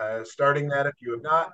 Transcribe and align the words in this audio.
uh, 0.00 0.24
starting 0.24 0.68
that 0.68 0.86
if 0.86 0.94
you 1.00 1.12
have 1.12 1.22
not. 1.22 1.52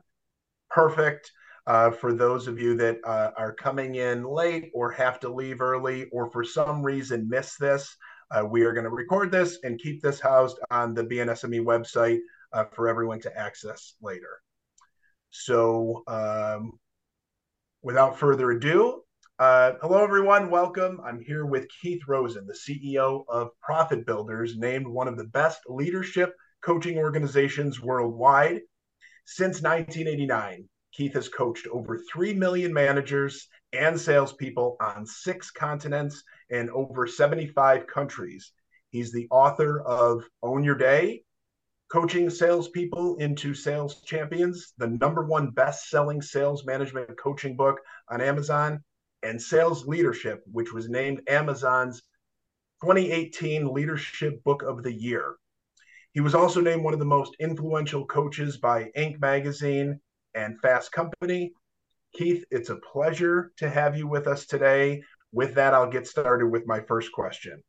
Perfect. 0.71 1.31
Uh, 1.67 1.91
for 1.91 2.13
those 2.13 2.47
of 2.47 2.59
you 2.59 2.75
that 2.77 2.99
uh, 3.05 3.31
are 3.37 3.55
coming 3.55 3.97
in 3.97 4.25
late 4.25 4.71
or 4.75 4.91
have 4.91 5.21
to 5.21 5.29
leave 5.29 5.61
early 5.61 6.07
or 6.11 6.31
for 6.31 6.43
some 6.43 6.83
reason 6.83 7.29
miss 7.29 7.57
this, 7.57 7.97
uh, 8.31 8.45
we 8.45 8.63
are 8.63 8.73
going 8.73 8.85
to 8.85 8.91
record 8.91 9.31
this 9.31 9.59
and 9.63 9.79
keep 9.79 10.01
this 10.01 10.21
housed 10.21 10.59
on 10.71 10.95
the 10.95 11.05
BNSME 11.05 11.61
website 11.61 12.21
uh, 12.53 12.65
for 12.73 12.89
everyone 12.89 13.21
to 13.21 13.39
access 13.39 13.95
later. 14.01 14.41
So, 15.31 16.03
um, 16.07 16.73
without 17.83 18.19
further 18.19 18.51
ado, 18.51 19.03
uh, 19.39 19.73
hello, 19.81 20.03
everyone. 20.03 20.51
Welcome. 20.51 21.01
I'm 21.05 21.21
here 21.21 21.47
with 21.47 21.67
Keith 21.81 22.03
Rosen, 22.07 22.47
the 22.47 22.53
CEO 22.53 23.25
of 23.29 23.49
Profit 23.63 24.05
Builders, 24.05 24.59
named 24.59 24.87
one 24.87 25.09
of 25.09 25.17
the 25.17 25.25
best 25.25 25.61
leadership 25.67 26.35
coaching 26.63 26.99
organizations 26.99 27.81
worldwide. 27.81 28.61
Since 29.25 29.63
1989, 29.63 30.69
Keith 30.93 31.15
has 31.15 31.29
coached 31.29 31.67
over 31.69 31.99
3 32.13 32.35
million 32.35 32.73
managers 32.73 33.49
and 33.73 33.99
salespeople 33.99 34.77
on 34.81 35.07
six 35.07 35.51
continents 35.51 36.23
and 36.51 36.71
over 36.71 37.07
75 37.07 37.87
countries. 37.87 38.53
He's 38.91 39.13
the 39.13 39.29
author 39.31 39.81
of 39.83 40.25
Own 40.43 40.65
Your 40.65 40.75
Day, 40.75 41.23
Coaching 41.91 42.31
Salespeople 42.31 43.17
into 43.17 43.55
Sales 43.55 44.03
Champions, 44.03 44.73
the 44.79 44.87
number 44.87 45.25
one 45.25 45.51
best 45.51 45.89
selling 45.89 46.23
sales 46.23 46.65
management 46.65 47.19
coaching 47.19 47.57
book 47.57 47.81
on 48.09 48.21
Amazon, 48.21 48.83
and 49.23 49.41
Sales 49.41 49.87
Leadership, 49.87 50.43
which 50.51 50.73
was 50.73 50.89
named 50.89 51.21
Amazon's 51.29 52.03
2018 52.83 53.73
Leadership 53.73 54.43
Book 54.45 54.63
of 54.63 54.83
the 54.83 54.93
Year. 54.93 55.37
He 56.13 56.21
was 56.21 56.35
also 56.35 56.61
named 56.61 56.83
one 56.83 56.93
of 56.93 56.99
the 56.99 57.05
most 57.05 57.37
influential 57.41 58.07
coaches 58.07 58.57
by 58.57 58.91
Inc. 58.97 59.21
magazine 59.21 60.01
and 60.35 60.61
Fast 60.61 60.93
Company. 60.93 61.53
Keith, 62.15 62.45
it's 62.51 62.71
a 62.71 62.77
pleasure 62.77 63.53
to 63.59 63.69
have 63.71 63.97
you 63.97 64.09
with 64.09 64.27
us 64.27 64.47
today. 64.47 65.03
With 65.33 65.55
that, 65.55 65.75
I'll 65.75 65.91
get 65.91 66.07
started 66.07 66.49
with 66.49 66.67
my 66.67 66.81
first 66.81 67.13
question. 67.13 67.63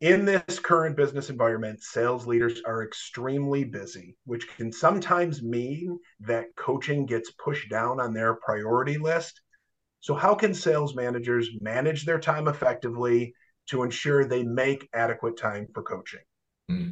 In 0.00 0.24
this 0.24 0.58
current 0.60 0.96
business 0.96 1.28
environment, 1.30 1.82
sales 1.82 2.26
leaders 2.26 2.62
are 2.64 2.84
extremely 2.84 3.64
busy, 3.64 4.16
which 4.24 4.48
can 4.56 4.72
sometimes 4.72 5.42
mean 5.42 5.98
that 6.20 6.54
coaching 6.56 7.06
gets 7.06 7.32
pushed 7.32 7.68
down 7.68 8.00
on 8.00 8.12
their 8.12 8.34
priority 8.34 8.98
list 8.98 9.40
so, 10.00 10.14
how 10.14 10.34
can 10.34 10.54
sales 10.54 10.94
managers 10.94 11.48
manage 11.60 12.04
their 12.04 12.20
time 12.20 12.46
effectively 12.48 13.34
to 13.68 13.82
ensure 13.82 14.24
they 14.24 14.44
make 14.44 14.88
adequate 14.94 15.36
time 15.36 15.66
for 15.74 15.82
coaching? 15.82 16.20
Hmm. 16.68 16.90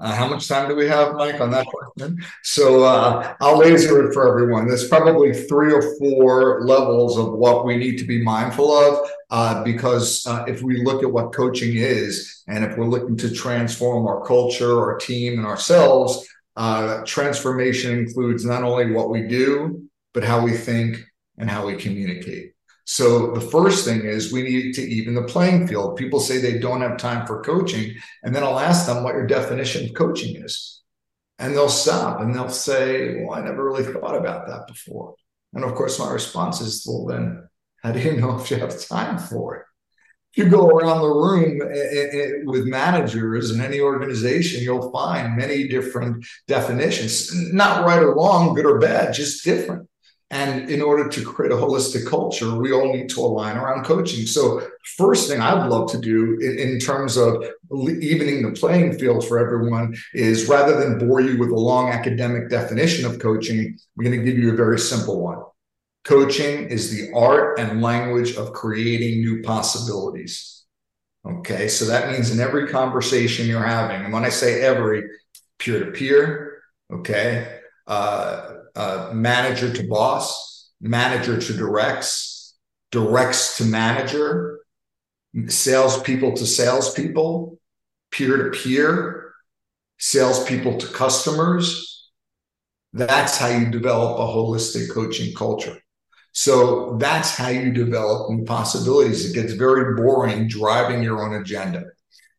Uh, 0.00 0.14
how 0.14 0.28
much 0.28 0.46
time 0.46 0.68
do 0.68 0.76
we 0.76 0.86
have, 0.86 1.14
Mike, 1.14 1.40
on 1.40 1.50
that 1.50 1.66
question? 1.66 2.22
So 2.44 2.84
uh, 2.84 3.34
I'll 3.40 3.58
laser 3.58 4.06
it 4.06 4.12
for 4.12 4.28
everyone. 4.28 4.68
There's 4.68 4.88
probably 4.88 5.32
three 5.32 5.72
or 5.72 5.82
four 5.98 6.64
levels 6.64 7.18
of 7.18 7.32
what 7.32 7.64
we 7.64 7.76
need 7.76 7.96
to 7.98 8.04
be 8.04 8.22
mindful 8.22 8.72
of 8.72 9.08
uh, 9.30 9.64
because 9.64 10.24
uh, 10.26 10.44
if 10.46 10.62
we 10.62 10.84
look 10.84 11.02
at 11.02 11.10
what 11.10 11.34
coaching 11.34 11.76
is, 11.76 12.44
and 12.46 12.64
if 12.64 12.76
we're 12.76 12.86
looking 12.86 13.16
to 13.16 13.30
transform 13.30 14.06
our 14.06 14.24
culture, 14.24 14.78
our 14.78 14.98
team, 14.98 15.38
and 15.38 15.46
ourselves, 15.46 16.26
uh, 16.56 17.02
transformation 17.04 17.98
includes 17.98 18.44
not 18.44 18.62
only 18.62 18.92
what 18.92 19.10
we 19.10 19.22
do, 19.22 19.88
but 20.14 20.24
how 20.24 20.40
we 20.40 20.56
think, 20.56 21.04
and 21.38 21.50
how 21.50 21.66
we 21.66 21.76
communicate. 21.76 22.52
So 22.90 23.32
the 23.32 23.42
first 23.42 23.84
thing 23.84 24.06
is 24.06 24.32
we 24.32 24.42
need 24.42 24.72
to 24.76 24.80
even 24.80 25.14
the 25.14 25.24
playing 25.24 25.68
field. 25.68 25.98
People 25.98 26.20
say 26.20 26.38
they 26.38 26.58
don't 26.58 26.80
have 26.80 26.96
time 26.96 27.26
for 27.26 27.42
coaching, 27.42 27.94
and 28.22 28.34
then 28.34 28.42
I'll 28.42 28.58
ask 28.58 28.86
them 28.86 29.04
what 29.04 29.14
your 29.14 29.26
definition 29.26 29.84
of 29.84 29.94
coaching 29.94 30.42
is. 30.42 30.80
And 31.38 31.54
they'll 31.54 31.68
stop 31.68 32.22
and 32.22 32.34
they'll 32.34 32.48
say, 32.48 33.22
Well, 33.22 33.38
I 33.38 33.44
never 33.44 33.62
really 33.62 33.84
thought 33.84 34.16
about 34.16 34.46
that 34.46 34.68
before. 34.68 35.16
And 35.52 35.64
of 35.64 35.74
course, 35.74 35.98
my 35.98 36.10
response 36.10 36.62
is, 36.62 36.86
Well, 36.88 37.04
then 37.04 37.46
how 37.82 37.92
do 37.92 38.00
you 38.00 38.16
know 38.16 38.36
if 38.40 38.50
you 38.50 38.56
have 38.56 38.80
time 38.80 39.18
for 39.18 39.56
it? 39.56 39.62
If 40.32 40.44
you 40.44 40.50
go 40.50 40.68
around 40.68 41.02
the 41.02 41.08
room 41.08 41.60
eh, 41.60 41.74
eh, 41.74 42.08
eh, 42.12 42.30
with 42.44 42.64
managers 42.64 43.50
in 43.50 43.60
any 43.60 43.80
organization, 43.80 44.62
you'll 44.62 44.90
find 44.92 45.36
many 45.36 45.68
different 45.68 46.24
definitions, 46.46 47.34
not 47.52 47.84
right 47.84 48.02
or 48.02 48.14
wrong, 48.14 48.54
good 48.54 48.64
or 48.64 48.78
bad, 48.78 49.12
just 49.12 49.44
different. 49.44 49.87
And 50.30 50.68
in 50.68 50.82
order 50.82 51.08
to 51.08 51.24
create 51.24 51.52
a 51.52 51.56
holistic 51.56 52.06
culture, 52.06 52.54
we 52.54 52.70
all 52.70 52.92
need 52.92 53.08
to 53.10 53.20
align 53.20 53.56
around 53.56 53.84
coaching. 53.84 54.26
So, 54.26 54.60
first 54.98 55.26
thing 55.26 55.40
I'd 55.40 55.68
love 55.68 55.90
to 55.92 55.98
do 55.98 56.38
in, 56.40 56.58
in, 56.58 56.78
terms 56.78 57.16
of 57.16 57.42
evening 57.72 58.42
the 58.42 58.52
playing 58.52 58.98
field 58.98 59.26
for 59.26 59.38
everyone 59.38 59.96
is 60.12 60.46
rather 60.46 60.78
than 60.78 60.98
bore 60.98 61.22
you 61.22 61.38
with 61.38 61.48
a 61.48 61.56
long 61.56 61.88
academic 61.88 62.50
definition 62.50 63.06
of 63.06 63.18
coaching, 63.20 63.78
we're 63.96 64.04
going 64.04 64.18
to 64.18 64.24
give 64.24 64.38
you 64.38 64.52
a 64.52 64.56
very 64.56 64.78
simple 64.78 65.22
one. 65.22 65.42
Coaching 66.04 66.68
is 66.68 66.90
the 66.90 67.10
art 67.14 67.58
and 67.58 67.80
language 67.80 68.36
of 68.36 68.52
creating 68.52 69.20
new 69.20 69.42
possibilities. 69.42 70.64
Okay, 71.26 71.68
so 71.68 71.86
that 71.86 72.10
means 72.12 72.30
in 72.30 72.40
every 72.40 72.68
conversation 72.68 73.46
you're 73.46 73.64
having, 73.64 74.04
and 74.04 74.12
when 74.12 74.24
I 74.24 74.30
say 74.30 74.60
every, 74.60 75.04
peer 75.58 75.84
to 75.84 75.90
peer, 75.90 76.62
okay, 76.92 77.60
uh, 77.86 78.57
uh, 78.76 79.10
manager 79.12 79.72
to 79.72 79.86
boss, 79.88 80.70
manager 80.80 81.40
to 81.40 81.52
directs, 81.52 82.56
directs 82.90 83.56
to 83.58 83.64
manager, 83.64 84.60
salespeople 85.46 86.32
to 86.34 86.46
salespeople, 86.46 87.58
peer 88.10 88.50
to 88.50 88.58
peer, 88.58 89.32
salespeople 89.98 90.78
to 90.78 90.86
customers. 90.88 92.10
That's 92.92 93.36
how 93.36 93.48
you 93.48 93.70
develop 93.70 94.18
a 94.18 94.32
holistic 94.32 94.90
coaching 94.90 95.34
culture. 95.34 95.76
So 96.32 96.96
that's 96.98 97.34
how 97.34 97.48
you 97.48 97.72
develop 97.72 98.30
new 98.30 98.44
possibilities. 98.44 99.28
It 99.28 99.34
gets 99.34 99.54
very 99.54 99.94
boring 99.96 100.48
driving 100.48 101.02
your 101.02 101.22
own 101.22 101.40
agenda. 101.40 101.84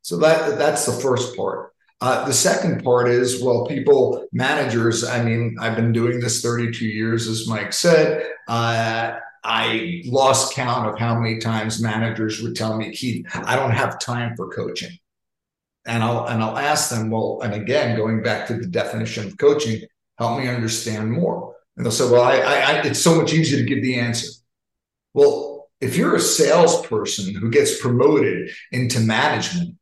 So 0.02 0.18
that 0.18 0.58
that's 0.58 0.86
the 0.86 0.94
first 0.94 1.36
part. 1.36 1.74
Uh, 2.02 2.26
the 2.26 2.34
second 2.34 2.84
part 2.84 3.10
is, 3.10 3.44
well, 3.44 3.66
people, 3.66 4.26
managers, 4.32 5.04
I 5.04 5.22
mean, 5.22 5.58
I've 5.60 5.76
been 5.76 5.92
doing 5.92 6.20
this 6.20 6.42
32 6.42 6.86
years, 6.86 7.28
as 7.28 7.48
Mike 7.48 7.74
said. 7.74 8.26
Uh, 8.48 9.18
I 9.44 10.02
lost 10.06 10.54
count 10.54 10.88
of 10.88 10.98
how 10.98 11.20
many 11.20 11.40
times 11.40 11.82
managers 11.82 12.42
would 12.42 12.56
tell 12.56 12.78
me, 12.78 12.92
Keith, 12.92 13.26
I 13.34 13.56
don't 13.56 13.72
have 13.72 14.00
time 14.00 14.36
for 14.36 14.50
coaching. 14.50 14.98
And 15.86 16.04
I'll 16.04 16.26
and 16.28 16.44
I'll 16.44 16.58
ask 16.58 16.90
them, 16.90 17.10
well, 17.10 17.40
and 17.42 17.54
again, 17.54 17.96
going 17.96 18.22
back 18.22 18.48
to 18.48 18.56
the 18.56 18.68
definition 18.68 19.26
of 19.26 19.38
coaching, 19.38 19.82
help 20.18 20.40
me 20.40 20.48
understand 20.48 21.12
more. 21.12 21.56
And 21.76 21.86
they'll 21.86 21.92
say, 21.92 22.10
well, 22.10 22.22
I, 22.22 22.36
I, 22.40 22.82
it's 22.82 23.00
so 23.00 23.16
much 23.16 23.34
easier 23.34 23.58
to 23.60 23.66
give 23.66 23.82
the 23.82 23.98
answer. 23.98 24.30
Well, 25.14 25.70
if 25.80 25.96
you're 25.96 26.16
a 26.16 26.22
salesperson 26.22 27.34
who 27.34 27.50
gets 27.50 27.82
promoted 27.82 28.52
into 28.72 29.00
management, 29.00 29.78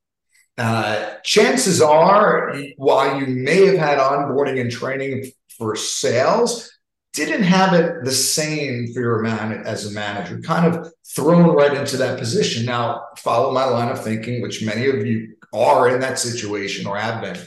uh, 0.57 1.15
chances 1.23 1.81
are, 1.81 2.55
while 2.77 3.19
you 3.19 3.27
may 3.27 3.65
have 3.67 3.77
had 3.77 3.99
onboarding 3.99 4.59
and 4.59 4.71
training 4.71 5.31
for 5.57 5.75
sales, 5.75 6.71
didn't 7.13 7.43
have 7.43 7.73
it 7.73 8.03
the 8.03 8.11
same 8.11 8.93
for 8.93 9.01
your 9.01 9.19
man 9.21 9.51
as 9.65 9.85
a 9.85 9.91
manager, 9.91 10.39
kind 10.41 10.65
of 10.65 10.91
thrown 11.15 11.55
right 11.55 11.75
into 11.75 11.97
that 11.97 12.19
position. 12.19 12.65
Now, 12.65 13.05
follow 13.17 13.51
my 13.51 13.65
line 13.65 13.89
of 13.89 14.03
thinking, 14.03 14.41
which 14.41 14.63
many 14.63 14.87
of 14.87 15.05
you 15.05 15.35
are 15.53 15.89
in 15.89 15.99
that 16.01 16.19
situation 16.19 16.85
or 16.85 16.97
have 16.97 17.21
been. 17.21 17.37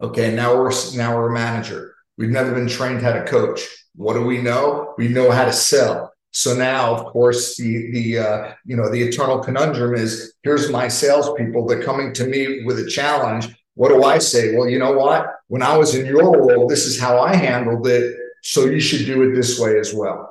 Okay, 0.00 0.34
now 0.34 0.54
we're 0.54 0.72
now 0.94 1.16
we're 1.16 1.30
a 1.30 1.34
manager. 1.34 1.94
We've 2.18 2.30
never 2.30 2.52
been 2.52 2.68
trained 2.68 3.02
how 3.02 3.12
to 3.12 3.24
coach. 3.24 3.60
What 3.94 4.14
do 4.14 4.24
we 4.24 4.42
know? 4.42 4.94
We 4.98 5.08
know 5.08 5.30
how 5.30 5.44
to 5.44 5.52
sell. 5.52 6.12
So 6.36 6.54
now, 6.54 6.94
of 6.94 7.06
course, 7.06 7.56
the 7.56 7.90
the 7.92 8.18
uh, 8.18 8.52
you 8.66 8.76
know 8.76 8.90
the 8.90 9.02
eternal 9.02 9.38
conundrum 9.38 9.94
is 9.94 10.34
here's 10.42 10.70
my 10.70 10.86
salespeople. 10.86 11.66
They're 11.66 11.82
coming 11.82 12.12
to 12.12 12.26
me 12.26 12.62
with 12.64 12.78
a 12.78 12.86
challenge. 12.86 13.56
What 13.72 13.88
do 13.88 14.04
I 14.04 14.18
say? 14.18 14.54
Well, 14.54 14.68
you 14.68 14.78
know 14.78 14.92
what? 14.92 15.28
When 15.48 15.62
I 15.62 15.78
was 15.78 15.94
in 15.94 16.04
your 16.04 16.18
role, 16.18 16.68
this 16.68 16.84
is 16.84 17.00
how 17.00 17.18
I 17.18 17.34
handled 17.34 17.86
it. 17.86 18.14
So 18.42 18.66
you 18.66 18.80
should 18.80 19.06
do 19.06 19.22
it 19.22 19.34
this 19.34 19.58
way 19.58 19.78
as 19.78 19.94
well. 19.94 20.30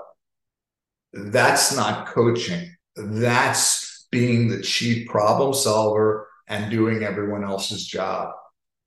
That's 1.12 1.76
not 1.76 2.06
coaching. 2.06 2.70
That's 2.96 4.06
being 4.12 4.48
the 4.50 4.62
chief 4.62 5.08
problem 5.08 5.56
solver 5.56 6.28
and 6.48 6.70
doing 6.70 7.02
everyone 7.02 7.44
else's 7.44 7.84
job. 7.84 8.32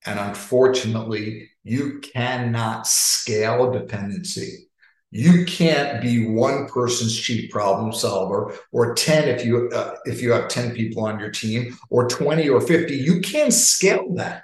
And 0.07 0.21
unfortunately, 0.21 1.51
you 1.65 1.99
cannot 1.99 2.87
scale 2.87 3.73
dependency 3.73 4.68
you 5.11 5.47
can't 5.47 6.03
be 6.03 6.27
one 6.27 6.67
person's 6.69 7.19
chief 7.19 7.51
problem 7.51 7.93
solver 7.93 8.55
or 8.73 8.95
10 8.95 9.29
if 9.29 9.45
you 9.45 9.71
uh, 9.71 9.97
if 10.05 10.21
you 10.21 10.33
have 10.33 10.49
10 10.49 10.75
people 10.75 11.05
on 11.05 11.19
your 11.19 11.31
team 11.31 11.77
or 11.91 12.09
20 12.09 12.49
or 12.49 12.61
50 12.61 12.95
you 12.95 13.21
can't 13.21 13.53
scale 13.53 14.15
that 14.15 14.43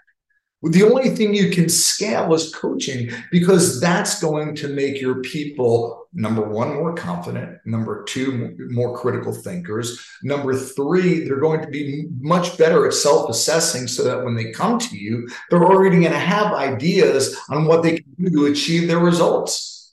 The 0.70 0.82
only 0.82 1.10
thing 1.10 1.34
you 1.34 1.50
can 1.50 1.68
scale 1.68 2.32
is 2.32 2.54
coaching 2.54 3.10
because 3.30 3.82
that's 3.82 4.18
going 4.18 4.54
to 4.56 4.68
make 4.68 4.98
your 4.98 5.20
people, 5.20 6.08
number 6.14 6.40
one, 6.40 6.74
more 6.74 6.94
confident, 6.94 7.58
number 7.66 8.02
two, 8.04 8.56
more 8.70 8.96
critical 8.96 9.34
thinkers, 9.34 10.00
number 10.22 10.54
three, 10.54 11.24
they're 11.24 11.40
going 11.40 11.60
to 11.60 11.68
be 11.68 12.06
much 12.18 12.56
better 12.56 12.86
at 12.86 12.94
self 12.94 13.28
assessing 13.28 13.86
so 13.86 14.04
that 14.04 14.24
when 14.24 14.34
they 14.34 14.52
come 14.52 14.78
to 14.78 14.96
you, 14.96 15.28
they're 15.50 15.64
already 15.64 16.00
going 16.00 16.12
to 16.12 16.18
have 16.18 16.54
ideas 16.54 17.36
on 17.50 17.66
what 17.66 17.82
they 17.82 17.96
can 17.96 18.06
do 18.18 18.30
to 18.30 18.46
achieve 18.46 18.88
their 18.88 19.00
results. 19.00 19.83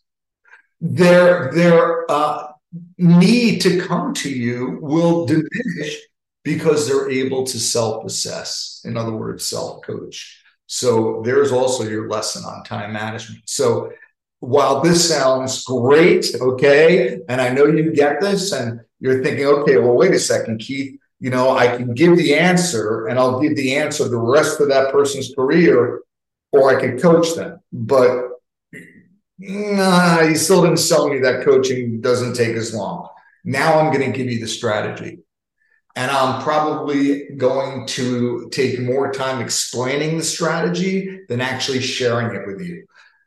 Their, 0.82 1.52
their 1.54 2.12
uh, 2.12 2.52
need 2.98 3.62
to 3.62 3.82
come 3.82 4.14
to 4.16 4.30
you 4.30 4.80
will 4.82 5.26
diminish 5.26 5.98
because 6.44 6.88
they're 6.88 7.10
able 7.10 7.46
to 7.46 7.60
self 7.60 8.06
assess. 8.06 8.82
In 8.86 8.98
other 8.98 9.12
words, 9.12 9.46
self 9.46 9.84
coach. 9.84 10.42
So 10.68 11.22
there's 11.24 11.52
also 11.52 11.84
your 11.84 12.10
lesson 12.10 12.44
on 12.46 12.64
time 12.64 12.94
management. 12.94 13.42
So 13.46 13.92
while 14.40 14.82
this 14.82 15.08
sounds 15.08 15.64
great, 15.66 16.26
okay, 16.40 17.20
and 17.28 17.42
I 17.42 17.50
know 17.50 17.66
you 17.66 17.94
get 17.94 18.22
this, 18.22 18.52
and 18.54 18.82
you're 19.00 19.24
thinking, 19.24 19.46
okay, 19.46 19.78
well, 19.78 19.96
wait 19.96 20.14
a 20.14 20.20
second, 20.20 20.60
Keith, 20.60 21.00
you 21.20 21.30
know, 21.30 21.52
I 21.52 21.76
can 21.76 21.94
give 21.94 22.18
the 22.18 22.36
answer 22.36 23.08
and 23.08 23.20
I'll 23.20 23.40
give 23.40 23.56
the 23.56 23.76
answer 23.76 24.08
the 24.08 24.18
rest 24.18 24.60
of 24.60 24.70
that 24.70 24.92
person's 24.92 25.34
career, 25.36 26.02
or 26.52 26.76
I 26.76 26.80
can 26.82 27.00
coach 27.00 27.36
them. 27.36 27.60
But 27.72 28.31
nah, 29.42 30.22
you 30.22 30.36
still 30.36 30.64
didn't 30.64 30.78
sell 30.78 31.10
me 31.10 31.20
that 31.20 31.44
coaching 31.44 32.02
doesn't 32.02 32.36
take 32.36 32.56
as 32.56 32.74
long. 32.74 33.10
Now 33.44 33.80
I'm 33.80 33.92
going 33.92 34.12
to 34.12 34.18
give 34.18 34.32
you 34.32 34.40
the 34.40 34.48
strategy 34.48 35.20
and 35.96 36.10
I'm 36.10 36.42
probably 36.42 37.30
going 37.36 37.86
to 37.88 38.50
take 38.52 38.80
more 38.80 39.12
time 39.12 39.42
explaining 39.42 40.18
the 40.18 40.24
strategy 40.24 41.22
than 41.28 41.42
actually 41.42 41.82
sharing 41.82 42.36
it 42.36 42.48
with 42.48 42.62
you. 42.62 42.86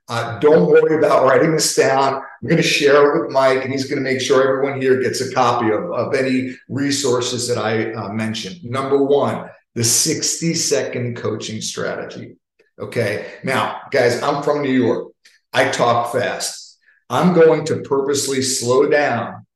Uh, 0.08 0.38
don't 0.38 0.68
worry 0.68 0.98
about 0.98 1.24
writing 1.24 1.52
this 1.52 1.74
down. 1.74 2.14
I'm 2.14 2.48
going 2.48 2.60
to 2.60 2.62
share 2.62 3.16
it 3.16 3.22
with 3.22 3.32
Mike, 3.32 3.64
and 3.64 3.72
he's 3.72 3.88
going 3.88 4.02
to 4.02 4.10
make 4.10 4.20
sure 4.20 4.42
everyone 4.42 4.80
here 4.80 5.00
gets 5.00 5.20
a 5.20 5.32
copy 5.32 5.70
of, 5.70 5.90
of 5.92 6.14
any 6.14 6.54
resources 6.68 7.48
that 7.48 7.58
I 7.58 7.92
uh, 7.92 8.12
mentioned. 8.12 8.62
Number 8.64 9.02
one, 9.02 9.48
the 9.74 9.84
60 9.84 10.54
second 10.54 11.16
coaching 11.16 11.60
strategy. 11.62 12.36
Okay. 12.78 13.26
Now, 13.44 13.82
guys, 13.90 14.22
I'm 14.22 14.42
from 14.42 14.62
New 14.62 14.72
York. 14.72 15.13
I 15.54 15.68
talk 15.68 16.12
fast. 16.12 16.78
I'm 17.08 17.32
going 17.32 17.64
to 17.66 17.80
purposely 17.82 18.42
slow 18.42 18.88
down 18.88 19.46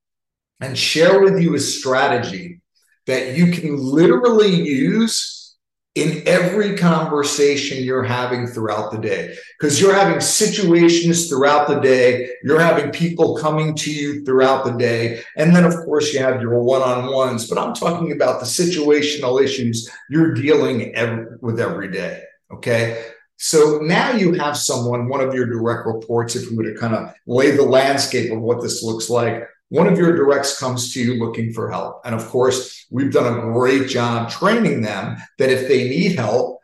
and 0.61 0.79
share 0.79 1.21
with 1.21 1.41
you 1.41 1.55
a 1.55 1.61
strategy 1.61 2.61
that 3.06 3.37
you 3.37 3.50
can 3.50 3.77
literally 3.77 4.55
use 4.55 5.56
in 5.95 6.23
every 6.29 6.77
conversation 6.77 7.83
you're 7.83 8.05
having 8.05 8.47
throughout 8.47 8.93
the 8.93 8.99
day. 8.99 9.35
Because 9.59 9.81
you're 9.81 9.95
having 9.95 10.21
situations 10.21 11.29
throughout 11.29 11.67
the 11.67 11.81
day, 11.81 12.31
you're 12.45 12.61
having 12.61 12.93
people 12.93 13.37
coming 13.37 13.75
to 13.75 13.93
you 13.93 14.25
throughout 14.25 14.65
the 14.65 14.73
day. 14.73 15.21
And 15.37 15.56
then, 15.56 15.65
of 15.65 15.75
course, 15.85 16.12
you 16.12 16.21
have 16.21 16.41
your 16.41 16.62
one 16.62 16.83
on 16.83 17.12
ones. 17.12 17.49
But 17.49 17.59
I'm 17.59 17.75
talking 17.75 18.12
about 18.12 18.39
the 18.39 18.47
situational 18.47 19.43
issues 19.43 19.91
you're 20.09 20.35
dealing 20.35 20.95
every, 20.95 21.27
with 21.41 21.59
every 21.59 21.91
day. 21.91 22.23
Okay. 22.53 23.05
So 23.38 23.79
now 23.79 24.12
you 24.12 24.32
have 24.35 24.56
someone, 24.56 25.08
one 25.08 25.20
of 25.20 25.32
your 25.32 25.46
direct 25.46 25.87
reports, 25.87 26.35
if 26.35 26.50
we 26.50 26.56
were 26.56 26.64
to 26.64 26.79
kind 26.79 26.94
of 26.94 27.14
lay 27.26 27.52
the 27.52 27.62
landscape 27.62 28.32
of 28.32 28.40
what 28.40 28.61
this 28.61 28.82
looks 28.82 29.08
like, 29.08 29.49
one 29.69 29.87
of 29.87 29.96
your 29.96 30.17
directs 30.17 30.58
comes 30.58 30.93
to 30.93 31.00
you 31.00 31.14
looking 31.14 31.52
for 31.52 31.70
help. 31.70 32.00
And 32.05 32.14
of 32.14 32.26
course, 32.29 32.87
we've 32.90 33.12
done 33.12 33.38
a 33.38 33.52
great 33.52 33.88
job 33.88 34.31
training 34.31 34.82
them 34.82 35.19
that 35.38 35.50
if 35.50 35.69
they 35.69 35.88
need 35.88 36.17
help, 36.17 36.61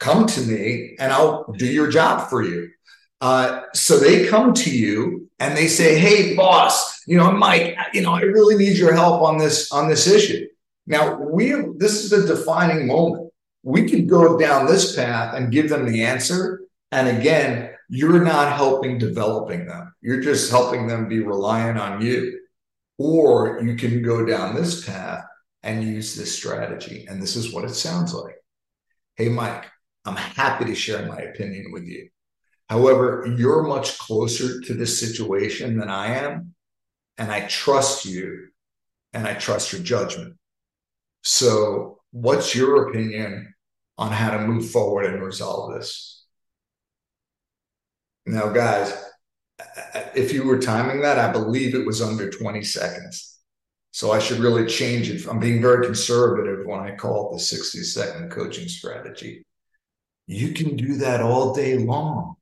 come 0.00 0.26
to 0.26 0.40
me 0.42 0.96
and 0.98 1.12
I'll 1.12 1.50
do 1.52 1.66
your 1.66 1.88
job 1.88 2.28
for 2.28 2.42
you. 2.42 2.70
Uh, 3.20 3.62
so 3.74 3.98
they 3.98 4.26
come 4.26 4.52
to 4.54 4.70
you 4.70 5.28
and 5.38 5.56
they 5.56 5.66
say, 5.66 5.98
"Hey, 5.98 6.36
boss, 6.36 7.02
you 7.06 7.16
know, 7.16 7.32
Mike, 7.32 7.76
you 7.92 8.02
know, 8.02 8.12
I 8.12 8.20
really 8.20 8.56
need 8.56 8.76
your 8.76 8.92
help 8.92 9.22
on 9.22 9.38
this 9.38 9.72
on 9.72 9.88
this 9.88 10.06
issue." 10.06 10.46
Now, 10.86 11.18
we 11.18 11.52
this 11.76 12.04
is 12.04 12.12
a 12.12 12.26
defining 12.26 12.86
moment. 12.86 13.27
We 13.68 13.86
could 13.86 14.08
go 14.08 14.38
down 14.38 14.64
this 14.64 14.96
path 14.96 15.34
and 15.34 15.52
give 15.52 15.68
them 15.68 15.84
the 15.84 16.02
answer, 16.02 16.62
and 16.90 17.06
again, 17.06 17.74
you're 17.90 18.24
not 18.24 18.56
helping 18.56 18.96
developing 18.96 19.66
them. 19.66 19.92
You're 20.00 20.22
just 20.22 20.50
helping 20.50 20.86
them 20.86 21.06
be 21.06 21.20
reliant 21.20 21.78
on 21.78 22.00
you. 22.00 22.40
Or 22.96 23.60
you 23.62 23.76
can 23.76 24.02
go 24.02 24.24
down 24.24 24.54
this 24.54 24.86
path 24.86 25.22
and 25.62 25.84
use 25.84 26.16
this 26.16 26.34
strategy. 26.34 27.04
And 27.10 27.20
this 27.20 27.36
is 27.36 27.52
what 27.52 27.64
it 27.64 27.74
sounds 27.74 28.14
like. 28.14 28.36
Hey, 29.16 29.28
Mike, 29.28 29.66
I'm 30.06 30.16
happy 30.16 30.64
to 30.64 30.74
share 30.74 31.06
my 31.06 31.18
opinion 31.18 31.70
with 31.70 31.84
you. 31.84 32.08
However, 32.70 33.34
you're 33.36 33.64
much 33.64 33.98
closer 33.98 34.62
to 34.62 34.72
this 34.72 34.98
situation 34.98 35.76
than 35.76 35.90
I 35.90 36.14
am. 36.14 36.54
And 37.18 37.30
I 37.30 37.46
trust 37.48 38.06
you 38.06 38.48
and 39.12 39.28
I 39.28 39.34
trust 39.34 39.74
your 39.74 39.82
judgment. 39.82 40.36
So, 41.22 42.00
what's 42.12 42.54
your 42.54 42.88
opinion 42.88 43.54
on 43.98 44.12
how 44.12 44.30
to 44.30 44.46
move 44.46 44.70
forward 44.70 45.06
and 45.06 45.22
resolve 45.22 45.74
this? 45.74 46.24
Now, 48.24 48.48
guys, 48.48 48.94
if 50.14 50.32
you 50.32 50.44
were 50.44 50.58
timing 50.58 51.02
that, 51.02 51.18
I 51.18 51.32
believe 51.32 51.74
it 51.74 51.86
was 51.86 52.00
under 52.00 52.30
20 52.30 52.62
seconds. 52.62 53.38
So 53.90 54.12
I 54.12 54.18
should 54.18 54.38
really 54.38 54.66
change 54.66 55.10
it. 55.10 55.26
I'm 55.26 55.40
being 55.40 55.60
very 55.60 55.84
conservative 55.84 56.64
when 56.66 56.78
I 56.78 56.94
call 56.94 57.30
it 57.30 57.36
the 57.36 57.40
60 57.40 57.82
second 57.82 58.30
coaching 58.30 58.68
strategy. 58.68 59.44
You 60.26 60.52
can 60.52 60.76
do 60.76 60.96
that 60.98 61.20
all 61.20 61.54
day 61.54 61.78
long. 61.78 62.36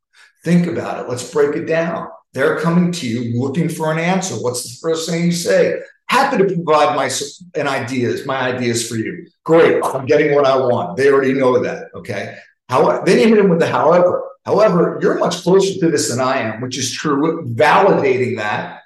Think 0.45 0.67
about 0.67 1.05
it. 1.05 1.09
Let's 1.09 1.33
break 1.33 1.57
it 1.57 1.65
down. 1.65 2.09
They're 2.33 2.59
coming 2.59 2.93
to 2.93 3.09
you 3.09 3.41
looking 3.41 3.69
for 3.69 3.91
an 3.91 3.99
answer. 3.99 4.35
What's 4.35 4.65
the 4.65 4.77
first 4.83 5.09
thing 5.09 5.25
you 5.25 5.33
say? 5.33 5.81
Happy 6.09 6.39
to 6.39 6.45
provide 6.45 6.97
my 6.97 7.11
and 7.55 7.69
ideas, 7.69 8.27
my 8.27 8.55
ideas 8.55 8.89
for 8.89 8.97
you. 8.97 9.27
Great. 9.45 9.83
I'm 9.85 10.07
getting 10.07 10.35
what 10.35 10.47
I 10.47 10.57
want. 10.57 10.97
They 10.97 11.11
already 11.11 11.33
know 11.33 11.59
that. 11.63 11.89
Okay. 11.95 12.39
How 12.69 13.03
then 13.03 13.19
you 13.19 13.29
hit 13.29 13.37
them 13.37 13.49
with 13.49 13.61
the 13.61 13.67
however. 13.67 14.23
However, 14.45 14.99
you're 15.03 15.19
much 15.19 15.43
closer 15.43 15.79
to 15.81 15.91
this 15.91 16.11
than 16.11 16.21
I 16.21 16.39
am, 16.39 16.61
which 16.61 16.79
is 16.79 16.93
true, 16.93 17.45
validating 17.49 18.37
that. 18.37 18.83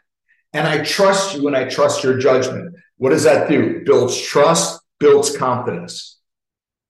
And 0.53 0.67
I 0.67 0.83
trust 0.83 1.37
you 1.37 1.47
and 1.47 1.57
I 1.57 1.69
trust 1.69 2.03
your 2.03 2.19
judgment. 2.19 2.75
What 2.97 3.11
does 3.11 3.25
that 3.25 3.49
do? 3.49 3.83
Builds 3.85 4.21
trust, 4.21 4.81
builds 4.99 5.37
confidence. 5.37 6.19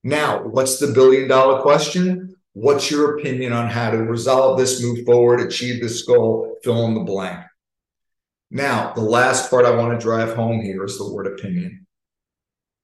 Now, 0.03 0.43
what's 0.43 0.79
the 0.79 0.93
billion 0.93 1.29
dollar 1.29 1.61
question? 1.61 2.37
What's 2.53 2.91
your 2.91 3.19
opinion 3.19 3.53
on 3.53 3.69
how 3.69 3.91
to 3.91 3.99
resolve 3.99 4.59
this, 4.59 4.83
move 4.83 5.05
forward, 5.05 5.41
achieve 5.41 5.81
this 5.83 6.03
goal, 6.03 6.56
fill 6.62 6.87
in 6.87 6.94
the 6.94 7.00
blank? 7.00 7.44
Now, 8.50 8.93
the 8.94 9.02
last 9.02 9.49
part 9.49 9.64
I 9.64 9.76
want 9.76 9.99
to 9.99 10.05
drive 10.05 10.35
home 10.35 10.61
here 10.61 10.85
is 10.85 10.99
the 10.99 11.12
word 11.12 11.26
opinion. 11.26 11.87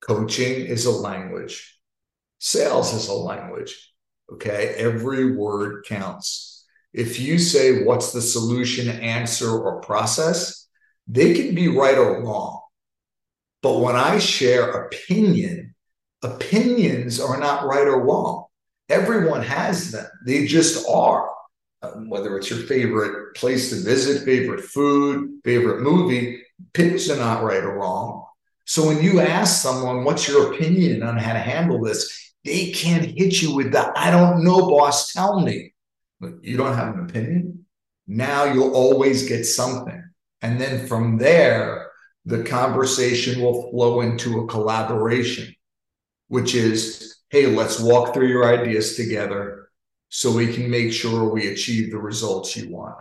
Coaching 0.01 0.67
is 0.67 0.87
a 0.87 0.91
language, 0.91 1.79
sales 2.39 2.95
is 2.95 3.09
a 3.09 3.15
language. 3.15 3.93
Okay. 4.33 4.75
Every 4.77 5.37
word 5.37 5.85
counts. 5.87 6.65
If 6.93 7.21
you 7.21 7.39
say, 7.39 7.85
what's 7.85 8.13
the 8.13 8.23
solution, 8.23 8.89
answer, 8.89 9.51
or 9.51 9.81
process, 9.81 10.67
they 11.07 11.35
can 11.35 11.55
be 11.55 11.69
right 11.69 11.97
or 11.97 12.23
wrong. 12.23 12.61
But 13.63 13.81
when 13.81 13.97
I 13.97 14.19
share 14.19 14.71
opinion, 14.71 15.75
opinions 16.23 17.21
are 17.21 17.39
not 17.39 17.67
right 17.67 17.87
or 17.87 18.03
wrong. 18.03 18.47
Everyone 18.89 19.43
has 19.43 19.93
them, 19.93 20.07
they 20.25 20.47
just 20.47 20.89
are. 20.89 21.31
Um, 21.83 22.09
whether 22.09 22.37
it's 22.39 22.49
your 22.49 22.61
favorite 22.61 23.35
place 23.35 23.69
to 23.71 23.77
visit, 23.77 24.25
favorite 24.25 24.65
food, 24.65 25.41
favorite 25.45 25.83
movie, 25.83 26.43
opinions 26.69 27.11
are 27.11 27.19
not 27.19 27.43
right 27.43 27.63
or 27.63 27.79
wrong. 27.79 28.25
So 28.65 28.87
when 28.87 29.03
you 29.03 29.21
ask 29.21 29.63
someone, 29.63 30.03
what's 30.03 30.27
your 30.27 30.55
opinion 30.55 31.03
on 31.03 31.19
how 31.19 31.35
to 31.35 31.39
handle 31.39 31.83
this? 31.83 32.33
They 32.45 32.71
can't 32.71 33.05
hit 33.05 33.43
you 33.43 33.55
with 33.55 33.73
that. 33.73 33.93
I 33.97 34.11
don't 34.11 34.43
know, 34.43 34.69
boss. 34.69 35.13
Tell 35.13 35.41
me. 35.41 35.75
But 36.19 36.43
you 36.43 36.57
don't 36.57 36.75
have 36.75 36.95
an 36.95 37.05
opinion. 37.05 37.67
Now 38.07 38.45
you'll 38.45 38.75
always 38.75 39.29
get 39.29 39.45
something. 39.45 40.03
And 40.41 40.61
then 40.61 40.87
from 40.87 41.19
there, 41.19 41.91
the 42.25 42.43
conversation 42.43 43.43
will 43.43 43.71
flow 43.71 44.01
into 44.01 44.41
a 44.41 44.47
collaboration, 44.47 45.55
which 46.29 46.55
is, 46.55 47.19
hey, 47.29 47.47
let's 47.47 47.79
walk 47.79 48.15
through 48.15 48.29
your 48.29 48.47
ideas 48.47 48.97
together 48.97 49.66
so 50.09 50.33
we 50.33 50.53
can 50.53 50.71
make 50.71 50.93
sure 50.93 51.29
we 51.29 51.49
achieve 51.49 51.91
the 51.91 51.99
results 51.99 52.57
you 52.57 52.71
want. 52.71 52.97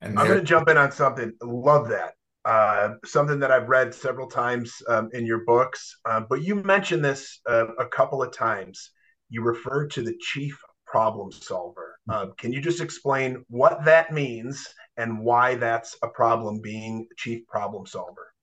And 0.00 0.18
I'm 0.18 0.26
going 0.26 0.38
to 0.38 0.44
jump 0.44 0.68
in 0.68 0.76
on 0.76 0.92
something. 0.92 1.32
Love 1.42 1.88
that 1.88 2.14
uh, 2.44 2.90
something 3.04 3.38
that 3.40 3.50
I've 3.50 3.68
read 3.68 3.94
several 3.94 4.28
times 4.28 4.74
um, 4.88 5.08
in 5.12 5.24
your 5.24 5.44
books, 5.44 5.96
uh, 6.04 6.20
but 6.20 6.42
you 6.42 6.56
mentioned 6.56 7.04
this 7.04 7.40
uh, 7.48 7.68
a 7.76 7.86
couple 7.86 8.22
of 8.22 8.32
times. 8.32 8.90
You 9.30 9.42
refer 9.42 9.86
to 9.88 10.02
the 10.02 10.14
chief 10.20 10.58
problem 10.86 11.32
solver. 11.32 11.98
Uh, 12.08 12.26
can 12.36 12.52
you 12.52 12.60
just 12.60 12.82
explain 12.82 13.44
what 13.48 13.84
that 13.86 14.12
means 14.12 14.68
and 14.98 15.24
why 15.24 15.54
that's 15.54 15.96
a 16.02 16.08
problem 16.08 16.60
being 16.60 17.08
chief 17.16 17.46
problem 17.46 17.86
solver? 17.86 18.33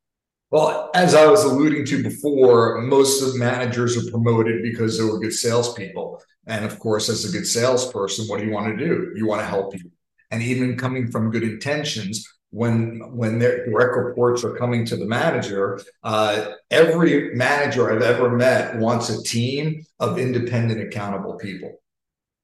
Well, 0.51 0.91
as 0.93 1.15
I 1.15 1.27
was 1.27 1.46
alluding 1.46 1.86
to 1.86 2.03
before, 2.03 2.81
most 2.81 3.24
of 3.24 3.39
managers 3.39 3.98
are 3.98 4.12
promoted 4.12 4.62
because 4.62 4.98
they 4.98 5.03
were 5.05 5.20
good 5.20 5.34
salespeople. 5.34 6.22
And 6.46 6.65
of 6.65 6.77
course, 6.77 7.08
as 7.08 7.24
a 7.24 7.31
good 7.31 7.48
salesperson, 7.48 8.27
what 8.27 8.39
do 8.39 8.46
you 8.46 8.51
want 8.51 8.77
to 8.77 8.86
do? 8.86 9.13
You 9.15 9.25
want 9.25 9.39
to 9.41 9.48
help 9.48 9.72
people. 9.72 9.91
And 10.29 10.43
even 10.43 10.77
coming 10.77 11.10
from 11.10 11.31
good 11.31 11.43
intentions, 11.43 12.27
when 12.50 13.00
when 13.15 13.39
their 13.39 13.65
direct 13.65 13.96
reports 13.96 14.43
are 14.43 14.58
coming 14.58 14.86
to 14.86 14.98
the 14.98 15.05
manager, 15.05 15.79
uh, 16.03 16.53
every 16.70 17.34
manager 17.34 17.89
I've 17.89 18.01
ever 18.01 18.29
met 18.29 18.77
wants 18.77 19.10
a 19.10 19.24
team 19.24 19.86
of 20.01 20.20
independent, 20.20 20.81
accountable 20.81 21.36
people. 21.36 21.79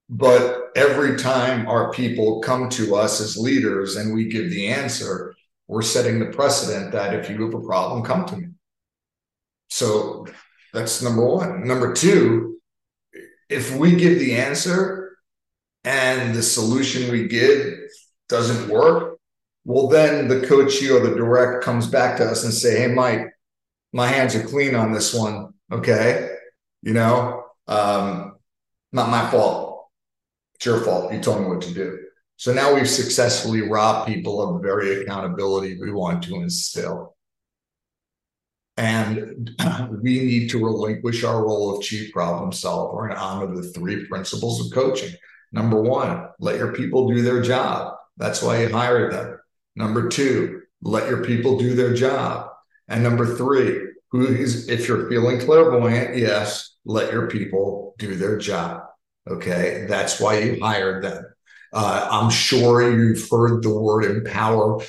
But 0.09 0.71
every 0.77 1.17
time 1.17 1.67
our 1.67 1.91
people 1.91 2.39
come 2.39 2.69
to 2.69 2.95
us 2.95 3.19
as 3.19 3.35
leaders 3.35 3.97
and 3.97 4.13
we 4.13 4.29
give 4.29 4.49
the 4.49 4.67
answer, 4.67 5.35
we're 5.67 5.81
setting 5.81 6.19
the 6.19 6.27
precedent 6.27 6.91
that 6.93 7.13
if 7.13 7.29
you 7.29 7.43
have 7.45 7.53
a 7.53 7.65
problem, 7.65 8.03
come 8.03 8.25
to 8.25 8.37
me. 8.37 8.47
So 9.69 10.27
that's 10.73 11.01
number 11.01 11.25
one. 11.25 11.67
Number 11.67 11.93
two, 11.93 12.59
if 13.49 13.75
we 13.75 13.95
give 13.95 14.19
the 14.19 14.35
answer 14.35 15.17
and 15.83 16.33
the 16.33 16.43
solution 16.43 17.11
we 17.11 17.27
give 17.27 17.73
doesn't 18.29 18.69
work, 18.69 19.17
well, 19.65 19.87
then 19.87 20.29
the 20.29 20.47
coach 20.47 20.81
or 20.83 21.01
the 21.01 21.15
direct 21.15 21.63
comes 21.63 21.87
back 21.87 22.17
to 22.17 22.25
us 22.25 22.45
and 22.45 22.53
say, 22.53 22.79
Hey, 22.79 22.87
Mike, 22.87 23.33
my 23.91 24.07
hands 24.07 24.35
are 24.35 24.43
clean 24.43 24.75
on 24.75 24.93
this 24.93 25.13
one. 25.13 25.53
Okay. 25.71 26.29
You 26.81 26.93
know, 26.93 27.43
um, 27.67 28.37
not 28.93 29.09
my 29.09 29.29
fault. 29.29 29.89
It's 30.55 30.65
your 30.65 30.79
fault. 30.81 31.13
You 31.13 31.19
told 31.19 31.41
me 31.41 31.47
what 31.47 31.61
to 31.63 31.73
do. 31.73 32.06
So 32.37 32.53
now 32.53 32.75
we've 32.75 32.89
successfully 32.89 33.61
robbed 33.61 34.07
people 34.07 34.41
of 34.41 34.53
the 34.53 34.67
very 34.67 35.01
accountability 35.01 35.79
we 35.79 35.91
want 35.91 36.23
to 36.25 36.35
instill. 36.35 37.15
And 38.77 39.59
we 40.03 40.19
need 40.19 40.51
to 40.51 40.63
relinquish 40.63 41.23
our 41.23 41.43
role 41.43 41.75
of 41.75 41.83
chief 41.83 42.13
problem 42.13 42.51
solver 42.51 43.07
and 43.07 43.17
honor 43.17 43.55
the 43.55 43.63
three 43.63 44.05
principles 44.05 44.63
of 44.63 44.71
coaching. 44.71 45.15
Number 45.51 45.81
one, 45.81 46.27
let 46.39 46.57
your 46.57 46.73
people 46.73 47.07
do 47.09 47.23
their 47.23 47.41
job. 47.41 47.95
That's 48.17 48.43
why 48.43 48.61
you 48.61 48.69
hire 48.69 49.11
them. 49.11 49.39
Number 49.75 50.07
two, 50.07 50.61
let 50.83 51.09
your 51.09 51.23
people 51.25 51.57
do 51.57 51.73
their 51.73 51.95
job. 51.95 52.51
And 52.87 53.01
number 53.01 53.35
three, 53.35 53.81
who 54.11 54.27
is, 54.27 54.69
if 54.69 54.87
you're 54.87 55.09
feeling 55.09 55.39
clairvoyant, 55.39 56.15
yes, 56.15 56.75
let 56.85 57.11
your 57.11 57.27
people 57.27 57.95
do 57.97 58.15
their 58.15 58.37
job. 58.37 58.83
Okay. 59.27 59.85
That's 59.89 60.19
why 60.19 60.39
you 60.39 60.59
hired 60.61 61.03
them. 61.03 61.25
Uh, 61.73 62.07
I'm 62.09 62.29
sure 62.29 62.97
you've 62.97 63.29
heard 63.29 63.63
the 63.63 63.77
word 63.77 64.05
empower 64.05 64.81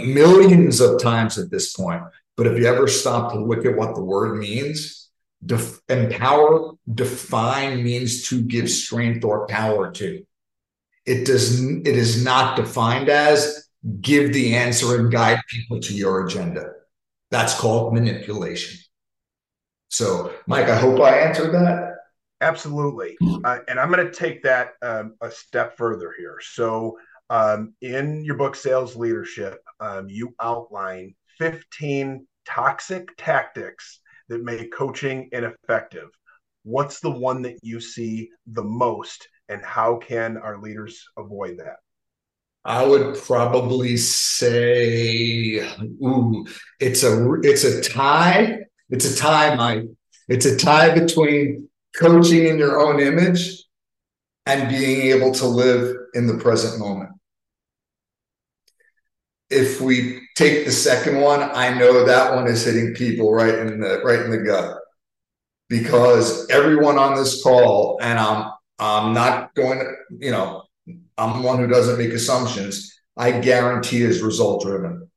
millions 0.00 0.80
of 0.80 1.00
times 1.00 1.38
at 1.38 1.50
this 1.50 1.72
point. 1.72 2.02
But 2.36 2.46
if 2.46 2.58
you 2.58 2.66
ever 2.66 2.88
stop 2.88 3.32
to 3.32 3.40
look 3.40 3.64
at 3.64 3.76
what 3.76 3.94
the 3.94 4.02
word 4.02 4.38
means, 4.38 5.08
def- 5.44 5.80
empower, 5.88 6.72
define 6.92 7.84
means 7.84 8.28
to 8.28 8.42
give 8.42 8.70
strength 8.70 9.24
or 9.24 9.46
power 9.46 9.90
to. 9.92 10.24
It 11.06 11.26
does. 11.26 11.62
It 11.62 11.86
is 11.86 12.24
not 12.24 12.56
defined 12.56 13.08
as 13.08 13.68
give 14.00 14.32
the 14.32 14.54
answer 14.54 14.98
and 14.98 15.12
guide 15.12 15.40
people 15.48 15.80
to 15.80 15.94
your 15.94 16.26
agenda. 16.26 16.70
That's 17.30 17.58
called 17.58 17.92
manipulation. 17.92 18.78
So, 19.90 20.32
Mike, 20.46 20.68
I 20.68 20.78
hope 20.78 21.00
I 21.00 21.18
answered 21.18 21.52
that. 21.52 21.93
Absolutely. 22.44 23.16
Uh, 23.44 23.58
and 23.68 23.80
I'm 23.80 23.90
going 23.90 24.06
to 24.06 24.12
take 24.12 24.42
that 24.42 24.74
um, 24.82 25.14
a 25.20 25.30
step 25.30 25.76
further 25.76 26.14
here. 26.16 26.38
So, 26.42 26.98
um, 27.30 27.74
in 27.80 28.22
your 28.24 28.36
book, 28.36 28.54
Sales 28.54 28.96
Leadership, 28.96 29.58
um, 29.80 30.08
you 30.10 30.34
outline 30.40 31.14
15 31.38 32.26
toxic 32.44 33.08
tactics 33.16 34.00
that 34.28 34.44
make 34.44 34.72
coaching 34.72 35.30
ineffective. 35.32 36.08
What's 36.64 37.00
the 37.00 37.10
one 37.10 37.42
that 37.42 37.58
you 37.62 37.80
see 37.80 38.30
the 38.46 38.62
most, 38.62 39.26
and 39.48 39.62
how 39.62 39.96
can 39.96 40.36
our 40.36 40.60
leaders 40.60 41.02
avoid 41.16 41.58
that? 41.58 41.76
I 42.64 42.86
would 42.86 43.16
probably 43.16 43.96
say, 43.96 45.60
ooh, 46.02 46.46
it's 46.80 47.02
a 47.02 47.32
it's 47.42 47.64
a 47.64 47.82
tie. 47.82 48.60
It's 48.90 49.04
a 49.04 49.16
tie, 49.16 49.54
Mike. 49.54 49.84
It's 50.28 50.46
a 50.46 50.56
tie 50.56 50.94
between 50.94 51.68
coaching 51.96 52.46
in 52.46 52.58
your 52.58 52.80
own 52.80 53.00
image 53.00 53.64
and 54.46 54.68
being 54.68 55.12
able 55.12 55.32
to 55.32 55.46
live 55.46 55.96
in 56.14 56.26
the 56.26 56.36
present 56.36 56.78
moment. 56.78 57.10
If 59.50 59.80
we 59.80 60.22
take 60.36 60.64
the 60.64 60.72
second 60.72 61.20
one, 61.20 61.42
I 61.42 61.72
know 61.78 62.04
that 62.04 62.34
one 62.34 62.46
is 62.46 62.64
hitting 62.64 62.94
people 62.94 63.32
right 63.32 63.54
in 63.54 63.80
the 63.80 64.00
right 64.04 64.20
in 64.20 64.30
the 64.30 64.38
gut 64.38 64.78
because 65.68 66.48
everyone 66.50 66.98
on 66.98 67.14
this 67.14 67.42
call, 67.42 67.98
and 68.00 68.18
I'm 68.18 68.50
I'm 68.78 69.14
not 69.14 69.54
going 69.54 69.78
to, 69.78 69.92
you 70.18 70.30
know, 70.30 70.64
I'm 71.16 71.42
one 71.42 71.58
who 71.58 71.66
doesn't 71.66 71.98
make 71.98 72.12
assumptions. 72.12 72.92
I 73.16 73.38
guarantee 73.38 74.02
is 74.02 74.22
result 74.22 74.62
driven. 74.62 75.08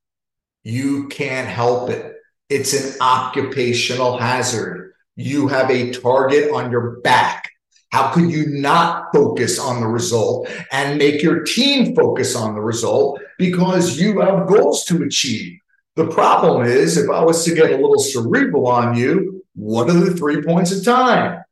You 0.63 1.07
can't 1.07 1.48
help 1.48 1.89
it. 1.89 2.15
It's 2.50 2.74
an 2.74 3.01
occupational 3.01 4.17
hazard 4.17 4.87
you 5.17 5.47
have 5.47 5.69
a 5.69 5.91
target 5.91 6.51
on 6.51 6.71
your 6.71 7.01
back. 7.01 7.50
How 7.89 8.12
could 8.12 8.31
you 8.31 8.45
not 8.47 9.07
focus 9.13 9.59
on 9.59 9.81
the 9.81 9.88
result 9.88 10.47
and 10.71 10.97
make 10.97 11.24
your 11.24 11.43
team 11.43 11.95
focus 11.95 12.36
on 12.36 12.53
the 12.53 12.62
result 12.62 13.19
because 13.38 14.00
you 14.00 14.19
have 14.21 14.47
goals 14.47 14.86
to 14.86 15.03
achieve? 15.03 15.59
The 15.95 16.07
problem 16.07 16.67
is, 16.67 16.97
if 16.97 17.09
I 17.09 17.24
was 17.24 17.43
to 17.45 17.55
get 17.55 17.71
a 17.71 17.75
little 17.75 17.97
cerebral 17.97 18.67
on 18.67 18.95
you, 18.95 19.43
what 19.55 19.89
are 19.89 19.93
the 19.93 20.13
three 20.13 20.43
points 20.43 20.71
of 20.71 20.86
time? 20.86 21.43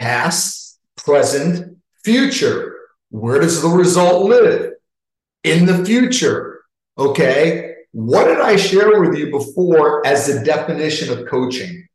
Past, 0.00 0.80
present, 0.96 1.78
future. 2.04 2.76
Where 3.10 3.40
does 3.40 3.62
the 3.62 3.68
result 3.68 4.28
live? 4.28 4.72
In 5.44 5.66
the 5.66 5.84
future. 5.84 6.62
Okay. 6.98 7.74
What 7.92 8.24
did 8.24 8.40
I 8.40 8.56
share 8.56 9.00
with 9.00 9.16
you 9.16 9.30
before 9.30 10.04
as 10.04 10.26
the 10.26 10.42
definition 10.44 11.16
of 11.16 11.28
coaching? 11.28 11.86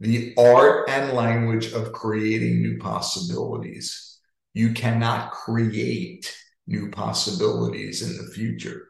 The 0.00 0.34
art 0.38 0.88
and 0.88 1.12
language 1.12 1.72
of 1.72 1.92
creating 1.92 2.62
new 2.62 2.78
possibilities. 2.78 4.18
You 4.54 4.72
cannot 4.72 5.30
create 5.30 6.34
new 6.66 6.90
possibilities 6.90 8.02
in 8.02 8.16
the 8.16 8.32
future. 8.32 8.88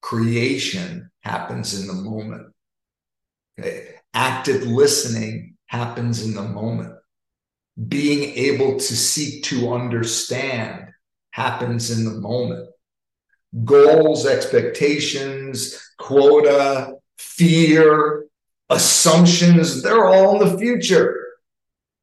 Creation 0.00 1.10
happens 1.20 1.78
in 1.78 1.86
the 1.86 1.92
moment. 1.92 2.52
Okay. 3.58 3.96
Active 4.14 4.62
listening 4.62 5.56
happens 5.66 6.24
in 6.24 6.34
the 6.34 6.42
moment. 6.42 6.94
Being 7.88 8.32
able 8.36 8.78
to 8.78 8.96
seek 8.96 9.44
to 9.44 9.72
understand 9.72 10.88
happens 11.32 11.90
in 11.90 12.04
the 12.06 12.18
moment. 12.18 12.70
Goals, 13.64 14.26
expectations, 14.26 15.78
quota, 15.98 16.94
fear, 17.18 18.25
assumptions, 18.70 19.82
they're 19.82 20.06
all 20.06 20.40
in 20.40 20.48
the 20.48 20.58
future. 20.58 21.22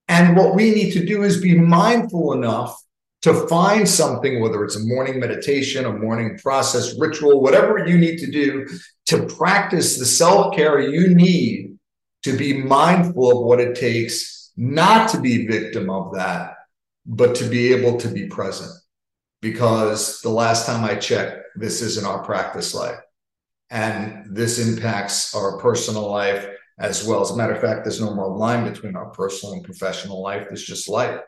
And 0.08 0.36
what 0.36 0.56
we 0.56 0.72
need 0.72 0.92
to 0.94 1.06
do 1.06 1.24
is 1.24 1.42
be 1.42 1.58
mindful 1.58 2.34
enough 2.34 2.78
to 3.24 3.48
find 3.48 3.88
something, 3.88 4.42
whether 4.42 4.64
it's 4.66 4.76
a 4.76 4.86
morning 4.86 5.20
meditation, 5.20 5.86
a 5.86 5.94
morning 5.94 6.38
process, 6.38 7.00
ritual, 7.00 7.42
whatever 7.42 7.88
you 7.88 7.98
need 7.98 8.18
to 8.18 8.30
do 8.30 8.68
to 9.06 9.26
practice 9.28 9.98
the 9.98 10.06
self 10.06 10.56
care 10.56 10.80
you 10.80 11.16
need 11.16 11.78
to 12.24 12.36
be 12.38 12.54
mindful 12.54 13.32
of 13.32 13.46
what 13.46 13.60
it 13.60 13.76
takes 13.76 14.52
not 14.56 15.10
to 15.10 15.20
be 15.20 15.48
victim 15.48 15.90
of 15.90 16.14
that, 16.16 16.56
but 17.06 17.36
to 17.36 17.46
be 17.46 17.74
able 17.74 17.98
to 18.00 18.08
be 18.08 18.28
present. 18.28 18.72
Because 19.42 20.22
the 20.22 20.30
last 20.30 20.66
time 20.66 20.84
I 20.84 20.96
checked, 20.96 21.44
this 21.56 21.82
isn't 21.82 22.06
our 22.06 22.24
practice 22.24 22.74
life. 22.74 23.00
And 23.74 24.28
this 24.30 24.60
impacts 24.60 25.34
our 25.34 25.58
personal 25.58 26.08
life 26.08 26.48
as 26.78 27.04
well. 27.04 27.24
As 27.24 27.32
a 27.32 27.36
matter 27.36 27.54
of 27.54 27.60
fact, 27.60 27.84
there's 27.84 28.00
no 28.00 28.14
more 28.14 28.38
line 28.38 28.72
between 28.72 28.96
our 28.96 29.10
personal 29.10 29.56
and 29.56 29.64
professional 29.64 30.22
life. 30.22 30.46
there's 30.48 30.64
just 30.64 30.88
life. 30.88 31.20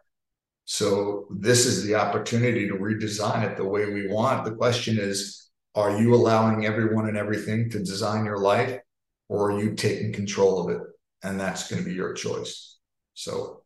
So 0.66 1.26
this 1.32 1.66
is 1.66 1.84
the 1.84 1.96
opportunity 1.96 2.68
to 2.68 2.76
redesign 2.76 3.44
it 3.44 3.58
the 3.58 3.66
way 3.66 3.92
we 3.92 4.08
want. 4.08 4.46
The 4.46 4.56
question 4.56 5.00
is, 5.00 5.50
are 5.74 6.00
you 6.00 6.14
allowing 6.14 6.68
everyone 6.68 7.08
and 7.08 7.18
everything 7.18 7.68
to 7.72 7.80
design 7.80 8.26
your 8.26 8.38
life 8.38 8.80
or 9.28 9.52
are 9.52 9.60
you 9.60 9.74
taking 9.74 10.14
control 10.14 10.64
of 10.64 10.76
it? 10.76 10.82
And 11.24 11.40
that's 11.40 11.68
going 11.68 11.84
to 11.84 11.90
be 11.90 11.96
your 11.96 12.14
choice. 12.14 12.78
So 13.16 13.64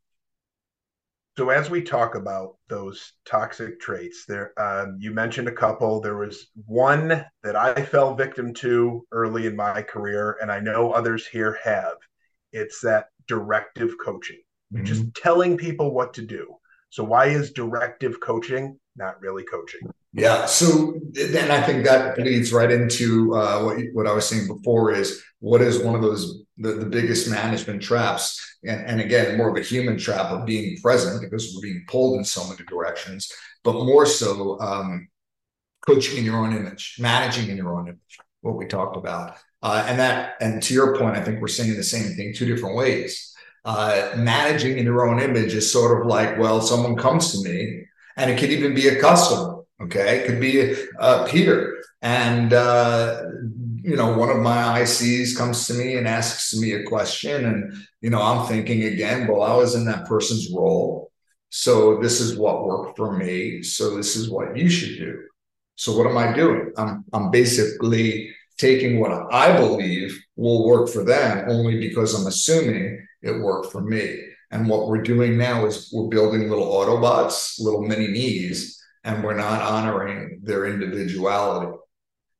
so 1.39 1.51
as 1.51 1.69
we 1.69 1.81
talk 1.81 2.15
about 2.15 2.58
those 2.67 3.13
toxic 3.24 3.79
traits, 3.79 4.25
there 4.27 4.51
um, 4.60 4.98
you 5.00 5.13
mentioned 5.13 5.48
a 5.48 5.53
couple. 5.53 6.01
There 6.01 6.17
was 6.17 6.48
one 6.65 7.25
that 7.43 7.55
I 7.55 7.81
fell 7.81 8.13
victim 8.13 8.53
to 8.55 9.08
early 9.13 9.46
in 9.46 9.55
my 9.55 9.81
career, 9.81 10.38
and 10.41 10.51
I 10.51 10.60
know 10.60 10.91
others 10.91 11.25
here 11.25 11.58
have. 11.63 11.93
It's 12.51 12.81
that 12.81 13.05
directive 13.25 13.96
coaching, 14.03 14.41
mm-hmm. 14.74 14.84
just 14.84 15.15
telling 15.15 15.55
people 15.55 15.93
what 15.93 16.13
to 16.15 16.24
do. 16.24 16.55
So 16.89 17.05
why 17.05 17.27
is 17.27 17.53
directive 17.53 18.19
coaching 18.19 18.77
not 18.98 19.22
really 19.22 19.46
coaching? 19.46 19.89
Yeah. 20.13 20.46
So 20.46 21.00
then 21.12 21.51
I 21.51 21.62
think 21.62 21.86
that 21.86 22.18
leads 22.18 22.51
right 22.51 22.72
into 22.72 23.36
uh, 23.36 23.62
what 23.62 23.78
what 23.94 24.08
I 24.08 24.13
was 24.13 24.28
saying 24.28 24.48
before 24.48 24.92
is 24.92 25.22
what 25.39 25.62
is 25.62 25.80
one 25.80 25.96
of 25.96 26.01
those 26.01 26.44
the, 26.58 26.74
the 26.74 26.86
biggest 26.86 27.30
management 27.30 27.82
traps? 27.82 28.58
And, 28.63 28.86
and 28.86 29.01
again 29.01 29.38
more 29.38 29.50
of 29.50 29.56
a 29.56 29.62
human 29.62 29.98
trap 29.98 30.32
of 30.32 30.46
being 30.46 30.78
present 30.82 31.22
because 31.22 31.54
we're 31.54 31.62
being 31.62 31.86
pulled 31.88 32.18
in 32.18 32.25
so 32.25 32.44
many 32.50 32.63
directions 32.66 33.32
but 33.63 33.74
more 33.74 34.06
so 34.06 34.60
um, 34.60 35.08
coaching 35.88 36.18
in 36.18 36.25
your 36.25 36.38
own 36.38 36.56
image 36.56 36.98
managing 37.00 37.50
in 37.50 37.58
your 37.58 37.74
own 37.80 37.88
image 37.88 38.18
what 38.42 38.58
we 38.58 38.66
talked 38.66 38.98
about. 38.98 39.38
Uh, 39.62 39.86
and 39.88 40.00
that 40.00 40.34
and 40.42 40.63
to 40.63 40.74
your 40.74 40.98
point 40.98 41.18
i 41.18 41.24
think 41.24 41.42
we're 41.42 41.48
saying 41.48 41.75
the 41.75 41.84
same 41.84 42.16
thing 42.16 42.34
two 42.34 42.46
different 42.46 42.75
ways. 42.75 43.34
Uh, 43.66 44.12
managing 44.16 44.78
in 44.78 44.86
your 44.86 45.08
own 45.08 45.20
image 45.22 45.54
is 45.54 45.72
sort 45.72 46.01
of 46.01 46.08
like 46.08 46.38
well 46.39 46.62
someone 46.62 46.96
comes 46.96 47.32
to 47.32 47.48
me 47.48 47.84
and 48.18 48.32
it 48.32 48.39
could 48.39 48.50
even 48.50 48.74
be 48.74 48.88
a 48.88 49.00
customer 49.00 49.49
Okay, 49.81 50.19
it 50.19 50.27
could 50.27 50.41
be 50.41 50.75
a 51.00 51.25
peer, 51.25 51.81
and 52.01 52.51
uh, 52.51 53.21
you 53.81 53.95
know, 53.95 54.17
one 54.17 54.29
of 54.29 54.38
my 54.38 54.81
ICs 54.81 55.38
comes 55.38 55.67
to 55.67 55.74
me 55.74 55.95
and 55.95 56.05
asks 56.05 56.53
me 56.53 56.74
a 56.74 56.83
question, 56.83 57.45
and 57.45 57.74
you 58.01 58.09
know, 58.09 58.21
I'm 58.21 58.45
thinking 58.45 58.83
again, 58.83 59.27
well, 59.27 59.41
I 59.41 59.55
was 59.55 59.75
in 59.75 59.86
that 59.86 60.05
person's 60.05 60.51
role, 60.51 61.12
so 61.50 61.98
this 62.01 62.19
is 62.19 62.38
what 62.38 62.65
worked 62.65 62.98
for 62.98 63.15
me, 63.15 63.63
so 63.63 63.95
this 63.95 64.17
is 64.17 64.29
what 64.29 64.57
you 64.57 64.69
should 64.69 64.98
do. 64.98 65.24
So 65.75 65.98
what 65.98 66.07
am 66.07 66.17
I 66.17 66.33
doing? 66.33 66.74
I'm 66.77 67.05
I'm 67.13 67.31
basically 67.31 68.36
taking 68.57 69.00
what 69.00 69.33
I 69.33 69.55
believe 69.57 70.21
will 70.36 70.67
work 70.67 70.89
for 70.89 71.05
them 71.05 71.50
only 71.50 71.79
because 71.79 72.13
I'm 72.13 72.27
assuming 72.27 73.07
it 73.21 73.41
worked 73.41 73.71
for 73.71 73.81
me. 73.81 74.25
And 74.51 74.67
what 74.67 74.88
we're 74.88 75.03
doing 75.03 75.38
now 75.38 75.65
is 75.65 75.89
we're 75.93 76.09
building 76.09 76.50
little 76.50 76.65
Autobots, 76.65 77.59
little 77.62 77.81
mini 77.81 78.09
me's 78.09 78.78
and 79.10 79.24
we're 79.24 79.36
not 79.36 79.62
honoring 79.62 80.39
their 80.44 80.66
individuality. 80.66 81.72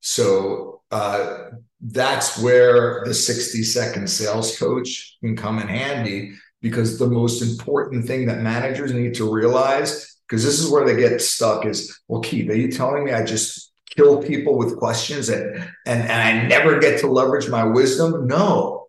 So 0.02 0.82
uh, 0.92 1.50
that's 1.82 2.38
where 2.38 3.04
the 3.06 3.14
60 3.14 3.64
second 3.64 4.10
sales 4.10 4.58
coach 4.58 5.18
can 5.22 5.36
come 5.36 5.60
in 5.60 5.68
handy 5.68 6.34
because 6.62 7.00
the 7.00 7.08
most 7.08 7.42
important 7.42 8.06
thing 8.06 8.28
that 8.28 8.42
managers 8.42 8.94
need 8.94 9.16
to 9.16 9.32
realize, 9.32 10.18
because 10.28 10.44
this 10.44 10.60
is 10.60 10.70
where 10.70 10.86
they 10.86 11.00
get 11.00 11.22
stuck, 11.22 11.66
is 11.66 12.00
well, 12.08 12.22
Keith, 12.22 12.50
are 12.50 12.56
you 12.56 12.72
telling 12.72 13.06
me 13.06 13.14
I 13.14 13.24
just 13.26 13.72
kill 13.90 14.22
people 14.22 14.58
with 14.58 14.78
questions 14.78 15.30
and, 15.30 15.56
and, 15.86 16.02
and 16.04 16.12
I 16.12 16.48
never 16.48 16.80
get 16.80 17.00
to 17.02 17.08
leverage 17.08 17.50
my 17.50 17.64
wisdom? 17.64 18.28
No, 18.28 18.88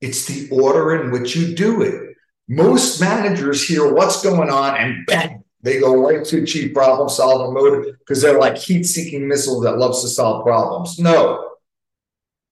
it's 0.00 0.26
the 0.26 0.48
order 0.50 1.02
in 1.02 1.12
which 1.12 1.36
you 1.36 1.54
do 1.54 1.82
it. 1.82 2.16
Most 2.48 3.00
managers 3.00 3.66
hear 3.66 3.94
what's 3.94 4.22
going 4.22 4.50
on 4.50 4.76
and 4.76 5.06
bang, 5.06 5.41
they 5.62 5.78
go 5.78 6.02
right 6.02 6.24
to 6.24 6.44
chief 6.44 6.74
problem 6.74 7.08
solving 7.08 7.54
mode 7.54 7.96
because 7.98 8.20
they're 8.20 8.38
like 8.38 8.58
heat 8.58 8.84
seeking 8.84 9.28
missiles 9.28 9.62
that 9.64 9.78
loves 9.78 10.02
to 10.02 10.08
solve 10.08 10.44
problems. 10.44 10.98
No. 10.98 11.50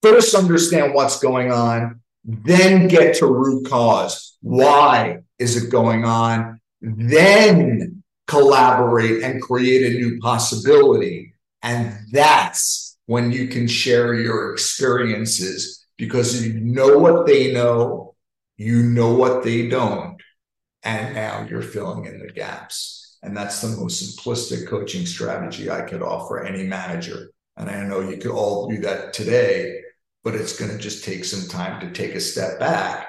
First, 0.01 0.33
understand 0.33 0.93
what's 0.93 1.19
going 1.19 1.51
on, 1.51 2.01
then 2.23 2.87
get 2.87 3.15
to 3.17 3.27
root 3.27 3.67
cause. 3.69 4.37
Why 4.41 5.19
is 5.37 5.61
it 5.61 5.71
going 5.71 6.05
on? 6.05 6.59
Then 6.81 8.03
collaborate 8.27 9.23
and 9.23 9.41
create 9.41 9.91
a 9.91 9.99
new 9.99 10.19
possibility. 10.19 11.35
And 11.61 11.95
that's 12.11 12.97
when 13.05 13.31
you 13.31 13.47
can 13.47 13.67
share 13.67 14.13
your 14.13 14.53
experiences 14.53 15.85
because 15.97 16.43
you 16.45 16.59
know 16.59 16.97
what 16.97 17.27
they 17.27 17.51
know, 17.53 18.15
you 18.57 18.83
know 18.83 19.13
what 19.13 19.43
they 19.43 19.67
don't, 19.67 20.17
and 20.81 21.13
now 21.13 21.45
you're 21.47 21.61
filling 21.61 22.05
in 22.05 22.19
the 22.19 22.31
gaps. 22.31 23.00
And 23.23 23.37
that's 23.37 23.61
the 23.61 23.69
most 23.77 24.17
simplistic 24.17 24.67
coaching 24.67 25.05
strategy 25.05 25.69
I 25.69 25.81
could 25.81 26.01
offer 26.01 26.43
any 26.43 26.63
manager. 26.63 27.31
And 27.57 27.69
I 27.69 27.83
know 27.83 28.01
you 28.01 28.17
could 28.17 28.31
all 28.31 28.67
do 28.67 28.79
that 28.79 29.13
today, 29.13 29.81
but 30.23 30.35
it's 30.35 30.57
going 30.57 30.71
to 30.71 30.77
just 30.77 31.03
take 31.03 31.25
some 31.25 31.47
time 31.47 31.79
to 31.81 31.91
take 31.91 32.15
a 32.15 32.19
step 32.19 32.59
back 32.59 33.07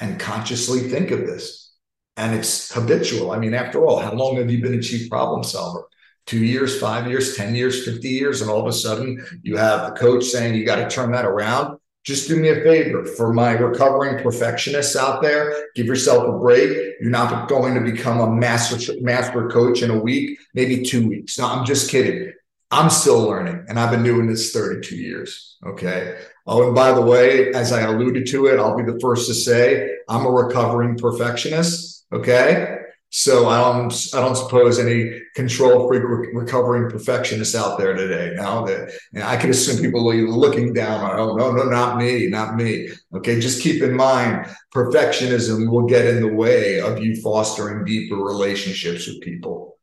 and 0.00 0.18
consciously 0.18 0.80
think 0.80 1.10
of 1.10 1.20
this. 1.20 1.74
And 2.16 2.34
it's 2.34 2.72
habitual. 2.72 3.32
I 3.32 3.38
mean, 3.38 3.54
after 3.54 3.84
all, 3.84 3.98
how 3.98 4.12
long 4.12 4.36
have 4.36 4.50
you 4.50 4.62
been 4.62 4.78
a 4.78 4.82
chief 4.82 5.10
problem 5.10 5.42
solver? 5.42 5.84
Two 6.26 6.44
years, 6.44 6.78
five 6.78 7.08
years, 7.08 7.36
10 7.36 7.54
years, 7.54 7.84
50 7.84 8.08
years. 8.08 8.40
And 8.40 8.50
all 8.50 8.60
of 8.60 8.66
a 8.66 8.72
sudden 8.72 9.24
you 9.42 9.56
have 9.56 9.86
the 9.86 10.00
coach 10.00 10.24
saying 10.24 10.54
you 10.54 10.64
got 10.64 10.76
to 10.76 10.88
turn 10.88 11.12
that 11.12 11.24
around 11.24 11.78
just 12.04 12.28
do 12.28 12.36
me 12.36 12.48
a 12.48 12.56
favor 12.62 13.04
for 13.04 13.32
my 13.32 13.52
recovering 13.52 14.22
perfectionists 14.22 14.96
out 14.96 15.22
there 15.22 15.68
give 15.74 15.86
yourself 15.86 16.26
a 16.26 16.38
break. 16.38 16.70
You're 17.00 17.10
not 17.10 17.48
going 17.48 17.74
to 17.74 17.80
become 17.80 18.20
a 18.20 18.30
master 18.30 18.92
master 19.00 19.48
coach 19.48 19.82
in 19.82 19.90
a 19.90 19.98
week 19.98 20.38
maybe 20.54 20.82
two 20.82 21.08
weeks. 21.08 21.38
No 21.38 21.46
i'm 21.46 21.64
just 21.64 21.90
kidding. 21.90 22.32
I'm 22.70 22.90
still 22.90 23.20
learning 23.20 23.66
and 23.68 23.78
i've 23.78 23.90
been 23.90 24.02
doing 24.02 24.26
this 24.26 24.52
32 24.52 24.96
years 24.96 25.58
okay? 25.66 26.18
Oh 26.46 26.66
and 26.66 26.74
by 26.74 26.92
the 26.92 27.02
way 27.02 27.52
as 27.52 27.72
i 27.72 27.82
alluded 27.82 28.26
to 28.26 28.46
it 28.46 28.58
i'll 28.58 28.76
be 28.76 28.90
the 28.90 28.98
first 29.00 29.28
to 29.28 29.34
say 29.34 29.88
i'm 30.08 30.26
a 30.26 30.30
recovering 30.30 30.96
perfectionist 30.96 32.06
okay 32.12 32.81
so 33.14 33.46
I 33.46 33.60
don't, 33.60 33.92
I 34.14 34.20
don't 34.20 34.36
suppose 34.36 34.78
any 34.78 35.20
control 35.34 35.86
freak 35.86 36.02
re- 36.02 36.30
recovering 36.32 36.90
perfectionists 36.90 37.54
out 37.54 37.76
there 37.76 37.92
today. 37.92 38.32
Now 38.34 38.64
that 38.64 38.90
I 39.22 39.36
can 39.36 39.50
assume 39.50 39.82
people 39.82 40.10
are 40.10 40.14
looking 40.14 40.72
down 40.72 41.02
on, 41.02 41.20
oh 41.20 41.36
no, 41.36 41.52
no, 41.52 41.64
not 41.64 41.98
me, 41.98 42.28
not 42.28 42.56
me. 42.56 42.88
Okay, 43.14 43.38
just 43.38 43.60
keep 43.60 43.82
in 43.82 43.94
mind, 43.94 44.46
perfectionism 44.74 45.70
will 45.70 45.84
get 45.84 46.06
in 46.06 46.22
the 46.22 46.32
way 46.32 46.80
of 46.80 47.00
you 47.00 47.20
fostering 47.20 47.84
deeper 47.84 48.16
relationships 48.16 49.06
with 49.06 49.20
people 49.20 49.78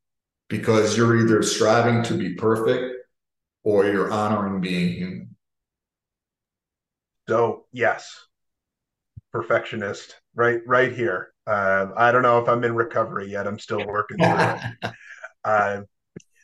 because 0.48 0.98
you're 0.98 1.20
either 1.20 1.44
striving 1.44 2.02
to 2.06 2.16
be 2.16 2.34
perfect 2.34 2.96
or 3.64 3.86
you're 3.86 4.12
honoring 4.12 4.60
being 4.60 4.94
human. 4.94 5.36
So 7.28 7.66
yes, 7.72 8.12
perfectionist, 9.32 10.16
right, 10.34 10.62
right 10.66 10.92
here. 10.92 11.32
Uh, 11.50 11.88
I 11.98 12.12
don't 12.12 12.22
know 12.22 12.40
if 12.40 12.48
I'm 12.48 12.64
in 12.64 12.76
recovery 12.76 13.32
yet. 13.32 13.48
I'm 13.48 13.60
still 13.60 13.86
working 13.86 14.18
through 14.18 14.38
it. 14.38 14.94
Uh, 15.46 15.80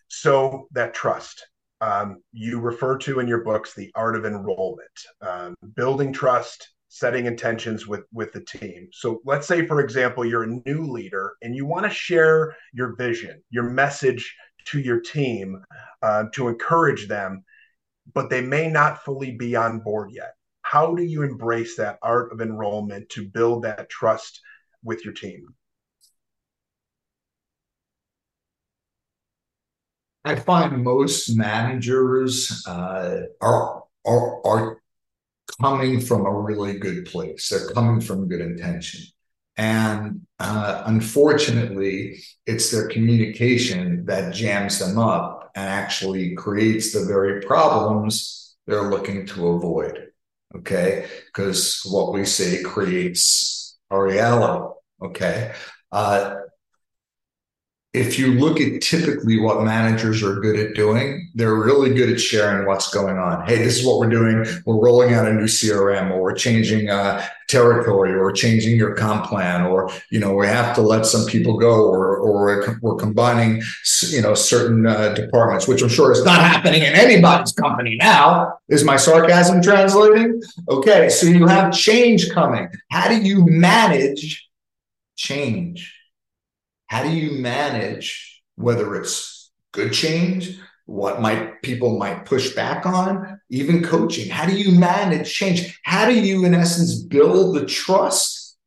so 0.07 0.69
that 0.71 0.93
trust 0.93 1.45
um, 1.81 2.21
you 2.31 2.59
refer 2.59 2.97
to 2.99 3.19
in 3.19 3.27
your 3.27 3.43
books 3.43 3.73
the 3.73 3.91
art 3.95 4.15
of 4.15 4.25
enrollment, 4.25 4.87
um, 5.21 5.55
building 5.75 6.13
trust, 6.13 6.69
setting 6.87 7.25
intentions 7.25 7.87
with 7.87 8.03
with 8.13 8.31
the 8.31 8.41
team. 8.41 8.87
So 8.93 9.21
let's 9.25 9.47
say, 9.47 9.65
for 9.65 9.81
example, 9.81 10.25
you're 10.25 10.43
a 10.43 10.61
new 10.65 10.83
leader 10.83 11.33
and 11.41 11.55
you 11.55 11.65
want 11.65 11.83
to 11.83 11.89
share 11.89 12.55
your 12.73 12.95
vision, 12.95 13.41
your 13.49 13.63
message 13.63 14.33
to 14.67 14.79
your 14.79 15.01
team 15.01 15.61
uh, 16.01 16.25
to 16.33 16.47
encourage 16.47 17.07
them, 17.07 17.43
but 18.13 18.29
they 18.29 18.41
may 18.41 18.67
not 18.67 19.03
fully 19.03 19.31
be 19.31 19.55
on 19.55 19.79
board 19.79 20.11
yet. 20.11 20.33
How 20.61 20.95
do 20.95 21.03
you 21.03 21.21
embrace 21.21 21.75
that 21.75 21.99
art 22.01 22.31
of 22.31 22.41
enrollment 22.41 23.09
to 23.09 23.27
build 23.27 23.63
that 23.63 23.89
trust 23.89 24.41
with 24.85 25.03
your 25.03 25.13
team? 25.13 25.47
I 30.23 30.35
find 30.35 30.83
most 30.83 31.35
managers 31.35 32.63
uh, 32.67 33.21
are, 33.41 33.83
are 34.05 34.47
are 34.47 34.81
coming 35.61 36.01
from 36.01 36.25
a 36.25 36.33
really 36.33 36.79
good 36.79 37.05
place. 37.05 37.49
They're 37.49 37.69
coming 37.69 38.01
from 38.01 38.27
good 38.27 38.41
intention, 38.41 39.01
and 39.57 40.21
uh, 40.39 40.83
unfortunately, 40.87 42.23
it's 42.47 42.71
their 42.71 42.87
communication 42.87 44.05
that 44.05 44.33
jams 44.33 44.79
them 44.79 44.97
up 44.97 45.51
and 45.55 45.69
actually 45.69 46.33
creates 46.35 46.91
the 46.91 47.05
very 47.05 47.41
problems 47.41 48.55
they're 48.67 48.89
looking 48.89 49.27
to 49.27 49.47
avoid. 49.49 50.07
Okay, 50.55 51.07
because 51.27 51.81
what 51.85 52.13
we 52.13 52.25
say 52.25 52.63
creates 52.63 53.77
a 53.91 54.01
reality. 54.01 54.74
Okay. 55.01 55.53
Uh, 55.91 56.36
if 57.95 58.19
you 58.19 58.34
look 58.34 58.60
at 58.60 58.81
typically 58.81 59.39
what 59.39 59.63
managers 59.63 60.21
are 60.21 60.36
good 60.41 60.60
at 60.60 60.75
doing, 60.75 61.31
they're 61.34 61.55
really 61.55 61.93
good 61.93 62.12
at 62.12 62.19
sharing 62.19 62.67
what's 62.67 62.93
going 62.93 63.17
on. 63.17 63.47
Hey, 63.47 63.58
this 63.58 63.79
is 63.79 63.86
what 63.86 63.99
we're 63.99 64.10
doing. 64.10 64.45
We're 64.65 64.84
rolling 64.84 65.13
out 65.13 65.27
a 65.27 65.34
new 65.34 65.45
CRM, 65.45 66.12
or 66.12 66.21
we're 66.21 66.36
changing 66.36 66.89
uh, 66.89 67.25
territory, 67.47 68.13
or 68.13 68.34
changing 68.34 68.75
your 68.75 68.95
comp 68.95 69.25
plan, 69.27 69.65
or 69.65 69.89
you 70.12 70.19
know 70.19 70.34
we 70.34 70.45
have 70.45 70.75
to 70.75 70.81
let 70.81 71.05
some 71.05 71.25
people 71.25 71.58
go, 71.58 71.86
or 71.86 72.17
or 72.17 72.77
we're, 72.81 72.95
combining 72.95 73.62
you 74.10 74.21
know 74.21 74.34
certain 74.34 74.86
uh, 74.86 75.13
departments, 75.13 75.67
which 75.67 75.81
I'm 75.81 75.89
sure 75.89 76.12
is 76.12 76.25
not 76.25 76.41
happening 76.41 76.81
in 76.81 76.93
anybody's 76.93 77.53
company 77.53 77.95
now. 77.95 78.60
Is 78.67 78.84
my 78.84 78.97
sarcasm 78.97 79.62
translating? 79.62 80.41
Okay, 80.67 81.08
so 81.08 81.27
you 81.27 81.47
have 81.47 81.73
change 81.73 82.29
coming. 82.31 82.67
How 82.89 83.08
do 83.08 83.21
you 83.21 83.45
manage? 83.45 84.44
Change? 85.15 85.93
How 86.88 87.04
do 87.04 87.10
you 87.10 87.39
manage 87.41 88.41
whether 88.56 88.95
it's 88.95 89.51
good 89.71 89.91
change, 89.91 90.58
what 90.86 91.21
might 91.21 91.62
people 91.62 91.97
might 91.97 92.25
push 92.25 92.54
back 92.56 92.86
on, 92.86 93.39
even 93.49 93.84
coaching? 93.84 94.30
How 94.30 94.45
do 94.45 94.56
you 94.56 94.78
manage 94.78 95.34
change? 95.34 95.80
How 95.84 96.06
do 96.06 96.13
you, 96.13 96.45
in 96.45 96.54
essence, 96.54 97.01
build 97.01 97.56
the 97.56 97.65
trust 97.65 98.58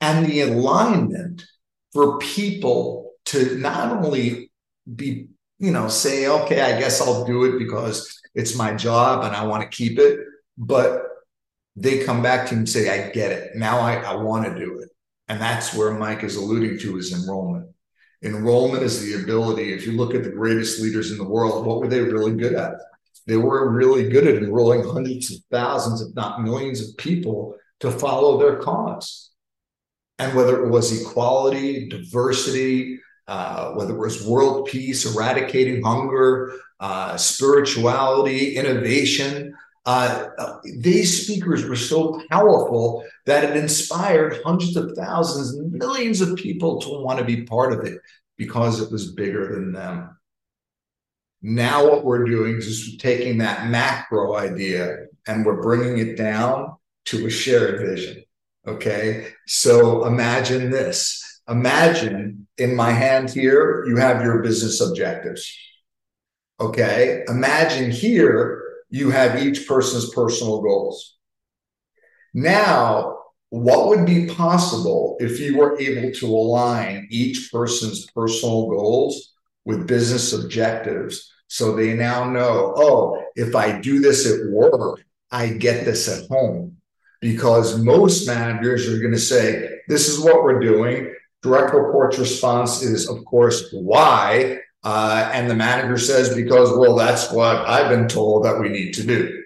and 0.00 0.26
the 0.26 0.42
alignment 0.42 1.44
for 1.92 2.18
people 2.18 3.12
to 3.26 3.56
not 3.58 4.04
only 4.04 4.52
be 4.94 5.28
you 5.58 5.70
know, 5.70 5.88
say, 5.88 6.28
okay, 6.28 6.60
I 6.60 6.78
guess 6.78 7.00
I'll 7.00 7.24
do 7.24 7.44
it 7.44 7.58
because 7.58 8.20
it's 8.34 8.56
my 8.56 8.74
job 8.74 9.24
and 9.24 9.34
I 9.34 9.46
want 9.46 9.62
to 9.62 9.76
keep 9.76 9.98
it. 9.98 10.20
But 10.58 11.02
they 11.76 12.04
come 12.04 12.22
back 12.22 12.48
to 12.48 12.54
you 12.54 12.58
and 12.58 12.68
say, 12.68 12.88
I 12.88 13.10
get 13.10 13.32
it. 13.32 13.50
Now 13.54 13.78
I, 13.80 13.96
I 13.96 14.14
want 14.16 14.46
to 14.46 14.58
do 14.58 14.80
it. 14.80 14.90
And 15.28 15.40
that's 15.40 15.74
where 15.74 15.92
Mike 15.92 16.22
is 16.22 16.36
alluding 16.36 16.78
to 16.80 16.98
is 16.98 17.12
enrollment. 17.12 17.68
Enrollment 18.22 18.82
is 18.82 19.02
the 19.02 19.22
ability, 19.22 19.72
if 19.72 19.86
you 19.86 19.92
look 19.92 20.14
at 20.14 20.24
the 20.24 20.30
greatest 20.30 20.80
leaders 20.80 21.10
in 21.10 21.18
the 21.18 21.28
world, 21.28 21.66
what 21.66 21.80
were 21.80 21.88
they 21.88 22.00
really 22.00 22.34
good 22.34 22.54
at? 22.54 22.74
They 23.26 23.36
were 23.36 23.70
really 23.70 24.08
good 24.08 24.26
at 24.26 24.36
enrolling 24.36 24.84
hundreds 24.84 25.30
of 25.32 25.38
thousands, 25.50 26.00
if 26.00 26.14
not 26.14 26.42
millions 26.42 26.88
of 26.88 26.96
people 26.96 27.56
to 27.80 27.90
follow 27.90 28.38
their 28.38 28.56
cause. 28.56 29.30
And 30.18 30.34
whether 30.34 30.64
it 30.64 30.70
was 30.70 31.02
equality, 31.02 31.88
diversity, 31.88 33.00
uh, 33.28 33.72
whether 33.72 33.94
it 33.94 33.98
was 33.98 34.26
world 34.26 34.68
peace, 34.68 35.04
eradicating 35.04 35.82
hunger, 35.82 36.52
uh, 36.80 37.16
spirituality, 37.16 38.56
innovation, 38.56 39.54
uh, 39.84 40.26
uh, 40.38 40.56
these 40.78 41.24
speakers 41.24 41.64
were 41.64 41.76
so 41.76 42.20
powerful 42.30 43.04
that 43.26 43.44
it 43.44 43.56
inspired 43.56 44.40
hundreds 44.44 44.76
of 44.76 44.92
thousands, 44.96 45.56
millions 45.72 46.20
of 46.20 46.36
people 46.36 46.80
to 46.80 46.88
want 47.00 47.18
to 47.18 47.24
be 47.24 47.42
part 47.42 47.72
of 47.72 47.84
it 47.84 47.98
because 48.36 48.80
it 48.80 48.90
was 48.90 49.12
bigger 49.12 49.52
than 49.54 49.72
them. 49.72 50.16
Now, 51.42 51.88
what 51.88 52.04
we're 52.04 52.24
doing 52.24 52.56
is 52.56 52.96
taking 52.98 53.38
that 53.38 53.68
macro 53.68 54.36
idea 54.36 55.06
and 55.26 55.44
we're 55.44 55.60
bringing 55.60 55.98
it 55.98 56.16
down 56.16 56.76
to 57.06 57.26
a 57.26 57.30
shared 57.30 57.80
vision. 57.80 58.24
Okay. 58.66 59.28
So 59.46 60.06
imagine 60.06 60.70
this. 60.70 61.22
Imagine 61.48 62.48
in 62.58 62.74
my 62.74 62.90
hand 62.90 63.30
here, 63.30 63.84
you 63.86 63.96
have 63.96 64.22
your 64.22 64.42
business 64.42 64.80
objectives. 64.80 65.56
Okay. 66.60 67.22
Imagine 67.28 67.90
here, 67.90 68.62
you 68.88 69.10
have 69.10 69.42
each 69.42 69.66
person's 69.68 70.10
personal 70.10 70.62
goals. 70.62 71.15
Now, 72.36 73.16
what 73.48 73.88
would 73.88 74.04
be 74.04 74.26
possible 74.26 75.16
if 75.20 75.40
you 75.40 75.56
were 75.56 75.80
able 75.80 76.12
to 76.12 76.26
align 76.26 77.08
each 77.10 77.50
person's 77.50 78.10
personal 78.10 78.68
goals 78.68 79.32
with 79.64 79.86
business 79.86 80.34
objectives 80.34 81.32
so 81.48 81.74
they 81.74 81.94
now 81.94 82.28
know, 82.28 82.74
oh, 82.76 83.24
if 83.36 83.56
I 83.56 83.80
do 83.80 84.00
this 84.00 84.30
at 84.30 84.50
work, 84.50 85.02
I 85.30 85.48
get 85.48 85.86
this 85.86 86.08
at 86.08 86.28
home. 86.28 86.76
Because 87.22 87.82
most 87.82 88.26
managers 88.26 88.86
are 88.86 88.98
going 88.98 89.14
to 89.14 89.18
say, 89.18 89.70
this 89.88 90.06
is 90.06 90.20
what 90.20 90.44
we're 90.44 90.60
doing. 90.60 91.14
Direct 91.42 91.72
reports 91.72 92.18
response 92.18 92.82
is, 92.82 93.08
of 93.08 93.24
course, 93.24 93.70
why. 93.72 94.58
Uh, 94.84 95.30
and 95.32 95.48
the 95.48 95.54
manager 95.54 95.96
says, 95.96 96.34
because, 96.34 96.76
well, 96.76 96.96
that's 96.96 97.32
what 97.32 97.56
I've 97.66 97.88
been 97.88 98.08
told 98.08 98.44
that 98.44 98.60
we 98.60 98.68
need 98.68 98.92
to 98.92 99.06
do. 99.06 99.42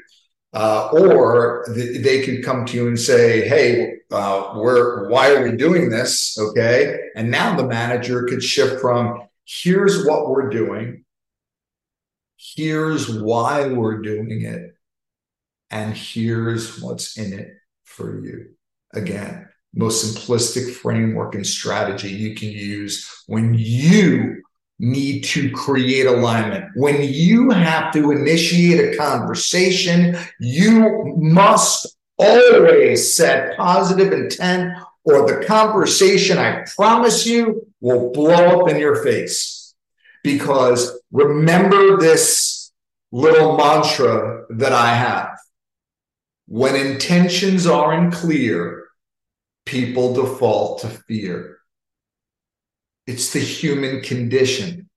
Uh, 0.52 0.88
or 0.92 1.64
th- 1.74 2.02
they 2.02 2.22
could 2.22 2.44
come 2.44 2.64
to 2.66 2.76
you 2.76 2.88
and 2.88 2.98
say, 2.98 3.48
hey, 3.48 3.92
uh, 4.10 4.52
we're, 4.56 5.08
why 5.08 5.32
are 5.32 5.48
we 5.48 5.56
doing 5.56 5.90
this? 5.90 6.36
Okay. 6.38 6.98
And 7.14 7.30
now 7.30 7.56
the 7.56 7.66
manager 7.66 8.24
could 8.24 8.42
shift 8.42 8.80
from, 8.80 9.20
here's 9.44 10.04
what 10.04 10.28
we're 10.28 10.50
doing, 10.50 11.04
here's 12.36 13.08
why 13.08 13.68
we're 13.68 14.02
doing 14.02 14.42
it, 14.42 14.74
and 15.70 15.96
here's 15.96 16.82
what's 16.82 17.16
in 17.16 17.32
it 17.32 17.50
for 17.84 18.20
you. 18.20 18.50
Again, 18.92 19.48
most 19.72 20.04
simplistic 20.04 20.74
framework 20.74 21.36
and 21.36 21.46
strategy 21.46 22.08
you 22.08 22.34
can 22.34 22.50
use 22.50 23.08
when 23.28 23.54
you 23.54 24.42
need 24.80 25.22
to 25.22 25.50
create 25.50 26.06
alignment. 26.06 26.64
When 26.74 27.02
you 27.02 27.50
have 27.50 27.92
to 27.92 28.10
initiate 28.10 28.80
a 28.80 28.96
conversation, 28.96 30.16
you 30.40 31.14
must 31.16 31.96
always 32.18 33.14
set 33.14 33.56
positive 33.56 34.12
intent, 34.12 34.76
or 35.04 35.26
the 35.26 35.44
conversation, 35.46 36.38
I 36.38 36.64
promise 36.76 37.26
you, 37.26 37.66
will 37.80 38.10
blow 38.10 38.62
up 38.62 38.68
in 38.68 38.78
your 38.78 39.02
face. 39.04 39.74
Because 40.24 41.00
remember 41.12 41.98
this 41.98 42.72
little 43.12 43.56
mantra 43.56 44.44
that 44.50 44.72
I 44.72 44.94
have 44.94 45.38
when 46.50 46.74
intentions 46.74 47.64
aren't 47.68 48.12
clear, 48.12 48.88
people 49.66 50.14
default 50.14 50.80
to 50.80 50.88
fear. 50.88 51.59
It's 53.10 53.32
the 53.32 53.40
human 53.40 54.02
condition. 54.02 54.88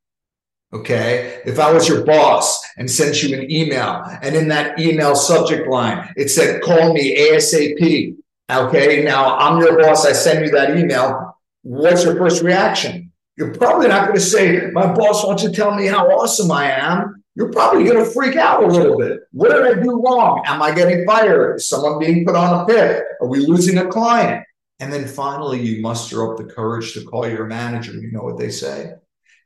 Okay. 0.71 1.41
If 1.45 1.57
I 1.57 1.73
was 1.73 1.89
your 1.89 2.05
boss 2.05 2.63
and 2.77 2.89
sent 2.89 3.23
you 3.23 3.35
an 3.35 3.51
email, 3.51 4.03
and 4.21 4.35
in 4.35 4.49
that 4.49 4.79
email 4.79 5.15
subject 5.15 5.67
line, 5.67 6.13
it 6.15 6.29
said, 6.29 6.61
call 6.61 6.93
me 6.93 7.17
ASAP. 7.17 8.15
Okay. 8.51 9.03
Now 9.03 9.35
I'm 9.37 9.59
your 9.59 9.79
boss. 9.81 10.05
I 10.05 10.11
send 10.11 10.45
you 10.45 10.51
that 10.51 10.77
email. 10.77 11.35
What's 11.63 12.03
your 12.03 12.15
first 12.15 12.43
reaction? 12.43 13.11
You're 13.35 13.55
probably 13.55 13.87
not 13.87 14.03
going 14.03 14.19
to 14.19 14.23
say, 14.23 14.69
my 14.73 14.93
boss 14.93 15.25
wants 15.25 15.41
to 15.41 15.51
tell 15.51 15.73
me 15.73 15.87
how 15.87 16.05
awesome 16.07 16.51
I 16.51 16.69
am. 16.69 17.23
You're 17.33 17.51
probably 17.51 17.83
going 17.83 17.97
to 17.97 18.11
freak 18.11 18.35
out 18.35 18.63
a 18.63 18.67
little 18.67 18.95
bit. 18.95 19.21
What 19.31 19.51
did 19.51 19.65
I 19.65 19.81
do 19.81 19.99
wrong? 20.03 20.43
Am 20.45 20.61
I 20.61 20.71
getting 20.71 21.03
fired? 21.03 21.55
Is 21.55 21.67
someone 21.67 21.97
being 21.97 22.27
put 22.27 22.35
on 22.35 22.61
a 22.61 22.65
pit? 22.67 23.03
Are 23.21 23.27
we 23.27 23.39
losing 23.39 23.79
a 23.79 23.87
client? 23.87 24.45
And 24.83 24.91
then 24.91 25.07
finally, 25.07 25.61
you 25.61 25.81
muster 25.81 26.29
up 26.29 26.37
the 26.37 26.43
courage 26.43 26.91
to 26.93 27.05
call 27.05 27.25
your 27.25 27.45
manager. 27.45 27.93
You 27.93 28.11
know 28.11 28.23
what 28.23 28.37
they 28.37 28.49
say? 28.49 28.95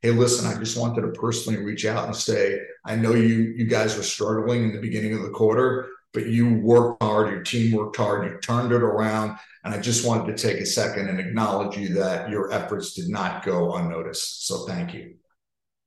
Hey, 0.02 0.10
listen, 0.10 0.48
I 0.48 0.58
just 0.58 0.76
wanted 0.76 1.02
to 1.02 1.10
personally 1.10 1.64
reach 1.64 1.86
out 1.86 2.06
and 2.06 2.16
say, 2.16 2.60
I 2.84 2.96
know 2.96 3.14
you 3.14 3.54
you 3.56 3.66
guys 3.66 3.96
were 3.96 4.02
struggling 4.02 4.64
in 4.64 4.74
the 4.74 4.82
beginning 4.82 5.14
of 5.14 5.22
the 5.22 5.30
quarter, 5.30 5.90
but 6.12 6.26
you 6.26 6.56
worked 6.56 7.04
hard, 7.04 7.30
your 7.30 7.44
team 7.44 7.74
worked 7.74 7.98
hard, 7.98 8.26
you 8.26 8.40
turned 8.40 8.72
it 8.72 8.82
around. 8.82 9.38
And 9.64 9.76
I 9.76 9.80
just 9.80 10.08
wanted 10.08 10.36
to 10.36 10.42
take 10.42 10.60
a 10.60 10.66
second 10.66 11.08
and 11.08 11.20
acknowledge 11.20 11.78
you 11.78 11.90
that 11.96 12.32
your 12.32 12.52
efforts 12.52 12.96
did 12.96 13.08
not 13.08 13.46
go 13.46 13.76
unnoticed. 13.76 14.48
So 14.48 14.66
thank 14.66 14.96
you. 14.96 15.18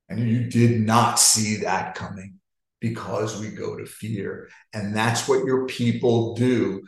And 0.07 0.29
you 0.29 0.45
did 0.45 0.79
not 0.79 1.19
see 1.19 1.57
that 1.57 1.95
coming 1.95 2.35
because 2.79 3.37
we 3.37 3.49
go 3.49 3.75
to 3.75 3.85
fear. 3.85 4.47
And 4.71 4.95
that's 4.95 5.27
what 5.27 5.43
your 5.43 5.65
people 5.65 6.35
do 6.35 6.83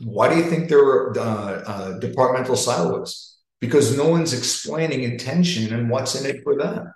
why 0.00 0.28
do 0.28 0.36
you 0.36 0.44
think 0.44 0.68
there 0.68 0.84
are 0.84 1.18
uh, 1.18 1.62
uh, 1.66 1.98
departmental 1.98 2.56
silos? 2.56 3.36
Because 3.60 3.96
no 3.96 4.08
one's 4.08 4.32
explaining 4.32 5.02
intention 5.02 5.72
and 5.72 5.90
what's 5.90 6.14
in 6.14 6.26
it 6.26 6.42
for 6.42 6.56
them. 6.56 6.92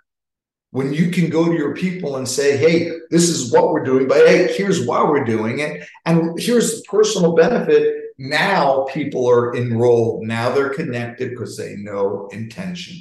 When 0.70 0.92
you 0.92 1.10
can 1.10 1.30
go 1.30 1.46
to 1.46 1.56
your 1.56 1.74
people 1.74 2.16
and 2.16 2.28
say, 2.28 2.56
hey, 2.56 2.90
this 3.10 3.28
is 3.28 3.50
what 3.50 3.70
we're 3.70 3.84
doing, 3.84 4.06
but 4.06 4.26
hey, 4.26 4.52
here's 4.54 4.86
why 4.86 5.02
we're 5.02 5.24
doing 5.24 5.60
it, 5.60 5.88
and 6.04 6.38
here's 6.38 6.76
the 6.76 6.82
personal 6.88 7.34
benefit. 7.34 7.94
Now 8.18 8.84
people 8.92 9.28
are 9.28 9.56
enrolled. 9.56 10.26
Now 10.26 10.50
they're 10.50 10.74
connected 10.74 11.30
because 11.30 11.56
they 11.56 11.76
know 11.76 12.28
intention. 12.32 12.96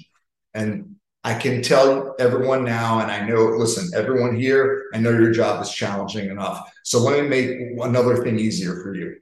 And 0.53 0.95
I 1.23 1.33
can 1.33 1.61
tell 1.61 2.15
everyone 2.19 2.63
now, 2.63 2.99
and 2.99 3.11
I 3.11 3.27
know, 3.27 3.47
listen, 3.47 3.89
everyone 3.93 4.39
here, 4.39 4.85
I 4.93 4.99
know 4.99 5.11
your 5.11 5.31
job 5.31 5.61
is 5.61 5.69
challenging 5.71 6.29
enough. 6.29 6.71
So 6.83 6.99
let 6.99 7.21
me 7.21 7.27
make 7.27 7.49
another 7.81 8.23
thing 8.23 8.39
easier 8.39 8.81
for 8.81 8.95
you 8.95 9.17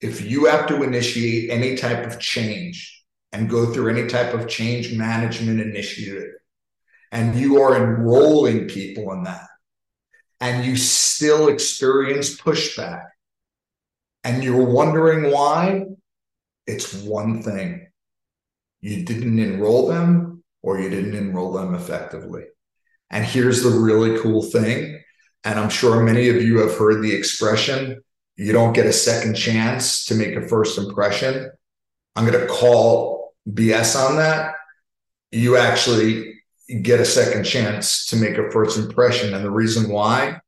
if 0.00 0.28
you 0.28 0.46
have 0.46 0.66
to 0.68 0.82
initiate 0.82 1.50
any 1.50 1.76
type 1.76 2.06
of 2.06 2.20
change 2.20 3.04
and 3.32 3.50
go 3.50 3.72
through 3.72 3.90
any 3.90 4.08
type 4.08 4.32
of 4.34 4.48
change 4.48 4.92
management 4.92 5.60
initiative, 5.60 6.32
and 7.10 7.36
you 7.36 7.60
are 7.60 7.76
enrolling 7.76 8.68
people 8.68 9.12
in 9.12 9.24
that, 9.24 9.48
and 10.40 10.64
you 10.64 10.76
still 10.76 11.48
experience 11.48 12.40
pushback, 12.40 13.04
and 14.24 14.44
you're 14.44 14.64
wondering 14.64 15.30
why, 15.32 15.84
it's 16.66 16.94
one 16.94 17.42
thing 17.42 17.88
you 18.80 19.04
didn't 19.04 19.38
enroll 19.38 19.88
them 19.88 20.44
or 20.62 20.78
you 20.78 20.90
didn't 20.90 21.16
enroll 21.16 21.52
them 21.52 21.74
effectively. 21.74 22.44
And 23.10 23.24
here's 23.24 23.62
the 23.62 23.70
really 23.70 24.18
cool 24.20 24.42
thing. 24.42 25.02
And 25.44 25.58
I'm 25.58 25.70
sure 25.70 26.02
many 26.02 26.28
of 26.28 26.42
you 26.42 26.58
have 26.58 26.76
heard 26.76 27.02
the 27.02 27.14
expression 27.14 28.02
you 28.38 28.52
don't 28.52 28.72
get 28.72 28.86
a 28.86 28.92
second 28.92 29.34
chance 29.34 30.04
to 30.04 30.14
make 30.14 30.36
a 30.36 30.46
first 30.46 30.78
impression. 30.78 31.50
I'm 32.14 32.24
going 32.24 32.38
to 32.38 32.46
call 32.46 33.34
BS 33.50 33.96
on 33.96 34.16
that. 34.16 34.54
You 35.32 35.56
actually 35.56 36.34
get 36.82 37.00
a 37.00 37.04
second 37.04 37.42
chance 37.42 38.06
to 38.06 38.16
make 38.16 38.38
a 38.38 38.48
first 38.52 38.78
impression. 38.78 39.34
And 39.34 39.44
the 39.44 39.50
reason 39.50 39.90
why 39.90 40.40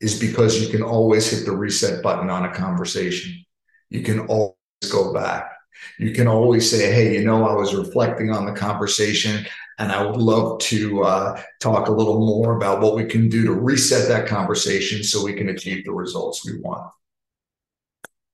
is 0.00 0.18
because 0.18 0.60
you 0.60 0.70
can 0.70 0.82
always 0.82 1.30
hit 1.30 1.46
the 1.46 1.56
reset 1.56 2.02
button 2.02 2.30
on 2.30 2.46
a 2.46 2.52
conversation. 2.52 3.44
You 3.90 4.02
can 4.02 4.26
always 4.26 4.56
go 4.90 5.14
back. 5.14 5.52
You 6.00 6.12
can 6.12 6.26
always 6.26 6.68
say, 6.68 6.92
Hey, 6.92 7.14
you 7.14 7.24
know, 7.24 7.46
I 7.46 7.54
was 7.54 7.76
reflecting 7.76 8.32
on 8.32 8.44
the 8.44 8.52
conversation 8.52 9.46
and 9.78 9.92
I 9.92 10.04
would 10.04 10.16
love 10.16 10.58
to 10.60 11.04
uh, 11.04 11.40
talk 11.60 11.86
a 11.86 11.92
little 11.92 12.18
more 12.18 12.56
about 12.56 12.80
what 12.80 12.96
we 12.96 13.04
can 13.04 13.28
do 13.28 13.44
to 13.44 13.52
reset 13.52 14.08
that 14.08 14.26
conversation 14.26 15.04
so 15.04 15.24
we 15.24 15.34
can 15.34 15.50
achieve 15.50 15.84
the 15.84 15.92
results 15.92 16.44
we 16.44 16.58
want 16.58 16.90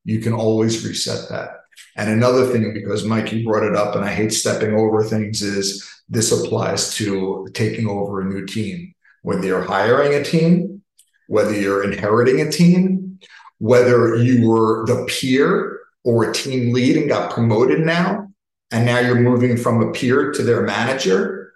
you 0.06 0.20
can 0.20 0.32
always 0.32 0.86
reset 0.86 1.28
that. 1.28 1.50
And 1.96 2.08
another 2.08 2.46
thing, 2.46 2.72
because 2.72 3.04
Mike, 3.04 3.32
you 3.32 3.44
brought 3.44 3.64
it 3.66 3.74
up, 3.74 3.96
and 3.96 4.04
I 4.04 4.12
hate 4.12 4.32
stepping 4.32 4.72
over 4.74 5.02
things, 5.02 5.42
is 5.42 5.86
this 6.08 6.30
applies 6.30 6.94
to 6.94 7.48
taking 7.52 7.88
over 7.88 8.20
a 8.20 8.24
new 8.24 8.46
team. 8.46 8.94
Whether 9.22 9.46
you're 9.46 9.62
hiring 9.62 10.14
a 10.14 10.22
team, 10.22 10.82
whether 11.26 11.52
you're 11.52 11.82
inheriting 11.82 12.40
a 12.40 12.50
team, 12.50 13.18
whether 13.58 14.14
you 14.16 14.48
were 14.48 14.86
the 14.86 15.04
peer 15.06 15.80
or 16.04 16.30
a 16.30 16.32
team 16.32 16.72
lead 16.72 16.96
and 16.96 17.08
got 17.08 17.32
promoted 17.32 17.80
now, 17.80 18.28
and 18.70 18.86
now 18.86 19.00
you're 19.00 19.16
moving 19.16 19.56
from 19.56 19.82
a 19.82 19.90
peer 19.90 20.32
to 20.32 20.42
their 20.44 20.62
manager. 20.62 21.54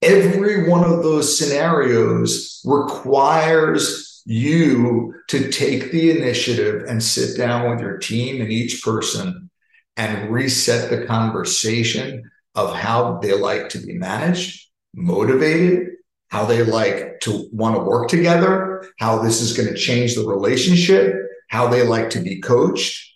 Every 0.00 0.68
one 0.68 0.84
of 0.84 1.02
those 1.02 1.36
scenarios 1.36 2.62
requires 2.64 4.13
you 4.24 5.14
to 5.28 5.50
take 5.50 5.90
the 5.90 6.10
initiative 6.10 6.84
and 6.88 7.02
sit 7.02 7.36
down 7.36 7.70
with 7.70 7.80
your 7.80 7.98
team 7.98 8.40
and 8.40 8.50
each 8.50 8.82
person 8.82 9.50
and 9.96 10.30
reset 10.30 10.90
the 10.90 11.06
conversation 11.06 12.30
of 12.54 12.74
how 12.74 13.18
they 13.18 13.32
like 13.32 13.68
to 13.70 13.78
be 13.78 13.94
managed, 13.94 14.68
motivated, 14.94 15.88
how 16.28 16.44
they 16.44 16.64
like 16.64 17.20
to 17.20 17.48
want 17.52 17.76
to 17.76 17.82
work 17.82 18.08
together, 18.08 18.84
how 18.98 19.18
this 19.18 19.40
is 19.40 19.56
going 19.56 19.68
to 19.68 19.74
change 19.74 20.14
the 20.14 20.26
relationship, 20.26 21.14
how 21.48 21.68
they 21.68 21.86
like 21.86 22.10
to 22.10 22.20
be 22.20 22.40
coached. 22.40 23.12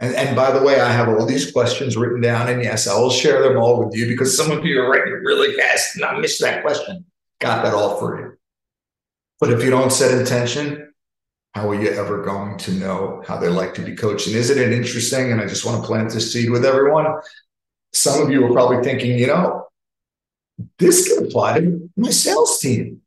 And, 0.00 0.14
and 0.14 0.36
by 0.36 0.50
the 0.50 0.62
way, 0.62 0.80
I 0.80 0.90
have 0.90 1.08
all 1.08 1.26
these 1.26 1.50
questions 1.50 1.96
written 1.96 2.20
down, 2.20 2.48
and 2.48 2.62
yes, 2.62 2.86
I 2.86 2.98
will 2.98 3.10
share 3.10 3.42
them 3.42 3.56
all 3.56 3.84
with 3.84 3.96
you 3.96 4.06
because 4.06 4.36
some 4.36 4.50
of 4.50 4.64
you 4.64 4.80
are 4.80 4.90
writing 4.90 5.12
really 5.24 5.54
fast, 5.56 5.96
and 5.96 6.04
I 6.04 6.18
missed 6.18 6.40
that 6.40 6.62
question. 6.62 7.04
Got 7.40 7.64
that 7.64 7.74
all 7.74 7.98
for 7.98 8.20
you. 8.20 8.38
But 9.40 9.52
if 9.52 9.62
you 9.62 9.70
don't 9.70 9.92
set 9.92 10.18
intention, 10.18 10.92
how 11.54 11.70
are 11.70 11.80
you 11.80 11.90
ever 11.90 12.22
going 12.22 12.58
to 12.58 12.72
know 12.72 13.22
how 13.26 13.38
they 13.38 13.48
like 13.48 13.74
to 13.74 13.82
be 13.82 13.94
coached? 13.94 14.26
And 14.26 14.36
isn't 14.36 14.58
it 14.58 14.72
interesting? 14.72 15.32
And 15.32 15.40
I 15.40 15.46
just 15.46 15.64
want 15.64 15.80
to 15.80 15.86
plant 15.86 16.12
this 16.12 16.32
seed 16.32 16.50
with 16.50 16.64
everyone. 16.64 17.06
Some 17.92 18.22
of 18.22 18.30
you 18.30 18.44
are 18.46 18.52
probably 18.52 18.82
thinking, 18.82 19.18
you 19.18 19.28
know, 19.28 19.66
this 20.78 21.08
can 21.08 21.26
apply 21.26 21.60
to 21.60 21.90
my 21.96 22.10
sales 22.10 22.58
team. 22.58 23.00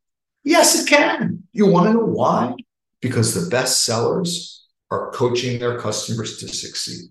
Yes, 0.44 0.82
it 0.82 0.90
can. 0.90 1.44
You 1.52 1.68
want 1.68 1.88
to 1.88 1.94
know 1.94 2.06
why? 2.06 2.56
Because 3.02 3.34
the 3.34 3.50
best 3.50 3.84
sellers 3.84 4.66
are 4.90 5.12
coaching 5.12 5.60
their 5.60 5.80
customers 5.80 6.38
to 6.40 6.48
succeed. 6.48 7.10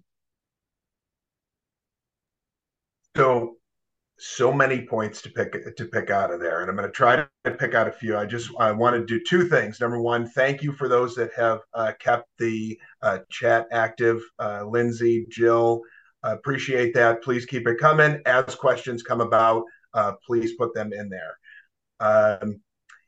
So, 3.17 3.57
so 4.21 4.53
many 4.53 4.87
points 4.87 5.23
to 5.23 5.31
pick 5.31 5.77
to 5.77 5.85
pick 5.87 6.11
out 6.11 6.33
of 6.33 6.41
there, 6.41 6.61
and 6.61 6.71
I'm 6.71 6.77
going 6.77 6.89
to 6.89 6.93
try 6.93 7.17
to 7.17 7.51
pick 7.51 7.75
out 7.75 7.89
a 7.89 7.93
few. 7.93 8.17
I 8.17 8.27
just 8.27 8.51
I 8.59 8.73
want 8.73 8.97
to 8.97 9.05
do 9.05 9.23
two 9.27 9.49
things. 9.49 9.81
Number 9.81 10.01
one, 10.01 10.29
thank 10.29 10.63
you 10.63 10.73
for 10.73 10.89
those 10.89 11.15
that 11.17 11.31
have 11.35 11.61
uh, 11.75 11.93
kept 11.99 12.29
the 12.39 12.79
uh, 13.03 13.19
chat 13.31 13.67
active. 13.73 14.21
Uh, 14.39 14.65
Lindsay, 14.65 15.27
Jill, 15.31 15.83
appreciate 16.23 16.95
that. 16.95 17.23
Please 17.23 17.47
keep 17.47 17.67
it 17.67 17.79
coming 17.79 18.21
as 18.27 18.55
questions 18.55 19.03
come 19.03 19.21
about 19.21 19.65
uh, 19.95 20.13
please 20.27 20.55
put 20.55 20.75
them 20.75 20.93
in 20.93 21.09
there. 21.09 21.39
Um, 22.01 22.61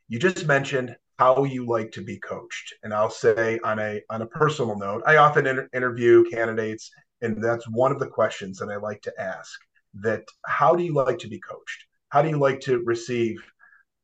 you 0.07 0.19
just 0.19 0.45
mentioned 0.45 0.95
how 1.17 1.43
you 1.43 1.65
like 1.65 1.91
to 1.93 2.01
be 2.01 2.19
coached, 2.19 2.73
and 2.83 2.93
I'll 2.93 3.09
say 3.09 3.59
on 3.63 3.79
a 3.79 4.01
on 4.09 4.21
a 4.21 4.27
personal 4.27 4.77
note, 4.77 5.03
I 5.05 5.17
often 5.17 5.47
inter- 5.47 5.69
interview 5.73 6.23
candidates, 6.29 6.91
and 7.21 7.43
that's 7.43 7.67
one 7.69 7.91
of 7.91 7.99
the 7.99 8.07
questions 8.07 8.57
that 8.59 8.69
I 8.69 8.77
like 8.77 9.01
to 9.03 9.21
ask. 9.21 9.59
That 10.01 10.23
how 10.45 10.75
do 10.75 10.83
you 10.83 10.93
like 10.93 11.19
to 11.19 11.27
be 11.27 11.39
coached? 11.39 11.85
How 12.09 12.21
do 12.21 12.29
you 12.29 12.37
like 12.37 12.59
to 12.61 12.79
receive 12.79 13.37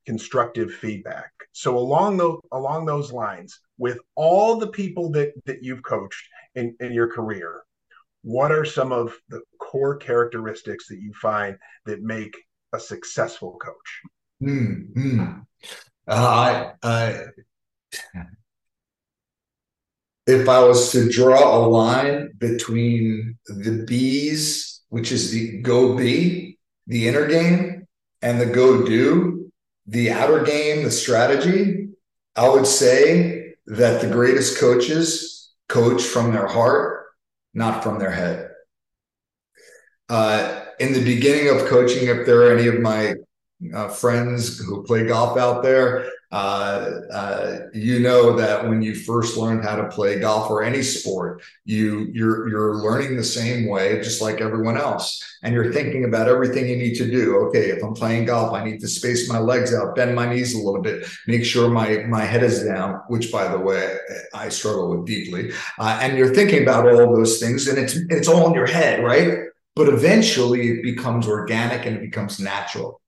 constructive 0.05 0.73
feedback? 0.73 1.31
So 1.51 1.77
along 1.77 2.17
those 2.17 2.39
along 2.51 2.85
those 2.85 3.11
lines, 3.11 3.59
with 3.77 3.99
all 4.15 4.57
the 4.57 4.67
people 4.67 5.11
that 5.11 5.33
that 5.45 5.63
you've 5.63 5.83
coached 5.83 6.27
in, 6.55 6.75
in 6.79 6.91
your 6.91 7.11
career, 7.11 7.63
what 8.21 8.51
are 8.51 8.65
some 8.65 8.91
of 8.91 9.13
the 9.29 9.41
core 9.59 9.97
characteristics 9.97 10.87
that 10.87 10.99
you 10.99 11.13
find 11.13 11.57
that 11.85 12.01
make 12.01 12.35
a 12.73 12.79
successful 12.79 13.57
coach? 13.59 14.01
Mm-hmm. 14.41 15.39
Uh, 16.07 16.11
I, 16.11 16.71
I, 16.83 17.25
if 20.25 20.47
I 20.47 20.63
was 20.63 20.91
to 20.91 21.09
draw 21.09 21.57
a 21.57 21.67
line 21.67 22.31
between 22.37 23.37
the 23.45 23.83
B's, 23.87 24.78
which 24.89 25.11
is 25.11 25.31
the 25.31 25.61
go 25.61 25.95
be, 25.95 26.57
the 26.87 27.07
inner 27.07 27.27
game, 27.27 27.87
and 28.21 28.39
the 28.39 28.45
go 28.45 28.85
do, 28.85 29.51
the 29.87 30.11
outer 30.11 30.43
game, 30.43 30.83
the 30.83 30.91
strategy, 30.91 31.89
I 32.35 32.49
would 32.49 32.67
say 32.67 33.55
that 33.67 34.01
the 34.01 34.09
greatest 34.09 34.59
coaches 34.59 35.51
coach 35.67 36.01
from 36.03 36.31
their 36.31 36.47
heart, 36.47 37.05
not 37.53 37.83
from 37.83 37.99
their 37.99 38.11
head. 38.11 38.49
Uh, 40.09 40.65
in 40.79 40.93
the 40.93 41.03
beginning 41.03 41.49
of 41.49 41.67
coaching, 41.67 42.07
if 42.07 42.25
there 42.25 42.43
are 42.43 42.57
any 42.57 42.67
of 42.67 42.79
my 42.79 43.15
uh, 43.73 43.89
friends 43.89 44.57
who 44.57 44.83
play 44.83 45.05
golf 45.05 45.37
out 45.37 45.61
there, 45.61 46.09
uh, 46.31 46.89
uh, 47.11 47.57
you 47.73 47.99
know 47.99 48.35
that 48.35 48.67
when 48.67 48.81
you 48.81 48.93
first 48.93 49.35
learned 49.35 49.63
how 49.63 49.75
to 49.75 49.87
play 49.89 50.19
golf 50.19 50.49
or 50.49 50.63
any 50.63 50.83
sport, 50.83 51.41
you 51.65 52.07
you're 52.11 52.47
you're 52.49 52.75
learning 52.75 53.17
the 53.17 53.23
same 53.23 53.67
way, 53.67 53.99
just 54.01 54.21
like 54.21 54.41
everyone 54.41 54.77
else, 54.77 55.23
and 55.43 55.53
you're 55.53 55.73
thinking 55.73 56.05
about 56.05 56.27
everything 56.27 56.69
you 56.69 56.77
need 56.77 56.95
to 56.95 57.09
do. 57.09 57.37
Okay, 57.47 57.69
if 57.69 57.83
I'm 57.83 57.93
playing 57.93 58.25
golf, 58.25 58.53
I 58.53 58.63
need 58.63 58.79
to 58.81 58.87
space 58.87 59.29
my 59.29 59.39
legs 59.39 59.73
out, 59.73 59.95
bend 59.95 60.15
my 60.15 60.31
knees 60.31 60.53
a 60.53 60.63
little 60.63 60.81
bit, 60.81 61.07
make 61.27 61.43
sure 61.43 61.69
my 61.69 62.03
my 62.07 62.21
head 62.21 62.43
is 62.43 62.63
down, 62.63 63.01
which 63.07 63.31
by 63.31 63.47
the 63.47 63.59
way 63.59 63.97
I 64.33 64.49
struggle 64.49 64.89
with 64.89 65.07
deeply. 65.07 65.51
Uh, 65.79 65.99
and 66.01 66.17
you're 66.17 66.33
thinking 66.33 66.61
about 66.63 66.87
all 66.87 67.15
those 67.15 67.39
things, 67.39 67.67
and 67.67 67.77
it's 67.77 67.95
it's 68.09 68.27
all 68.27 68.47
in 68.47 68.53
your 68.53 68.67
head, 68.67 69.03
right? 69.03 69.45
but 69.79 69.87
eventually 69.87 70.71
it 70.71 70.83
becomes 70.83 71.25
organic 71.25 71.85
and 71.85 71.95
it 71.95 72.01
becomes 72.01 72.37
natural. 72.37 72.99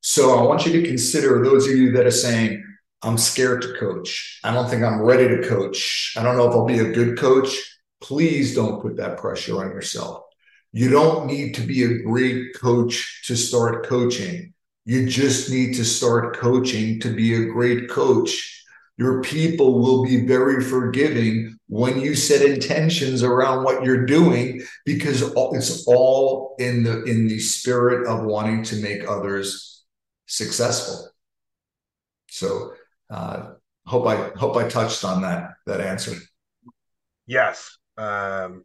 So 0.00 0.38
I 0.38 0.42
want 0.42 0.66
you 0.66 0.72
to 0.72 0.88
consider 0.88 1.42
those 1.44 1.68
of 1.68 1.76
you 1.76 1.92
that 1.92 2.06
are 2.06 2.10
saying, 2.10 2.64
I'm 3.02 3.18
scared 3.18 3.62
to 3.62 3.74
coach. 3.78 4.40
I 4.44 4.52
don't 4.52 4.68
think 4.68 4.82
I'm 4.82 5.02
ready 5.02 5.28
to 5.28 5.48
coach. 5.48 6.14
I 6.16 6.22
don't 6.22 6.36
know 6.36 6.48
if 6.48 6.54
I'll 6.54 6.66
be 6.66 6.78
a 6.80 6.92
good 6.92 7.18
coach. 7.18 7.54
Please 8.00 8.54
don't 8.54 8.80
put 8.80 8.96
that 8.96 9.18
pressure 9.18 9.62
on 9.62 9.70
yourself. 9.70 10.22
You 10.72 10.90
don't 10.90 11.26
need 11.26 11.54
to 11.56 11.62
be 11.62 11.84
a 11.84 12.02
great 12.02 12.54
coach 12.54 13.22
to 13.26 13.36
start 13.36 13.86
coaching. 13.86 14.54
You 14.84 15.08
just 15.08 15.50
need 15.50 15.74
to 15.74 15.84
start 15.84 16.36
coaching 16.36 17.00
to 17.00 17.14
be 17.14 17.34
a 17.34 17.46
great 17.46 17.90
coach 17.90 18.60
your 19.00 19.22
people 19.22 19.78
will 19.78 20.04
be 20.04 20.26
very 20.26 20.62
forgiving 20.62 21.58
when 21.68 21.98
you 21.98 22.14
set 22.14 22.42
intentions 22.42 23.22
around 23.22 23.64
what 23.64 23.82
you're 23.82 24.04
doing 24.04 24.60
because 24.84 25.22
it's 25.22 25.86
all 25.86 26.54
in 26.58 26.82
the 26.82 27.02
in 27.04 27.26
the 27.26 27.38
spirit 27.38 28.06
of 28.06 28.26
wanting 28.26 28.62
to 28.62 28.76
make 28.76 29.08
others 29.08 29.79
successful. 30.30 31.10
So 32.28 32.72
uh 33.10 33.54
hope 33.84 34.06
i 34.06 34.30
hope 34.38 34.56
i 34.56 34.68
touched 34.68 35.04
on 35.04 35.22
that 35.22 35.54
that 35.66 35.80
answer. 35.80 36.14
Yes. 37.26 37.76
Um 37.96 38.64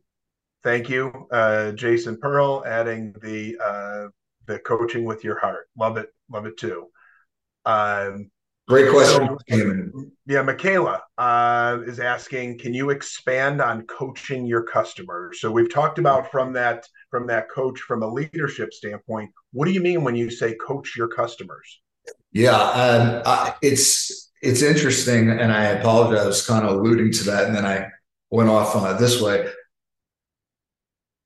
thank 0.64 0.90
you 0.90 1.28
uh 1.32 1.72
jason 1.74 2.18
pearl 2.18 2.64
adding 2.66 3.14
the 3.22 3.58
uh 3.64 4.08
the 4.46 4.60
coaching 4.60 5.04
with 5.04 5.24
your 5.24 5.40
heart. 5.40 5.68
Love 5.78 5.98
it 5.98 6.10
love 6.30 6.46
it 6.46 6.58
too. 6.58 6.88
Um 7.66 8.30
Great 8.68 8.90
question. 8.90 9.38
So, 9.48 10.06
yeah, 10.26 10.42
Michaela 10.42 11.04
uh, 11.20 11.80
is 11.86 12.00
asking, 12.00 12.58
can 12.58 12.74
you 12.74 12.90
expand 12.90 13.62
on 13.62 13.84
coaching 13.84 14.46
your 14.46 14.64
customers? 14.64 15.40
So 15.40 15.52
we've 15.52 15.72
talked 15.72 16.00
about 16.00 16.32
from 16.32 16.52
that 16.54 16.88
from 17.12 17.28
that 17.28 17.50
coach 17.50 17.80
from 17.82 18.02
a 18.02 18.08
leadership 18.08 18.74
standpoint. 18.74 19.30
What 19.54 19.66
do 19.66 19.72
you 19.72 19.82
mean 19.82 20.04
when 20.04 20.16
you 20.16 20.32
say 20.32 20.56
coach 20.56 20.96
your 20.98 21.08
customers? 21.08 21.80
Yeah, 22.32 22.58
um, 22.58 23.22
I, 23.26 23.54
it's 23.62 24.32
it's 24.42 24.64
interesting, 24.64 25.30
and 25.30 25.52
I 25.52 25.66
apologize. 25.66 26.24
I 26.24 26.28
was 26.28 26.46
kind 26.46 26.66
of 26.66 26.76
alluding 26.76 27.12
to 27.14 27.24
that, 27.26 27.46
and 27.46 27.56
then 27.56 27.66
I 27.66 27.88
went 28.32 28.50
off 28.50 28.76
on 28.76 28.96
it 28.96 29.00
this 29.00 29.22
way 29.22 29.48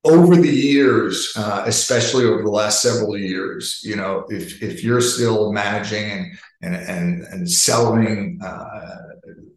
over 0.04 0.36
the 0.36 0.50
years, 0.50 1.34
uh, 1.36 1.64
especially 1.66 2.26
over 2.26 2.42
the 2.44 2.50
last 2.50 2.82
several 2.82 3.18
years, 3.18 3.82
you 3.84 3.96
know, 3.96 4.26
if 4.30 4.62
if 4.64 4.84
you're 4.84 5.02
still 5.02 5.52
managing 5.52 6.12
and 6.12 6.40
and 6.62 6.76
and, 6.76 7.24
and 7.24 7.50
selling 7.50 8.40
uh, 8.44 8.98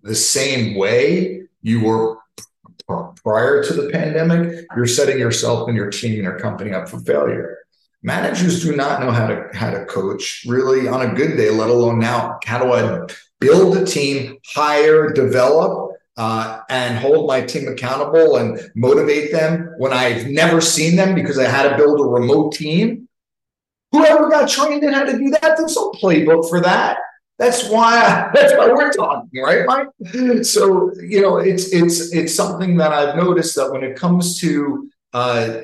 the 0.03 0.15
same 0.15 0.77
way 0.77 1.43
you 1.63 1.85
were 1.85 2.19
prior 3.23 3.63
to 3.63 3.73
the 3.73 3.91
pandemic, 3.91 4.67
you're 4.77 4.87
setting 4.87 5.19
yourself 5.19 5.69
and 5.69 5.77
your 5.77 5.91
team 5.91 6.15
and 6.15 6.25
your 6.25 6.39
company 6.39 6.73
up 6.73 6.89
for 6.89 7.01
failure. 7.01 7.59
Managers 8.03 8.63
do 8.63 8.75
not 8.75 9.01
know 9.01 9.13
how 9.13 9.29
to 9.29 9.49
how 9.53 9.71
to 9.71 9.85
coach 9.87 10.45
really 10.47 10.89
on 10.89 11.03
a 11.03 11.15
good 11.15 11.37
day, 11.37 11.51
let 11.51 11.71
alone 11.71 12.01
now. 12.01 12.39
How 12.45 12.59
do 12.59 12.73
I 12.73 13.07
build 13.39 13.77
a 13.77 13.85
team, 13.85 14.39
hire, 14.45 15.13
develop, 15.13 15.93
uh, 16.17 16.61
and 16.69 16.99
hold 16.99 17.29
my 17.29 17.41
team 17.41 17.69
accountable 17.69 18.37
and 18.37 18.61
motivate 18.75 19.33
them 19.33 19.75
when 19.79 19.93
I've 19.93 20.27
never 20.27 20.61
seen 20.61 20.97
them 20.97 21.15
because 21.15 21.39
I 21.39 21.49
had 21.49 21.71
to 21.71 21.77
build 21.77 22.01
a 22.01 22.05
remote 22.05 22.53
team. 22.53 23.09
Whoever 23.93 24.29
got 24.29 24.49
trained 24.49 24.83
in 24.83 24.93
how 24.93 25.05
to 25.05 25.17
do 25.17 25.31
that, 25.31 25.57
there's 25.57 25.77
no 25.77 25.93
playbook 25.93 26.49
for 26.49 26.61
that. 26.61 26.99
That's 27.39 27.69
why 27.69 28.31
that's 28.35 28.55
why 28.55 28.69
we're 28.69 28.93
talking, 28.93 29.43
right, 29.43 29.65
Mike? 29.67 30.45
So 30.45 30.93
you 31.01 31.21
know, 31.21 31.37
it's 31.37 31.73
it's 31.73 32.13
it's 32.13 32.35
something 32.35 32.77
that 32.79 32.93
I've 32.93 33.17
noticed 33.17 33.57
that 33.57 33.71
when 33.71 33.85
it 33.85 33.97
comes 33.97 34.41
to 34.41 34.91
uh, 35.13 35.61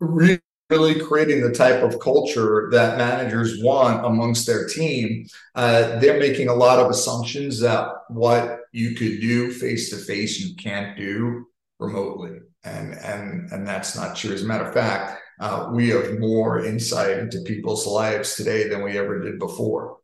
really 0.00 0.40
really 0.70 0.98
creating 0.98 1.42
the 1.42 1.52
type 1.52 1.82
of 1.82 2.00
culture 2.00 2.68
that 2.72 2.96
managers 2.96 3.62
want 3.62 4.04
amongst 4.04 4.46
their 4.46 4.66
team, 4.66 5.26
uh, 5.54 5.98
they're 5.98 6.18
making 6.18 6.48
a 6.48 6.54
lot 6.54 6.78
of 6.78 6.90
assumptions 6.90 7.60
that 7.60 7.88
what 8.08 8.60
you 8.72 8.94
could 8.94 9.20
do 9.20 9.52
face 9.52 9.90
to 9.90 9.96
face, 9.96 10.40
you 10.40 10.54
can't 10.56 10.96
do 10.96 11.46
remotely. 11.78 12.40
And, 12.64 12.94
and, 12.94 13.52
and 13.52 13.66
that's 13.66 13.94
not 13.94 14.16
true. 14.16 14.32
As 14.32 14.42
a 14.42 14.46
matter 14.46 14.64
of 14.64 14.72
fact, 14.72 15.20
uh, 15.40 15.70
we 15.72 15.88
have 15.88 16.18
more 16.18 16.64
insight 16.64 17.18
into 17.18 17.40
people's 17.42 17.86
lives 17.86 18.36
today 18.36 18.68
than 18.68 18.82
we 18.82 18.98
ever 18.98 19.20
did 19.20 19.38
before. 19.38 19.98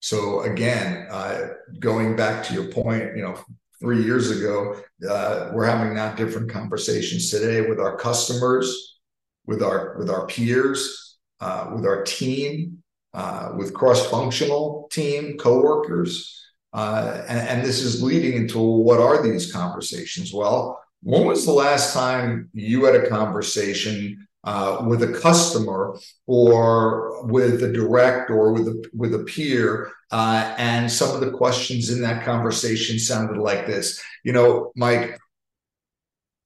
So 0.00 0.40
again, 0.42 1.06
uh, 1.10 1.48
going 1.80 2.16
back 2.16 2.44
to 2.44 2.54
your 2.54 2.70
point, 2.70 3.16
you 3.16 3.22
know, 3.22 3.38
three 3.80 4.02
years 4.02 4.30
ago, 4.30 4.76
uh, 5.08 5.50
we're 5.52 5.66
having 5.66 5.94
not 5.94 6.16
different 6.16 6.50
conversations 6.50 7.30
today 7.30 7.62
with 7.62 7.80
our 7.80 7.96
customers, 7.96 8.98
with 9.46 9.62
our 9.62 9.96
with 9.98 10.10
our 10.10 10.26
peers, 10.26 11.18
uh, 11.40 11.70
with 11.74 11.84
our 11.84 12.02
team, 12.04 12.82
uh, 13.14 13.52
with 13.56 13.74
cross-functional 13.74 14.88
team 14.92 15.36
coworkers, 15.38 16.42
uh, 16.72 17.22
and, 17.28 17.48
and 17.48 17.66
this 17.66 17.80
is 17.80 18.02
leading 18.02 18.34
into 18.34 18.58
what 18.58 19.00
are 19.00 19.22
these 19.22 19.52
conversations? 19.52 20.32
Well, 20.32 20.78
when 21.02 21.24
was 21.24 21.46
the 21.46 21.52
last 21.52 21.94
time 21.94 22.50
you 22.52 22.84
had 22.84 22.94
a 22.94 23.08
conversation 23.08 24.25
uh, 24.46 24.82
with 24.86 25.02
a 25.02 25.12
customer 25.20 25.98
or 26.26 27.26
with 27.26 27.62
a 27.62 27.72
direct 27.72 28.30
or 28.30 28.52
with 28.52 28.68
a 28.68 28.84
with 28.94 29.14
a 29.14 29.24
peer 29.24 29.90
uh, 30.12 30.54
and 30.56 30.90
some 30.90 31.14
of 31.14 31.20
the 31.20 31.36
questions 31.36 31.90
in 31.90 32.00
that 32.00 32.24
conversation 32.24 32.98
sounded 32.98 33.38
like 33.38 33.66
this 33.66 34.02
you 34.24 34.32
know 34.32 34.72
mike 34.76 35.18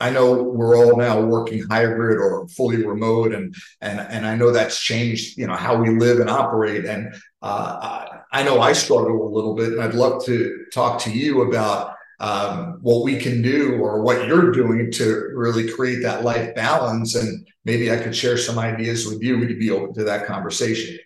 I 0.00 0.08
know 0.08 0.42
we're 0.42 0.76
all 0.76 0.96
now 0.96 1.20
working 1.20 1.62
hybrid 1.70 2.16
or 2.16 2.48
fully 2.48 2.84
remote, 2.84 3.34
and 3.34 3.54
and 3.82 4.00
and 4.00 4.26
I 4.26 4.34
know 4.34 4.50
that's 4.50 4.82
changed, 4.82 5.36
you 5.36 5.46
know, 5.46 5.54
how 5.54 5.76
we 5.76 5.90
live 5.90 6.20
and 6.20 6.30
operate. 6.30 6.86
And 6.86 7.14
uh, 7.42 8.06
I 8.32 8.42
know 8.42 8.60
I 8.60 8.72
struggle 8.72 9.28
a 9.28 9.34
little 9.34 9.54
bit, 9.54 9.72
and 9.72 9.82
I'd 9.82 9.94
love 9.94 10.24
to 10.24 10.64
talk 10.72 11.00
to 11.02 11.10
you 11.10 11.42
about 11.42 11.96
um, 12.20 12.78
what 12.82 13.02
we 13.02 13.18
can 13.18 13.40
do 13.40 13.76
or 13.76 14.02
what 14.02 14.26
you're 14.26 14.52
doing 14.52 14.92
to 14.92 15.30
really 15.34 15.68
create 15.68 16.02
that 16.02 16.22
life 16.22 16.54
balance. 16.54 17.14
And 17.14 17.46
maybe 17.64 17.90
I 17.90 17.96
could 17.96 18.14
share 18.14 18.36
some 18.36 18.58
ideas 18.58 19.06
with 19.06 19.22
you. 19.22 19.38
Would 19.38 19.50
you 19.50 19.58
be 19.58 19.70
open 19.70 19.94
to 19.94 20.04
that 20.04 20.26
conversation, 20.26 20.98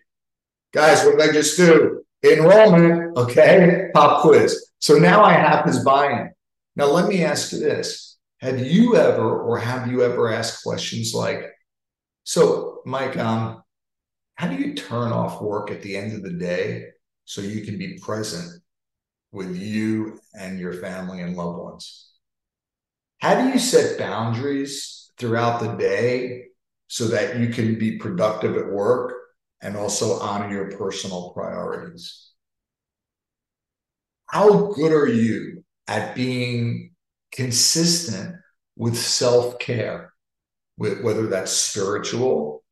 guys? 0.73 1.05
What 1.05 1.19
did 1.19 1.31
I 1.31 1.33
just 1.33 1.57
do? 1.57 2.05
Enrollment, 2.25 3.17
okay? 3.17 3.91
Pop 3.95 4.23
quiz. 4.23 4.73
So 4.81 4.99
now 4.99 5.23
I 5.23 5.33
have 5.33 5.65
his 5.65 5.85
buy-in. 5.85 6.31
Now 6.75 6.87
let 6.87 7.09
me 7.09 7.23
ask 7.25 7.53
you 7.53 7.61
this 7.61 8.19
have 8.41 8.61
you 8.61 8.97
ever, 8.97 9.41
or 9.41 9.59
have 9.59 9.91
you 9.91 10.03
ever 10.03 10.33
asked 10.33 10.65
questions 10.65 11.15
like, 11.15 11.51
so 12.25 12.83
Mike, 12.85 13.17
um, 13.17 13.63
how 14.35 14.49
do 14.49 14.57
you 14.57 14.75
turn 14.75 15.13
off 15.13 15.41
work 15.41 15.71
at 15.71 15.81
the 15.83 15.97
end 15.97 16.13
of 16.13 16.23
the 16.23 16.33
day 16.33 16.89
so 17.25 17.41
you 17.41 17.65
can 17.65 17.79
be 17.79 17.99
present 17.99 18.61
with 19.35 19.57
you 19.57 20.21
and 20.39 20.59
your 20.59 20.73
family 20.73 21.21
and 21.21 21.37
loved 21.37 21.59
ones? 21.59 22.13
How 23.19 23.43
do 23.43 23.49
you 23.49 23.59
set 23.59 23.99
boundaries 23.99 25.11
throughout 25.19 25.61
the 25.61 25.75
day 25.77 26.47
so 26.89 27.09
that 27.09 27.39
you 27.39 27.49
can 27.49 27.79
be 27.79 27.99
productive 27.99 28.57
at 28.57 28.71
work 28.71 29.15
and 29.61 29.77
also 29.77 30.19
honor 30.21 30.51
your 30.51 30.71
personal 30.71 31.31
priorities? 31.31 32.31
How 34.27 34.73
good 34.73 34.93
are 34.93 35.09
you 35.09 35.65
at 35.89 36.15
being 36.15 36.93
consistent 37.33 38.37
with 38.77 38.97
self 38.97 39.59
care, 39.59 40.13
whether 40.77 41.27
that's 41.27 41.53
spiritual, 41.53 42.65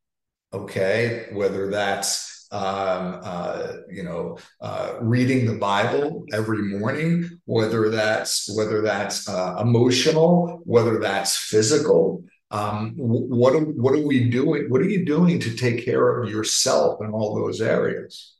okay, 0.51 1.27
whether 1.31 1.69
that's 1.69 2.32
um, 2.53 3.19
uh, 3.23 3.73
you 3.89 4.03
know 4.03 4.37
uh, 4.61 4.93
reading 5.01 5.45
the 5.45 5.57
Bible 5.57 6.23
every 6.31 6.61
morning, 6.61 7.27
whether 7.45 7.89
that's 7.89 8.47
whether 8.55 8.81
that's 8.81 9.27
uh, 9.27 9.57
emotional, 9.59 10.61
whether 10.63 10.99
that's 10.99 11.35
physical. 11.35 12.23
Um, 12.51 12.93
what 12.95 13.53
what 13.75 13.95
are 13.95 14.05
we 14.05 14.29
doing? 14.29 14.69
What 14.69 14.81
are 14.81 14.89
you 14.89 15.03
doing 15.03 15.39
to 15.39 15.55
take 15.55 15.83
care 15.83 16.21
of 16.21 16.29
yourself 16.29 17.01
in 17.01 17.09
all 17.09 17.35
those 17.35 17.59
areas? 17.59 18.35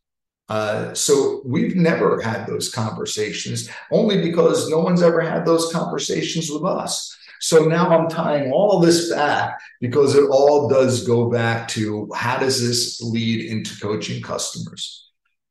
Uh, 0.48 0.94
so 0.94 1.42
we've 1.44 1.76
never 1.76 2.22
had 2.22 2.46
those 2.46 2.70
conversations 2.70 3.70
only 3.92 4.22
because 4.22 4.70
no 4.70 4.80
one's 4.80 5.02
ever 5.02 5.22
had 5.22 5.46
those 5.46 5.72
conversations 5.72 6.52
with 6.52 6.64
us. 6.64 7.18
So 7.44 7.66
now 7.66 7.90
I'm 7.90 8.08
tying 8.08 8.54
all 8.54 8.80
this 8.80 9.12
back 9.12 9.60
because 9.82 10.16
it 10.16 10.24
all 10.30 10.70
does 10.70 11.06
go 11.06 11.30
back 11.30 11.68
to 11.70 12.10
how 12.16 12.40
does 12.40 12.66
this 12.66 13.02
lead 13.02 13.52
into 13.52 13.78
coaching 13.82 14.24
customers? 14.24 15.10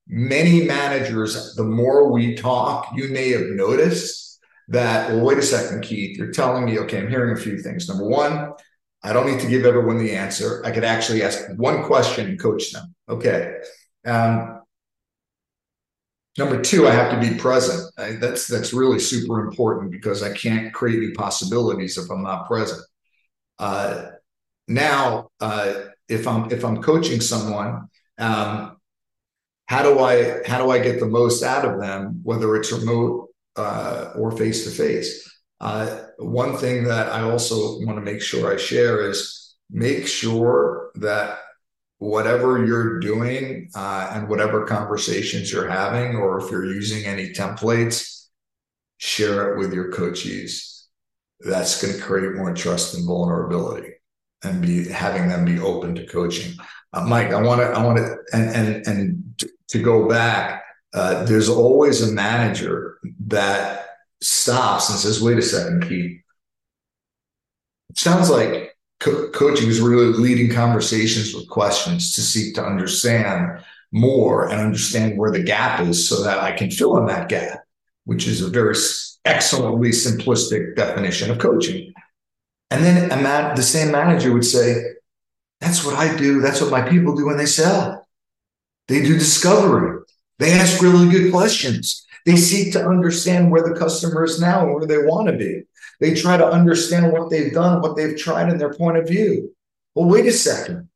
Many 0.09 0.65
managers, 0.65 1.55
the 1.55 1.65
more 1.65 2.11
we 2.11 2.35
talk, 2.35 2.89
you 2.97 3.09
may 3.09 3.29
have 3.33 3.43
noticed 3.43 4.41
that, 4.69 5.11
well, 5.11 5.23
wait 5.23 5.37
a 5.37 5.43
second, 5.43 5.83
Keith, 5.83 6.17
you're 6.17 6.33
telling 6.33 6.65
me, 6.65 6.79
okay, 6.79 6.99
I'm 6.99 7.11
hearing 7.11 7.37
a 7.37 7.41
few 7.41 7.59
things. 7.59 7.87
Number 7.87 8.07
one, 8.07 8.53
I 9.03 9.13
don't 9.13 9.31
need 9.31 9.41
to 9.41 9.49
give 9.51 9.67
everyone 9.67 9.99
the 9.99 10.13
answer. 10.13 10.63
I 10.65 10.71
could 10.71 10.85
actually 10.85 11.23
ask 11.23 11.41
one 11.57 11.85
question 11.85 12.27
and 12.27 12.41
coach 12.41 12.73
them. 12.73 12.95
Okay. 13.07 13.59
Um, 14.07 14.62
Number 16.39 16.63
two, 16.63 16.89
I 16.89 16.93
have 16.93 17.11
to 17.13 17.31
be 17.31 17.37
present. 17.37 17.93
I, 17.99 18.13
that's 18.13 18.47
that's 18.47 18.73
really 18.73 18.99
super 18.99 19.41
important 19.41 19.91
because 19.91 20.23
I 20.23 20.33
can't 20.33 20.73
create 20.73 21.03
any 21.03 21.13
possibilities 21.13 21.99
if 21.99 22.11
I'm 22.11 22.23
not 22.23 22.47
present. 22.47 22.81
Uh, 23.59 24.13
now, 24.67 25.31
uh, 25.41 25.75
if 26.09 26.27
I'm 26.27 26.51
if 26.51 26.65
I'm 26.65 26.83
coaching 26.83 27.21
someone, 27.21 27.89
um, 28.19 28.77
how 29.67 29.83
do 29.83 29.99
I 30.01 30.41
how 30.47 30.59
do 30.65 30.71
I 30.71 30.79
get 30.79 31.01
the 31.01 31.07
most 31.07 31.43
out 31.43 31.67
of 31.67 31.81
them, 31.81 32.21
whether 32.23 32.57
it's 32.57 32.73
remote 32.73 33.29
uh, 33.57 34.13
or 34.17 34.33
face 34.33 34.65
to 34.65 34.71
face? 34.71 35.29
One 36.19 36.57
thing 36.57 36.85
that 36.85 37.09
I 37.13 37.23
also 37.23 37.81
want 37.81 37.99
to 37.99 38.01
make 38.01 38.23
sure 38.23 38.53
I 38.53 38.57
share 38.57 39.09
is 39.09 39.55
make 39.71 40.07
sure 40.07 40.91
that 40.95 41.39
whatever 42.03 42.65
you're 42.67 42.99
doing 42.99 43.71
uh, 43.77 44.11
and 44.13 44.29
whatever 44.29 44.67
conversations 44.67 45.53
you're 45.53 45.69
having, 45.69 46.17
or 46.17 46.41
if 46.41 46.51
you're 46.51 46.67
using 46.67 47.05
any 47.05 47.33
templates, 47.33 48.27
share 48.97 49.53
it 49.53 49.59
with 49.59 49.73
your 49.73 49.93
coaches. 49.93 50.89
That's 51.39 51.81
going 51.81 51.95
to 51.95 52.03
create 52.03 52.35
more 52.35 52.53
trust 52.55 52.95
and 52.95 53.07
vulnerability 53.07 53.93
and 54.43 54.61
be 54.61 54.89
having 54.89 55.29
them 55.29 55.45
be 55.45 55.61
open 55.61 55.95
to 55.95 56.05
coaching. 56.07 56.57
Uh, 56.93 57.03
Mike, 57.03 57.33
I 57.33 57.41
want 57.41 57.61
to, 57.61 57.67
I 57.69 57.85
want 57.85 57.99
to, 57.99 58.17
and, 58.33 58.51
and, 58.51 58.87
and 58.89 59.47
to 59.69 59.81
go 59.81 60.09
back, 60.09 60.65
uh, 60.93 61.23
there's 61.23 61.49
always 61.49 62.03
a 62.03 62.13
manager 62.13 62.99
that 63.29 63.87
stops 64.21 64.91
and 64.91 64.99
says, 64.99 65.23
wait 65.23 65.39
a 65.39 65.43
second, 65.43 65.89
Keith. 65.89 66.21
It 67.91 67.99
sounds 67.99 68.29
like 68.29 68.72
co- 69.03 69.29
coaching 69.31 69.69
is 69.69 69.81
really 69.81 70.13
leading 70.13 70.55
conversations 70.55 71.35
with 71.35 71.49
questions 71.49 72.15
to 72.15 72.21
seek 72.21 72.55
to 72.55 72.65
understand 72.65 73.63
more 73.91 74.49
and 74.49 74.61
understand 74.61 75.19
where 75.19 75.31
the 75.31 75.43
gap 75.43 75.81
is 75.81 76.09
so 76.09 76.23
that 76.23 76.39
I 76.39 76.53
can 76.53 76.71
fill 76.71 76.97
in 76.99 77.07
that 77.07 77.29
gap, 77.29 77.65
which 78.05 78.27
is 78.27 78.41
a 78.41 78.49
very 78.49 78.77
excellently 79.25 79.91
simplistic 79.91 80.77
definition 80.77 81.31
of 81.31 81.39
coaching. 81.39 81.93
And 82.71 82.85
then 82.85 83.09
the 83.55 83.63
same 83.63 83.93
manager 83.93 84.33
would 84.33 84.47
say, 84.47 84.83
That's 85.61 85.85
what 85.85 85.95
I 85.95 86.17
do. 86.17 86.41
That's 86.41 86.61
what 86.61 86.71
my 86.71 86.83
people 86.83 87.15
do 87.15 87.27
when 87.27 87.37
they 87.37 87.47
sell. 87.47 88.07
They 88.89 89.03
do 89.03 89.19
discovery, 89.19 90.01
they 90.39 90.53
ask 90.53 90.81
really 90.81 91.11
good 91.11 91.33
questions. 91.33 92.07
They 92.25 92.37
seek 92.37 92.73
to 92.75 92.87
understand 92.87 93.51
where 93.51 93.63
the 93.63 93.79
customer 93.79 94.25
is 94.25 94.41
now 94.41 94.63
and 94.63 94.75
where 94.75 94.87
they 94.87 94.99
want 94.99 95.27
to 95.27 95.37
be. 95.37 95.65
They 96.03 96.15
try 96.15 96.37
to 96.37 96.45
understand 96.45 97.13
what 97.13 97.31
they've 97.31 97.53
done, 97.53 97.81
what 97.81 97.97
they've 97.97 98.19
tried, 98.19 98.49
and 98.49 98.61
their 98.61 98.75
point 98.75 98.97
of 98.97 99.07
view. 99.07 99.55
Well, 99.95 100.09
wait 100.09 100.27
a 100.27 100.33
second. 100.33 100.89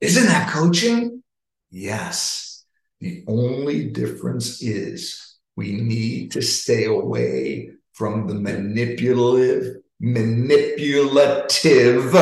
Isn't 0.00 0.24
that 0.24 0.50
coaching? 0.50 1.22
Yes. 1.70 2.64
The 3.00 3.22
only 3.28 3.90
difference 3.90 4.62
is 4.62 5.36
we 5.56 5.72
need 5.72 6.32
to 6.32 6.40
stay 6.40 6.86
away 6.86 7.72
from 7.92 8.28
the 8.28 8.34
manipulative, 8.34 9.76
manipulative, 10.00 12.14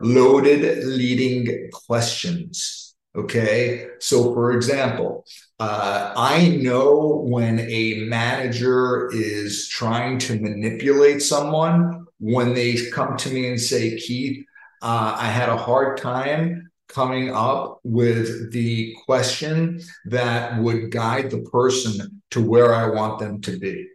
loaded 0.00 0.84
leading 0.84 1.70
questions. 1.72 2.94
Okay. 3.16 3.88
So, 3.98 4.32
for 4.32 4.52
example, 4.52 5.24
uh, 5.60 6.14
I 6.16 6.56
know 6.62 7.22
when 7.26 7.60
a 7.60 8.06
manager 8.08 9.10
is 9.12 9.68
trying 9.68 10.18
to 10.20 10.40
manipulate 10.40 11.20
someone 11.20 12.06
when 12.18 12.54
they 12.54 12.76
come 12.90 13.18
to 13.18 13.30
me 13.30 13.48
and 13.48 13.60
say, 13.60 13.98
Keith, 13.98 14.46
uh, 14.80 15.16
I 15.18 15.26
had 15.26 15.50
a 15.50 15.58
hard 15.58 15.98
time 15.98 16.70
coming 16.88 17.34
up 17.34 17.80
with 17.84 18.52
the 18.52 18.96
question 19.04 19.82
that 20.06 20.58
would 20.62 20.90
guide 20.90 21.30
the 21.30 21.42
person 21.42 22.22
to 22.30 22.42
where 22.42 22.74
I 22.74 22.88
want 22.88 23.18
them 23.18 23.42
to 23.42 23.58
be. 23.58 23.86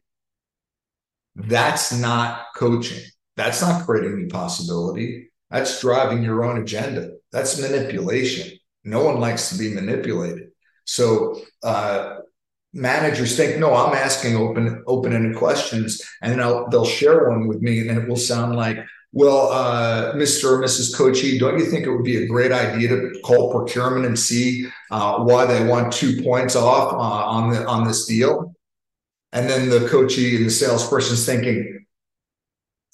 That's 1.35 1.91
not 1.91 2.45
coaching. 2.55 3.03
That's 3.37 3.61
not 3.61 3.87
creating 3.87 4.13
any 4.13 4.27
possibility. 4.27 5.31
That's 5.49 5.81
driving 5.81 6.21
your 6.21 6.45
own 6.45 6.61
agenda. 6.61 7.13
That's 7.31 7.59
manipulation. 7.59 8.55
No 8.83 9.03
one 9.03 9.19
likes 9.19 9.49
to 9.49 9.57
be 9.57 9.73
manipulated. 9.73 10.44
So 10.85 11.41
uh, 11.63 12.17
managers 12.73 13.35
think, 13.35 13.59
no, 13.59 13.73
I'm 13.73 13.93
asking 13.93 14.35
open 14.35 14.83
open-ended 14.87 15.35
questions, 15.35 16.01
and 16.21 16.31
then 16.31 16.39
I'll, 16.39 16.67
they'll 16.69 16.85
share 16.85 17.29
one 17.29 17.47
with 17.47 17.61
me, 17.61 17.79
and 17.79 17.89
then 17.89 17.97
it 17.97 18.07
will 18.07 18.17
sound 18.17 18.55
like, 18.55 18.77
well, 19.11 19.49
uh, 19.49 20.13
Mr. 20.13 20.51
or 20.51 20.61
Mrs. 20.61 20.93
Coachy, 20.93 21.39
don't 21.39 21.57
you 21.57 21.65
think 21.65 21.85
it 21.85 21.91
would 21.91 22.03
be 22.03 22.23
a 22.23 22.27
great 22.27 22.51
idea 22.51 22.89
to 22.89 23.13
call 23.23 23.51
procurement 23.51 24.05
and 24.05 24.19
see 24.19 24.67
uh, 24.91 25.19
why 25.19 25.45
they 25.45 25.65
want 25.65 25.93
two 25.93 26.21
points 26.21 26.55
off 26.55 26.91
uh, 26.91 26.97
on 26.97 27.49
the 27.49 27.65
on 27.65 27.87
this 27.87 28.05
deal? 28.05 28.53
And 29.31 29.49
then 29.49 29.69
the 29.69 29.87
coachee 29.87 30.35
and 30.35 30.45
the 30.45 30.49
salesperson's 30.49 31.25
thinking, 31.25 31.85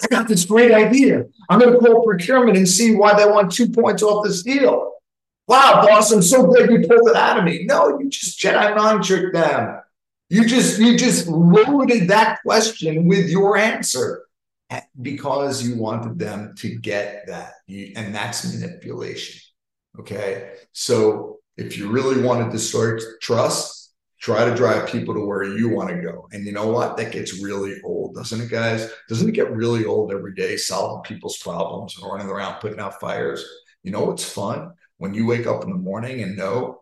I 0.02 0.08
got 0.08 0.28
this 0.28 0.46
great 0.46 0.72
idea. 0.72 1.26
I'm 1.50 1.60
going 1.60 1.74
to 1.74 1.80
call 1.80 2.04
procurement 2.04 2.58
and 2.58 2.68
see 2.68 2.96
why 2.96 3.14
they 3.14 3.30
want 3.30 3.52
two 3.52 3.70
points 3.70 4.02
off 4.02 4.26
this 4.26 4.44
deal. 4.44 4.92
Wow, 5.52 5.86
boss, 5.86 6.14
I'm 6.14 6.22
so 6.22 6.48
glad 6.48 6.72
you 6.72 6.88
pulled 6.88 7.10
it 7.10 7.16
out 7.18 7.38
of 7.38 7.44
me. 7.44 7.66
No, 7.66 8.00
you 8.00 8.08
just 8.08 8.40
Jedi 8.40 8.74
mind 8.74 9.04
tricked 9.04 9.34
them. 9.34 9.82
You 10.30 10.46
just 10.46 10.80
you 10.80 10.98
just 10.98 11.28
loaded 11.28 12.08
that 12.08 12.40
question 12.42 13.06
with 13.06 13.28
your 13.28 13.58
answer 13.58 14.24
eh, 14.70 14.80
because 15.02 15.62
you 15.62 15.76
wanted 15.76 16.18
them 16.18 16.56
to 16.60 16.76
get 16.76 17.28
that. 17.28 17.56
You, 17.68 17.92
and 17.98 18.16
that's 18.16 18.54
manipulation. 18.54 19.42
Okay. 20.00 20.54
So 20.72 21.40
if 21.58 21.78
you 21.78 21.92
really 21.92 22.24
want 22.24 22.46
to 22.46 22.50
destroy 22.50 22.98
trust, 23.22 23.94
try 24.22 24.46
to 24.46 24.56
drive 24.56 24.88
people 24.88 25.14
to 25.16 25.20
where 25.20 25.44
you 25.44 25.68
want 25.68 25.90
to 25.90 26.02
go. 26.02 26.30
And 26.32 26.46
you 26.46 26.54
know 26.54 26.68
what? 26.68 26.96
That 26.96 27.12
gets 27.12 27.44
really 27.44 27.76
old, 27.84 28.16
doesn't 28.16 28.40
it, 28.40 28.50
guys? 28.50 28.90
Doesn't 29.10 29.28
it 29.28 29.34
get 29.34 29.52
really 29.52 29.84
old 29.84 30.14
every 30.14 30.34
day 30.34 30.56
solving 30.56 31.04
people's 31.04 31.40
problems 31.40 31.98
and 31.98 32.10
running 32.10 32.30
around 32.30 32.62
putting 32.62 32.80
out 32.80 33.02
fires? 33.02 33.44
You 33.84 33.92
know 33.92 34.06
what's 34.06 34.24
fun? 34.24 34.76
When 35.02 35.16
you 35.16 35.26
wake 35.26 35.48
up 35.48 35.64
in 35.64 35.72
the 35.72 35.76
morning 35.76 36.22
and 36.22 36.38
know 36.38 36.80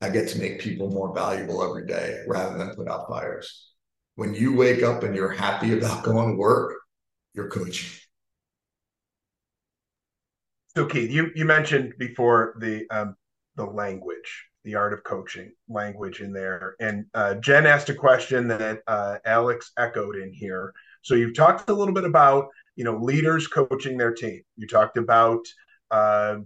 I 0.00 0.10
get 0.10 0.28
to 0.30 0.38
make 0.40 0.58
people 0.58 0.90
more 0.90 1.14
valuable 1.14 1.62
every 1.62 1.86
day 1.86 2.24
rather 2.26 2.58
than 2.58 2.74
put 2.74 2.88
out 2.88 3.08
fires. 3.08 3.70
When 4.16 4.34
you 4.34 4.56
wake 4.56 4.82
up 4.82 5.04
and 5.04 5.14
you're 5.14 5.30
happy 5.30 5.78
about 5.78 6.02
going 6.02 6.32
to 6.32 6.36
work, 6.36 6.74
you're 7.34 7.48
coaching. 7.48 7.88
So 10.76 10.86
Keith, 10.86 11.12
you 11.12 11.30
you 11.36 11.44
mentioned 11.44 11.94
before 12.00 12.56
the 12.58 12.84
um, 12.90 13.14
the 13.54 13.64
language, 13.64 14.44
the 14.64 14.74
art 14.74 14.92
of 14.92 15.04
coaching, 15.04 15.52
language 15.68 16.20
in 16.20 16.32
there, 16.32 16.74
and 16.80 17.04
uh, 17.14 17.34
Jen 17.34 17.64
asked 17.64 17.90
a 17.90 17.94
question 17.94 18.48
that 18.48 18.80
uh, 18.88 19.18
Alex 19.24 19.70
echoed 19.78 20.16
in 20.16 20.32
here. 20.32 20.72
So 21.02 21.14
you've 21.14 21.36
talked 21.36 21.70
a 21.70 21.74
little 21.74 21.94
bit 21.94 22.04
about 22.04 22.48
you 22.74 22.82
know 22.82 22.96
leaders 22.96 23.46
coaching 23.46 23.98
their 23.98 24.12
team. 24.12 24.40
You 24.56 24.66
talked 24.66 24.98
about 24.98 25.46
uh, 25.92 26.38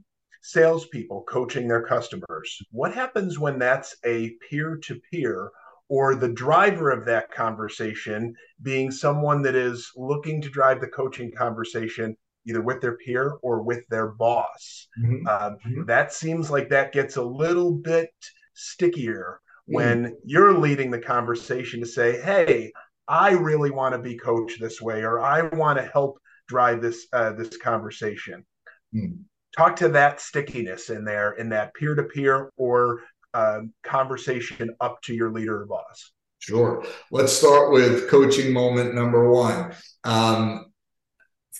salespeople 0.46 1.24
coaching 1.28 1.66
their 1.66 1.82
customers. 1.82 2.58
What 2.70 2.94
happens 2.94 3.38
when 3.38 3.58
that's 3.58 3.96
a 4.04 4.30
peer 4.48 4.76
to 4.84 5.00
peer 5.10 5.50
or 5.88 6.14
the 6.14 6.32
driver 6.32 6.90
of 6.90 7.04
that 7.06 7.32
conversation 7.32 8.34
being 8.62 8.90
someone 8.90 9.42
that 9.42 9.56
is 9.56 9.90
looking 9.96 10.40
to 10.42 10.48
drive 10.48 10.80
the 10.80 10.86
coaching 10.88 11.32
conversation 11.36 12.16
either 12.46 12.62
with 12.62 12.80
their 12.80 12.96
peer 12.98 13.38
or 13.42 13.62
with 13.62 13.84
their 13.88 14.08
boss? 14.08 14.86
Mm-hmm. 15.02 15.26
Um, 15.26 15.56
mm-hmm. 15.66 15.84
That 15.86 16.12
seems 16.12 16.48
like 16.48 16.68
that 16.68 16.92
gets 16.92 17.16
a 17.16 17.24
little 17.24 17.72
bit 17.72 18.10
stickier 18.54 19.40
mm-hmm. 19.68 19.74
when 19.74 20.16
you're 20.24 20.56
leading 20.56 20.92
the 20.92 21.00
conversation 21.00 21.80
to 21.80 21.86
say, 21.86 22.20
hey, 22.20 22.72
I 23.08 23.32
really 23.32 23.70
want 23.70 23.94
to 23.94 24.00
be 24.00 24.16
coached 24.16 24.60
this 24.60 24.80
way, 24.80 25.02
or 25.02 25.20
I 25.20 25.42
want 25.42 25.78
to 25.78 25.84
help 25.84 26.18
drive 26.48 26.82
this 26.82 27.06
uh, 27.12 27.32
this 27.32 27.56
conversation. 27.56 28.44
Talk 29.56 29.76
to 29.76 29.88
that 29.90 30.20
stickiness 30.20 30.90
in 30.90 31.04
there 31.04 31.32
in 31.32 31.48
that 31.50 31.74
peer-to-peer 31.74 32.50
or 32.56 33.00
um, 33.34 33.72
conversation 33.82 34.74
up 34.80 35.00
to 35.02 35.14
your 35.14 35.30
leader 35.30 35.62
or 35.62 35.66
boss. 35.66 36.12
Sure. 36.38 36.84
Let's 37.10 37.32
start 37.32 37.72
with 37.72 38.08
coaching 38.08 38.52
moment 38.52 38.94
number 38.94 39.30
one. 39.30 39.74
Um, 40.04 40.66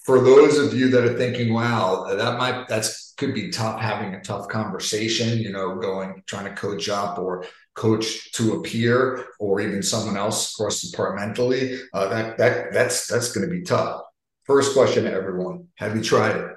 for 0.06 0.20
those 0.20 0.56
of 0.58 0.72
you 0.72 0.88
that 0.88 1.04
are 1.04 1.18
thinking 1.18 1.52
wow 1.52 2.06
that 2.14 2.38
might 2.38 2.68
that's 2.68 3.12
could 3.18 3.34
be 3.34 3.50
tough 3.50 3.80
having 3.80 4.14
a 4.14 4.20
tough 4.20 4.46
conversation 4.46 5.38
you 5.38 5.50
know 5.50 5.74
going 5.76 6.22
trying 6.26 6.44
to 6.44 6.54
coach 6.54 6.88
up 6.88 7.18
or 7.18 7.44
coach 7.74 8.30
to 8.32 8.54
a 8.54 8.62
peer 8.62 9.26
or 9.40 9.60
even 9.60 9.82
someone 9.82 10.16
else 10.16 10.54
cross 10.54 10.80
departmentally 10.82 11.78
uh, 11.92 12.08
that 12.08 12.38
that 12.38 12.72
that's 12.72 13.06
that's 13.08 13.32
going 13.32 13.46
to 13.46 13.52
be 13.52 13.62
tough. 13.62 14.02
First 14.44 14.74
question 14.74 15.04
to 15.04 15.12
everyone 15.12 15.66
have 15.74 15.96
you 15.96 16.02
tried 16.02 16.36
it 16.36 16.55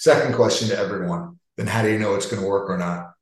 Second 0.00 0.34
question 0.34 0.68
to 0.68 0.78
everyone 0.78 1.38
then 1.58 1.66
how 1.66 1.82
do 1.82 1.92
you 1.92 1.98
know 1.98 2.14
it's 2.14 2.24
going 2.24 2.40
to 2.40 2.48
work 2.48 2.70
or 2.70 2.78
not? 2.78 3.12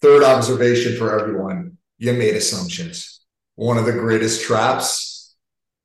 Third 0.00 0.22
observation 0.22 0.96
for 0.96 1.20
everyone 1.20 1.76
you 1.98 2.14
made 2.14 2.34
assumptions. 2.34 3.20
One 3.56 3.76
of 3.76 3.84
the 3.84 3.92
greatest 3.92 4.42
traps 4.42 5.36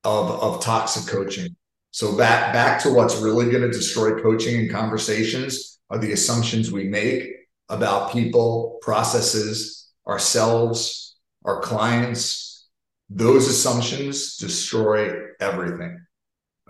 of, 0.06 0.32
of 0.32 0.62
toxic 0.62 1.12
coaching. 1.12 1.58
So 1.92 2.16
back 2.16 2.54
back 2.54 2.82
to 2.84 2.94
what's 2.94 3.18
really 3.18 3.52
going 3.52 3.64
to 3.64 3.72
destroy 3.72 4.22
coaching 4.22 4.62
and 4.62 4.72
conversations 4.72 5.82
are 5.90 5.98
the 5.98 6.14
assumptions 6.14 6.72
we 6.72 6.86
make 6.86 7.30
about 7.68 8.14
people, 8.14 8.80
processes, 8.82 9.90
ourselves, 10.08 11.18
our 11.44 11.60
clients. 11.60 12.70
Those 13.10 13.50
assumptions 13.50 14.38
destroy 14.38 15.20
everything. 15.42 16.00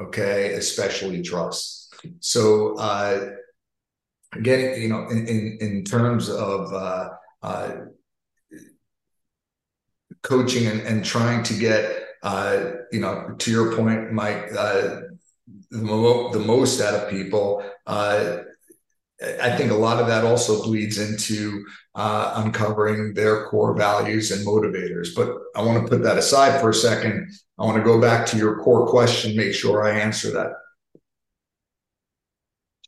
Okay, 0.02 0.54
especially 0.54 1.22
trust. 1.22 1.94
So 2.20 2.76
uh, 2.78 3.30
getting 4.42 4.82
you 4.82 4.90
know 4.90 5.08
in 5.10 5.28
in, 5.28 5.58
in 5.62 5.84
terms 5.84 6.30
of 6.30 6.74
uh, 6.74 7.10
uh, 7.42 7.72
coaching 10.22 10.68
and, 10.68 10.82
and 10.82 11.06
trying 11.06 11.44
to 11.44 11.54
get 11.54 12.08
uh, 12.24 12.72
you 12.92 13.00
know 13.00 13.36
to 13.38 13.52
your 13.52 13.76
point 13.76 14.12
mike 14.12 14.50
uh, 14.58 15.02
the, 15.72 15.78
mo- 15.78 16.32
the 16.32 16.40
most 16.40 16.82
out 16.82 16.94
of 16.94 17.10
people 17.10 17.64
uh, 17.86 18.38
I 19.42 19.56
think 19.56 19.72
a 19.72 19.76
lot 19.76 20.00
of 20.00 20.08
that 20.08 20.26
also 20.26 20.64
bleeds 20.64 20.98
into 20.98 21.66
uh, 21.96 22.34
uncovering 22.44 23.14
their 23.14 23.46
core 23.46 23.76
values 23.76 24.32
and 24.32 24.46
motivators. 24.46 25.10
But 25.16 25.38
I 25.56 25.62
want 25.62 25.84
to 25.84 25.90
put 25.90 26.04
that 26.04 26.18
aside 26.18 26.60
for 26.60 26.72
a 26.72 26.74
second. 26.74 27.32
I 27.58 27.64
want 27.64 27.78
to 27.78 27.84
go 27.84 28.02
back 28.02 28.26
to 28.28 28.38
your 28.38 28.60
core 28.60 28.88
question, 28.88 29.36
make 29.36 29.54
sure 29.54 29.84
I 29.84 30.00
answer 30.00 30.32
that. 30.32 30.52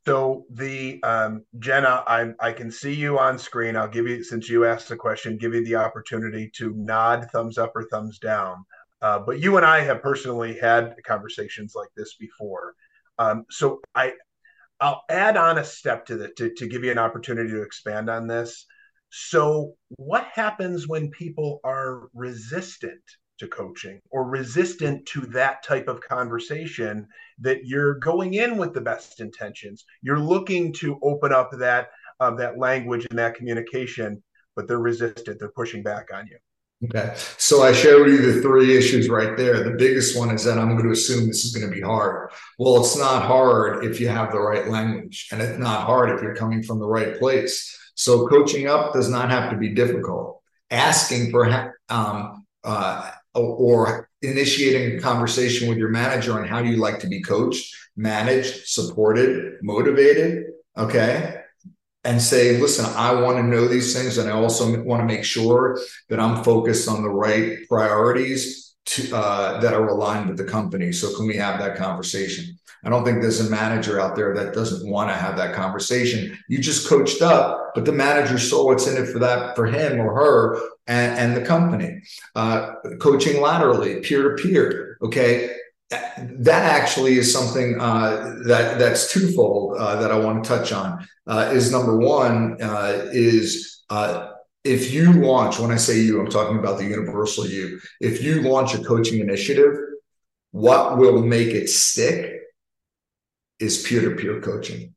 So 0.05 0.45
the 0.51 1.01
um, 1.03 1.43
Jenna, 1.57 2.03
I 2.05 2.33
I 2.39 2.51
can 2.51 2.69
see 2.69 2.93
you 2.93 3.17
on 3.17 3.39
screen. 3.39 3.75
I'll 3.75 3.87
give 3.87 4.07
you 4.07 4.23
since 4.23 4.47
you 4.47 4.65
asked 4.65 4.89
the 4.89 4.95
question, 4.95 5.37
give 5.37 5.53
you 5.55 5.65
the 5.65 5.75
opportunity 5.75 6.51
to 6.57 6.73
nod 6.75 7.27
thumbs 7.31 7.57
up 7.57 7.71
or 7.75 7.87
thumbs 7.89 8.19
down. 8.19 8.63
Uh, 9.01 9.19
but 9.19 9.39
you 9.39 9.57
and 9.57 9.65
I 9.65 9.81
have 9.81 10.03
personally 10.03 10.57
had 10.59 10.95
conversations 11.05 11.73
like 11.75 11.89
this 11.97 12.15
before. 12.15 12.75
Um, 13.17 13.45
so 13.49 13.81
I 13.95 14.13
I'll 14.79 15.03
add 15.09 15.37
on 15.37 15.57
a 15.57 15.63
step 15.63 16.05
to 16.07 16.17
the 16.17 16.29
to, 16.37 16.53
to 16.53 16.67
give 16.67 16.83
you 16.83 16.91
an 16.91 16.99
opportunity 16.99 17.49
to 17.49 17.63
expand 17.63 18.09
on 18.09 18.27
this. 18.27 18.65
So 19.09 19.73
what 19.97 20.25
happens 20.25 20.87
when 20.87 21.09
people 21.09 21.61
are 21.63 22.09
resistant 22.13 23.01
to 23.39 23.47
coaching 23.47 23.99
or 24.11 24.23
resistant 24.23 25.05
to 25.07 25.21
that 25.21 25.63
type 25.63 25.87
of 25.87 26.01
conversation 26.01 27.07
that 27.39 27.65
you're 27.65 27.95
going 27.95 28.35
in 28.35 28.57
with 28.57 28.73
the 28.73 28.81
best 28.81 29.19
intentions. 29.19 29.85
You're 30.01 30.19
looking 30.19 30.73
to 30.73 30.97
open 31.01 31.33
up 31.33 31.51
that 31.59 31.89
uh, 32.19 32.31
that 32.35 32.57
language 32.57 33.05
and 33.09 33.19
that 33.19 33.35
communication 33.35 34.23
but 34.55 34.67
they're 34.67 34.79
resistant. 34.79 35.39
They're 35.39 35.49
pushing 35.49 35.83
back 35.83 36.09
on 36.13 36.27
you. 36.27 36.37
Okay. 36.85 37.13
So 37.37 37.63
i 37.63 37.71
showed 37.71 38.07
you 38.09 38.33
the 38.33 38.41
three 38.41 38.77
issues 38.77 39.07
right 39.07 39.37
there. 39.37 39.63
The 39.63 39.77
biggest 39.77 40.17
one 40.17 40.29
is 40.29 40.43
that 40.43 40.57
i'm 40.57 40.71
going 40.71 40.83
to 40.83 40.91
assume 40.91 41.25
this 41.25 41.45
is 41.45 41.55
going 41.55 41.67
to 41.67 41.73
be 41.73 41.81
hard. 41.81 42.31
Well 42.59 42.81
it's 42.81 42.97
not 42.97 43.23
hard 43.23 43.85
if 43.85 43.99
you 43.99 44.09
have 44.09 44.31
the 44.31 44.39
right 44.39 44.67
language 44.67 45.29
and 45.31 45.41
it's 45.41 45.57
not 45.57 45.85
hard 45.85 46.09
if 46.09 46.21
you're 46.21 46.35
coming 46.35 46.63
from 46.63 46.79
the 46.79 46.87
right 46.87 47.17
place. 47.17 47.77
So 47.95 48.27
coaching 48.27 48.67
up 48.67 48.93
does 48.93 49.09
not 49.09 49.29
have 49.31 49.51
to 49.51 49.57
be 49.57 49.69
difficult. 49.69 50.41
Asking 50.69 51.31
for 51.31 51.73
um, 51.87 52.45
uh, 52.63 53.11
or 53.35 54.09
initiating 54.21 54.97
a 54.97 55.01
conversation 55.01 55.69
with 55.69 55.77
your 55.77 55.89
manager 55.89 56.33
on 56.33 56.47
how 56.47 56.59
you 56.59 56.77
like 56.77 56.99
to 56.99 57.07
be 57.07 57.21
coached, 57.21 57.75
managed, 57.95 58.67
supported, 58.67 59.55
motivated. 59.61 60.45
Okay. 60.77 61.41
And 62.03 62.21
say, 62.21 62.57
listen, 62.59 62.85
I 62.95 63.13
want 63.19 63.37
to 63.37 63.43
know 63.43 63.67
these 63.67 63.95
things. 63.95 64.17
And 64.17 64.29
I 64.29 64.33
also 64.33 64.81
want 64.83 65.01
to 65.01 65.05
make 65.05 65.23
sure 65.23 65.79
that 66.09 66.19
I'm 66.19 66.43
focused 66.43 66.87
on 66.87 67.01
the 67.01 67.09
right 67.09 67.67
priorities 67.67 68.75
to, 68.85 69.15
uh, 69.15 69.59
that 69.61 69.73
are 69.73 69.87
aligned 69.87 70.29
with 70.29 70.37
the 70.37 70.43
company. 70.43 70.91
So, 70.91 71.15
can 71.15 71.25
we 71.25 71.35
have 71.37 71.59
that 71.59 71.75
conversation? 71.75 72.59
I 72.83 72.89
don't 72.89 73.03
think 73.03 73.21
there's 73.21 73.39
a 73.39 73.49
manager 73.49 73.99
out 73.99 74.15
there 74.15 74.35
that 74.35 74.53
doesn't 74.53 74.87
want 74.87 75.09
to 75.09 75.15
have 75.15 75.35
that 75.37 75.55
conversation. 75.55 76.37
You 76.47 76.59
just 76.59 76.87
coached 76.87 77.23
up, 77.23 77.71
but 77.73 77.83
the 77.83 77.91
manager 77.91 78.37
saw 78.37 78.65
what's 78.65 78.85
in 78.85 79.01
it 79.01 79.07
for 79.07 79.17
that 79.19 79.55
for 79.55 79.65
him 79.65 79.99
or 79.99 80.13
her 80.13 80.61
and, 80.87 81.17
and 81.19 81.37
the 81.37 81.45
company. 81.45 82.01
Uh, 82.35 82.73
coaching 82.99 83.41
laterally, 83.41 84.01
peer 84.01 84.35
to 84.35 84.41
peer. 84.41 84.97
Okay. 85.01 85.55
that 85.89 86.63
actually 86.63 87.17
is 87.17 87.31
something 87.31 87.79
uh, 87.79 88.35
that 88.47 88.79
that's 88.79 89.11
twofold 89.11 89.77
uh, 89.77 89.95
that 90.01 90.11
I 90.11 90.17
want 90.17 90.43
to 90.43 90.49
touch 90.49 90.71
on. 90.71 91.07
Uh, 91.27 91.51
is 91.53 91.71
number 91.71 91.97
one 91.97 92.61
uh, 92.61 93.09
is 93.11 93.83
uh, 93.89 94.31
if 94.63 94.91
you 94.91 95.13
launch. 95.13 95.59
When 95.59 95.71
I 95.71 95.75
say 95.75 95.99
you, 95.99 96.19
I'm 96.19 96.29
talking 96.29 96.57
about 96.57 96.79
the 96.79 96.85
universal 96.85 97.45
you. 97.45 97.79
If 98.01 98.23
you 98.23 98.41
launch 98.41 98.73
a 98.73 98.83
coaching 98.83 99.19
initiative, 99.19 99.73
what 100.51 100.97
will 100.97 101.21
make 101.21 101.49
it 101.49 101.69
stick 101.69 102.41
is 103.59 103.83
peer-to-peer 103.83 104.41
coaching. 104.41 104.93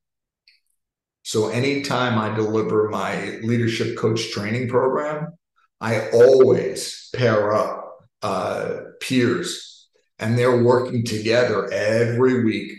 So 1.23 1.49
anytime 1.49 2.19
I 2.19 2.35
deliver 2.35 2.89
my 2.89 3.39
leadership 3.43 3.97
coach 3.97 4.31
training 4.31 4.69
program, 4.69 5.38
I 5.81 6.11
always 6.11 7.11
pair 7.15 7.53
up 7.55 7.99
uh, 8.23 8.79
peers 9.01 9.89
and 10.19 10.37
they're 10.37 10.63
working 10.63 11.05
together 11.05 11.71
every 11.73 12.45
week. 12.45 12.73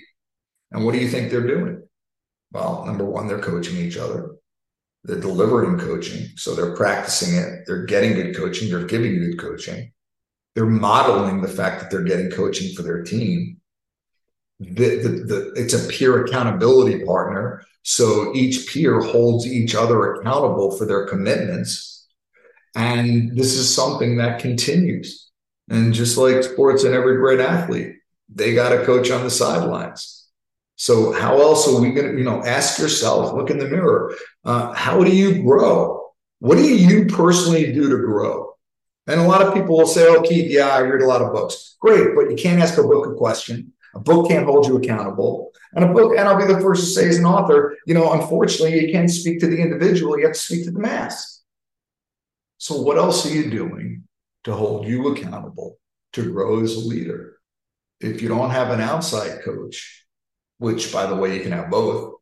And 0.71 0.85
what 0.85 0.93
do 0.93 0.99
you 0.99 1.09
think 1.09 1.31
they're 1.31 1.47
doing? 1.47 1.83
Well, 2.51 2.85
number 2.85 3.05
one, 3.05 3.27
they're 3.27 3.39
coaching 3.39 3.77
each 3.77 3.97
other. 3.97 4.31
They're 5.03 5.19
delivering 5.19 5.79
coaching. 5.79 6.27
So 6.35 6.53
they're 6.53 6.75
practicing 6.75 7.37
it. 7.37 7.63
They're 7.65 7.85
getting 7.85 8.13
good 8.13 8.35
coaching. 8.35 8.69
They're 8.69 8.85
giving 8.85 9.17
good 9.19 9.39
coaching. 9.39 9.91
They're 10.55 10.65
modeling 10.65 11.41
the 11.41 11.47
fact 11.47 11.79
that 11.79 11.89
they're 11.89 12.03
getting 12.03 12.31
coaching 12.31 12.75
for 12.75 12.81
their 12.81 13.03
team. 13.03 13.57
The, 14.59 14.97
the, 14.97 15.09
the, 15.09 15.53
it's 15.55 15.73
a 15.73 15.87
peer 15.87 16.25
accountability 16.25 17.05
partner. 17.05 17.63
So 17.83 18.35
each 18.35 18.67
peer 18.67 18.99
holds 18.99 19.47
each 19.47 19.73
other 19.73 20.15
accountable 20.15 20.71
for 20.71 20.85
their 20.85 21.07
commitments. 21.07 21.98
And 22.75 23.37
this 23.37 23.55
is 23.55 23.73
something 23.73 24.17
that 24.17 24.39
continues. 24.39 25.29
And 25.69 25.93
just 25.93 26.17
like 26.17 26.43
sports 26.43 26.83
and 26.83 26.95
every 26.95 27.17
great 27.17 27.39
athlete, 27.39 27.95
they 28.33 28.53
got 28.53 28.73
a 28.73 28.85
coach 28.85 29.11
on 29.11 29.23
the 29.23 29.29
sidelines. 29.29 30.27
So 30.75 31.11
how 31.11 31.39
else 31.41 31.67
are 31.67 31.79
we 31.79 31.91
going 31.91 32.11
to, 32.11 32.17
you 32.17 32.23
know, 32.23 32.43
ask 32.43 32.79
yourself, 32.79 33.33
look 33.33 33.49
in 33.49 33.59
the 33.59 33.67
mirror, 33.67 34.15
uh, 34.45 34.73
how 34.73 35.03
do 35.03 35.13
you 35.13 35.43
grow? 35.43 36.09
What 36.39 36.55
do 36.55 36.63
you 36.63 37.05
personally 37.05 37.73
do 37.73 37.89
to 37.89 37.97
grow? 37.97 38.53
And 39.07 39.19
a 39.19 39.27
lot 39.27 39.41
of 39.41 39.53
people 39.53 39.77
will 39.77 39.87
say, 39.87 40.07
oh, 40.07 40.21
Keith, 40.21 40.49
yeah, 40.49 40.69
I 40.69 40.79
read 40.79 41.01
a 41.01 41.07
lot 41.07 41.21
of 41.21 41.33
books. 41.33 41.75
Great, 41.81 42.15
but 42.15 42.29
you 42.29 42.37
can't 42.37 42.61
ask 42.61 42.77
a 42.77 42.83
book 42.83 43.07
a 43.07 43.15
question. 43.15 43.73
A 43.95 43.99
book 43.99 44.29
can't 44.29 44.45
hold 44.45 44.67
you 44.67 44.77
accountable. 44.77 45.51
And 45.73 45.83
a 45.83 45.91
book, 45.91 46.15
and 46.17 46.27
I'll 46.27 46.37
be 46.37 46.51
the 46.51 46.61
first 46.61 46.83
to 46.83 46.89
say 46.89 47.09
as 47.09 47.17
an 47.17 47.25
author, 47.25 47.75
you 47.85 47.93
know, 47.93 48.13
unfortunately, 48.13 48.79
you 48.79 48.91
can't 48.91 49.09
speak 49.09 49.39
to 49.39 49.47
the 49.47 49.57
individual, 49.57 50.17
you 50.17 50.25
have 50.25 50.33
to 50.33 50.39
speak 50.39 50.65
to 50.65 50.71
the 50.71 50.79
mass. 50.79 51.38
So 52.59 52.79
what 52.81 52.97
else 52.97 53.25
are 53.25 53.33
you 53.33 53.49
doing 53.49 54.03
to 54.43 54.53
hold 54.53 54.87
you 54.87 55.07
accountable 55.09 55.77
to 56.13 56.31
grow 56.31 56.61
as 56.61 56.75
a 56.75 56.79
leader. 56.79 57.37
If 57.99 58.21
you 58.21 58.29
don't 58.29 58.51
have 58.51 58.71
an 58.71 58.81
outside 58.81 59.41
coach, 59.43 60.05
which 60.57 60.91
by 60.91 61.05
the 61.05 61.15
way, 61.15 61.35
you 61.35 61.41
can 61.41 61.51
have 61.51 61.69
both, 61.69 62.15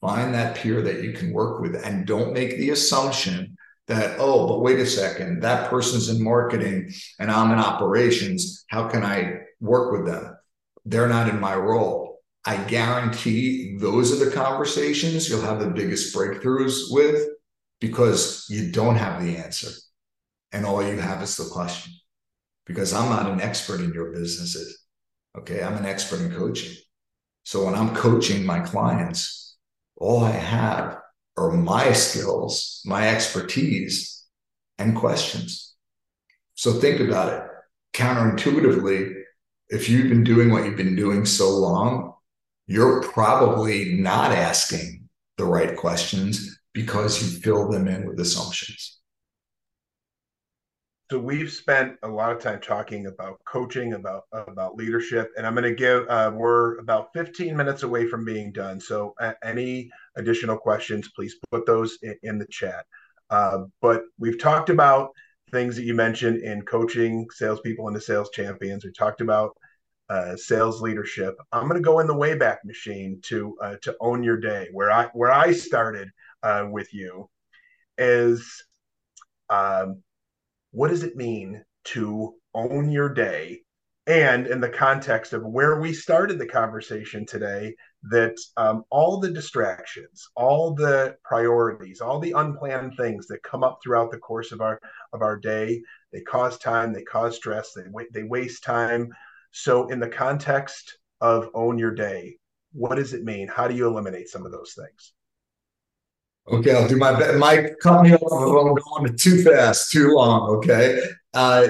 find 0.00 0.34
that 0.34 0.56
peer 0.56 0.82
that 0.82 1.02
you 1.02 1.12
can 1.12 1.32
work 1.32 1.60
with 1.60 1.74
and 1.74 2.06
don't 2.06 2.32
make 2.32 2.56
the 2.58 2.70
assumption 2.70 3.56
that, 3.86 4.16
oh, 4.18 4.48
but 4.48 4.60
wait 4.60 4.80
a 4.80 4.86
second, 4.86 5.42
that 5.42 5.70
person's 5.70 6.08
in 6.08 6.22
marketing 6.22 6.92
and 7.18 7.30
I'm 7.30 7.52
in 7.52 7.58
operations. 7.58 8.64
How 8.68 8.88
can 8.88 9.04
I 9.04 9.38
work 9.60 9.92
with 9.92 10.06
them? 10.06 10.36
They're 10.84 11.08
not 11.08 11.28
in 11.28 11.40
my 11.40 11.54
role. 11.54 12.20
I 12.44 12.56
guarantee 12.56 13.76
those 13.78 14.12
are 14.12 14.24
the 14.24 14.30
conversations 14.30 15.28
you'll 15.28 15.40
have 15.40 15.60
the 15.60 15.70
biggest 15.70 16.14
breakthroughs 16.14 16.90
with 16.90 17.28
because 17.80 18.46
you 18.48 18.72
don't 18.72 18.96
have 18.96 19.22
the 19.22 19.36
answer 19.36 19.70
and 20.52 20.64
all 20.64 20.82
you 20.82 20.98
have 20.98 21.22
is 21.22 21.36
the 21.36 21.44
question 21.44 21.92
because 22.64 22.92
I'm 22.92 23.10
not 23.10 23.30
an 23.30 23.40
expert 23.40 23.80
in 23.80 23.92
your 23.92 24.12
businesses. 24.12 24.84
Okay. 25.38 25.62
I'm 25.62 25.76
an 25.76 25.86
expert 25.86 26.20
in 26.20 26.32
coaching. 26.32 26.74
So 27.44 27.64
when 27.64 27.74
I'm 27.74 27.94
coaching 27.94 28.44
my 28.44 28.60
clients, 28.60 29.56
all 29.96 30.24
I 30.24 30.32
have 30.32 30.98
are 31.36 31.52
my 31.52 31.92
skills, 31.92 32.82
my 32.84 33.08
expertise, 33.08 34.24
and 34.78 34.96
questions. 34.96 35.74
So 36.54 36.72
think 36.72 37.00
about 37.00 37.32
it. 37.32 37.42
Counterintuitively, 37.92 39.14
if 39.68 39.88
you've 39.88 40.08
been 40.08 40.24
doing 40.24 40.50
what 40.50 40.64
you've 40.64 40.76
been 40.76 40.96
doing 40.96 41.24
so 41.24 41.50
long, 41.50 42.14
you're 42.66 43.02
probably 43.02 43.94
not 43.94 44.32
asking 44.32 45.08
the 45.36 45.44
right 45.44 45.76
questions 45.76 46.55
because 46.76 47.22
you 47.22 47.40
fill 47.40 47.70
them 47.70 47.88
in 47.88 48.06
with 48.06 48.20
assumptions. 48.20 49.00
So 51.10 51.18
we've 51.18 51.50
spent 51.50 51.96
a 52.02 52.08
lot 52.08 52.32
of 52.32 52.42
time 52.42 52.60
talking 52.60 53.06
about 53.06 53.40
coaching 53.46 53.94
about 53.94 54.24
about 54.32 54.76
leadership 54.76 55.30
and 55.36 55.46
i'm 55.46 55.54
going 55.54 55.64
to 55.64 55.74
give 55.74 56.04
uh, 56.08 56.32
we're 56.34 56.76
about 56.78 57.08
15 57.14 57.56
minutes 57.56 57.82
away 57.82 58.06
from 58.08 58.26
being 58.26 58.52
done. 58.52 58.78
So 58.78 59.14
any 59.42 59.88
additional 60.16 60.58
questions 60.58 61.08
please 61.16 61.36
put 61.50 61.64
those 61.64 61.96
in, 62.02 62.16
in 62.22 62.38
the 62.38 62.46
chat. 62.46 62.84
Uh, 63.30 63.64
but 63.80 64.02
we've 64.18 64.38
talked 64.38 64.68
about 64.68 65.10
things 65.52 65.76
that 65.76 65.84
you 65.84 65.94
mentioned 65.94 66.42
in 66.42 66.60
coaching 66.62 67.26
salespeople 67.30 67.88
into 67.88 68.00
sales 68.02 68.28
champions. 68.34 68.84
We 68.84 68.92
talked 68.92 69.22
about 69.22 69.56
uh, 70.10 70.36
sales 70.36 70.82
leadership. 70.82 71.34
I'm 71.52 71.68
going 71.68 71.80
to 71.80 71.88
go 71.88 72.00
in 72.00 72.06
the 72.06 72.14
wayback 72.14 72.58
machine 72.64 73.20
to 73.22 73.56
uh, 73.62 73.76
to 73.82 73.96
own 74.00 74.22
your 74.22 74.36
day 74.36 74.68
where 74.72 74.90
i 74.90 75.06
where 75.14 75.32
i 75.32 75.52
started 75.52 76.10
uh, 76.46 76.66
with 76.70 76.94
you 76.94 77.28
is 77.98 78.64
um, 79.50 80.02
what 80.70 80.88
does 80.88 81.02
it 81.02 81.16
mean 81.16 81.64
to 81.84 82.34
own 82.54 82.90
your 82.90 83.08
day? 83.08 83.62
And 84.06 84.46
in 84.46 84.60
the 84.60 84.68
context 84.68 85.32
of 85.32 85.44
where 85.44 85.80
we 85.80 85.92
started 85.92 86.38
the 86.38 86.46
conversation 86.46 87.26
today, 87.26 87.74
that 88.10 88.36
um, 88.56 88.84
all 88.88 89.18
the 89.18 89.32
distractions, 89.32 90.28
all 90.36 90.74
the 90.74 91.16
priorities, 91.24 92.00
all 92.00 92.20
the 92.20 92.30
unplanned 92.30 92.92
things 92.96 93.26
that 93.26 93.42
come 93.42 93.64
up 93.64 93.80
throughout 93.82 94.12
the 94.12 94.18
course 94.18 94.52
of 94.52 94.60
our 94.60 94.80
of 95.12 95.22
our 95.22 95.36
day, 95.36 95.82
they 96.12 96.20
cause 96.20 96.56
time, 96.58 96.92
they 96.92 97.02
cause 97.02 97.34
stress, 97.34 97.72
they 97.72 97.82
they 98.12 98.22
waste 98.22 98.62
time. 98.62 99.08
So, 99.50 99.88
in 99.88 99.98
the 99.98 100.08
context 100.08 100.98
of 101.20 101.50
own 101.54 101.76
your 101.76 101.92
day, 101.92 102.38
what 102.72 102.94
does 102.94 103.12
it 103.12 103.24
mean? 103.24 103.48
How 103.48 103.66
do 103.66 103.74
you 103.74 103.88
eliminate 103.88 104.28
some 104.28 104.46
of 104.46 104.52
those 104.52 104.74
things? 104.74 105.14
Okay, 106.48 106.74
I'll 106.74 106.88
do 106.88 106.96
my 106.96 107.18
best. 107.18 107.38
Mike, 107.38 107.76
cut 107.82 108.02
me 108.02 108.14
off 108.14 108.22
if 108.22 108.92
I'm 108.92 109.04
going 109.04 109.16
too 109.16 109.42
fast, 109.42 109.90
too 109.90 110.14
long. 110.14 110.48
Okay. 110.56 111.02
Uh, 111.34 111.68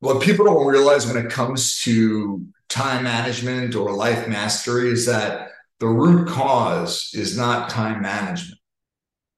what 0.00 0.22
people 0.22 0.46
don't 0.46 0.66
realize 0.66 1.06
when 1.06 1.24
it 1.24 1.30
comes 1.30 1.80
to 1.82 2.44
time 2.68 3.04
management 3.04 3.74
or 3.74 3.92
life 3.92 4.26
mastery 4.26 4.90
is 4.90 5.06
that 5.06 5.50
the 5.78 5.86
root 5.86 6.28
cause 6.28 7.10
is 7.14 7.36
not 7.36 7.70
time 7.70 8.02
management, 8.02 8.60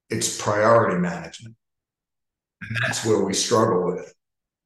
it's 0.08 0.40
priority 0.40 0.98
management. 0.98 1.54
And 2.62 2.78
that's 2.82 3.04
where 3.04 3.24
we 3.24 3.34
struggle 3.34 3.92
with 3.92 4.14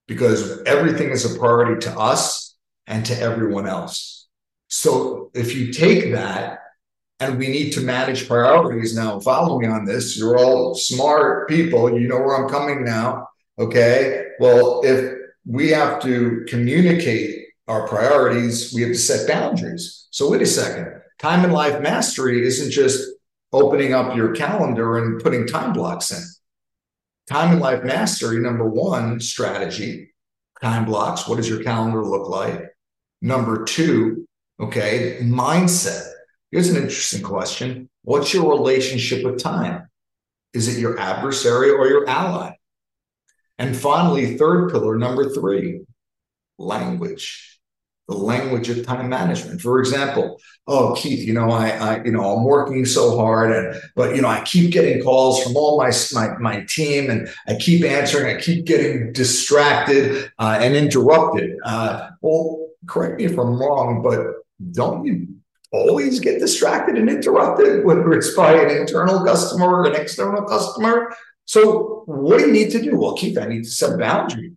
because 0.06 0.62
everything 0.64 1.10
is 1.10 1.24
a 1.24 1.38
priority 1.38 1.80
to 1.86 1.98
us 1.98 2.56
and 2.86 3.04
to 3.06 3.18
everyone 3.18 3.66
else. 3.66 4.28
So 4.68 5.30
if 5.34 5.54
you 5.54 5.72
take 5.72 6.12
that 6.12 6.58
and 7.20 7.38
we 7.38 7.48
need 7.48 7.70
to 7.72 7.80
manage 7.80 8.28
priorities 8.28 8.94
now. 8.94 9.18
Follow 9.20 9.58
me 9.58 9.66
on 9.66 9.84
this. 9.84 10.18
You're 10.18 10.38
all 10.38 10.74
smart 10.74 11.48
people. 11.48 11.98
You 11.98 12.08
know 12.08 12.18
where 12.18 12.36
I'm 12.36 12.48
coming 12.48 12.84
now. 12.84 13.28
Okay. 13.58 14.26
Well, 14.38 14.82
if 14.84 15.14
we 15.46 15.70
have 15.70 16.02
to 16.02 16.44
communicate 16.48 17.46
our 17.68 17.88
priorities, 17.88 18.72
we 18.74 18.82
have 18.82 18.92
to 18.92 18.98
set 18.98 19.26
boundaries. 19.26 20.08
So, 20.10 20.30
wait 20.30 20.42
a 20.42 20.46
second. 20.46 21.00
Time 21.18 21.44
and 21.44 21.52
life 21.52 21.80
mastery 21.80 22.46
isn't 22.46 22.70
just 22.70 23.02
opening 23.52 23.94
up 23.94 24.14
your 24.14 24.34
calendar 24.34 24.98
and 24.98 25.22
putting 25.22 25.46
time 25.46 25.72
blocks 25.72 26.10
in. 26.10 26.22
Time 27.28 27.52
and 27.52 27.60
life 27.60 27.82
mastery, 27.82 28.38
number 28.38 28.68
one, 28.68 29.18
strategy, 29.20 30.12
time 30.60 30.84
blocks. 30.84 31.26
What 31.26 31.36
does 31.36 31.48
your 31.48 31.62
calendar 31.62 32.04
look 32.04 32.28
like? 32.28 32.70
Number 33.22 33.64
two, 33.64 34.28
okay, 34.60 35.18
mindset 35.22 36.12
Here's 36.56 36.70
an 36.70 36.82
interesting 36.82 37.20
question 37.20 37.90
What's 38.04 38.32
your 38.32 38.48
relationship 38.48 39.22
with 39.22 39.42
time? 39.42 39.90
Is 40.54 40.74
it 40.74 40.80
your 40.80 40.98
adversary 40.98 41.68
or 41.68 41.86
your 41.86 42.08
ally? 42.08 42.52
And 43.58 43.76
finally, 43.76 44.38
third 44.38 44.70
pillar, 44.70 44.96
number 44.96 45.28
three, 45.28 45.82
language. 46.56 47.60
The 48.08 48.16
language 48.16 48.70
of 48.70 48.86
time 48.86 49.10
management. 49.10 49.60
For 49.60 49.80
example, 49.80 50.40
oh 50.66 50.94
Keith, 50.96 51.28
you 51.28 51.34
know, 51.34 51.50
I, 51.50 51.72
I, 51.72 52.04
you 52.04 52.10
know, 52.10 52.24
I'm 52.34 52.44
working 52.44 52.86
so 52.86 53.18
hard, 53.18 53.52
and 53.52 53.82
but 53.94 54.16
you 54.16 54.22
know, 54.22 54.28
I 54.28 54.40
keep 54.40 54.72
getting 54.72 55.02
calls 55.02 55.42
from 55.42 55.58
all 55.58 55.76
my 55.76 55.92
my 56.14 56.38
my 56.38 56.64
team, 56.70 57.10
and 57.10 57.28
I 57.46 57.56
keep 57.56 57.84
answering, 57.84 58.34
I 58.34 58.40
keep 58.40 58.64
getting 58.64 59.12
distracted 59.12 60.32
uh, 60.38 60.58
and 60.58 60.74
interrupted. 60.74 61.50
Uh, 61.62 62.12
well, 62.22 62.66
correct 62.86 63.18
me 63.18 63.24
if 63.24 63.32
I'm 63.32 63.60
wrong, 63.60 64.02
but 64.02 64.36
don't 64.72 65.04
you 65.04 65.35
always 65.72 66.20
get 66.20 66.38
distracted 66.38 66.96
and 66.96 67.08
interrupted, 67.08 67.84
whether 67.84 68.12
it's 68.12 68.34
by 68.34 68.54
an 68.54 68.70
internal 68.70 69.24
customer 69.24 69.66
or 69.66 69.86
an 69.86 69.94
external 69.94 70.42
customer. 70.42 71.14
So, 71.44 72.02
what 72.06 72.38
do 72.38 72.46
you 72.46 72.52
need 72.52 72.70
to 72.72 72.82
do? 72.82 72.96
Well, 72.96 73.16
Keith, 73.16 73.38
I 73.38 73.46
need 73.46 73.64
to 73.64 73.70
set 73.70 73.94
a 73.94 73.98
boundary. 73.98 74.52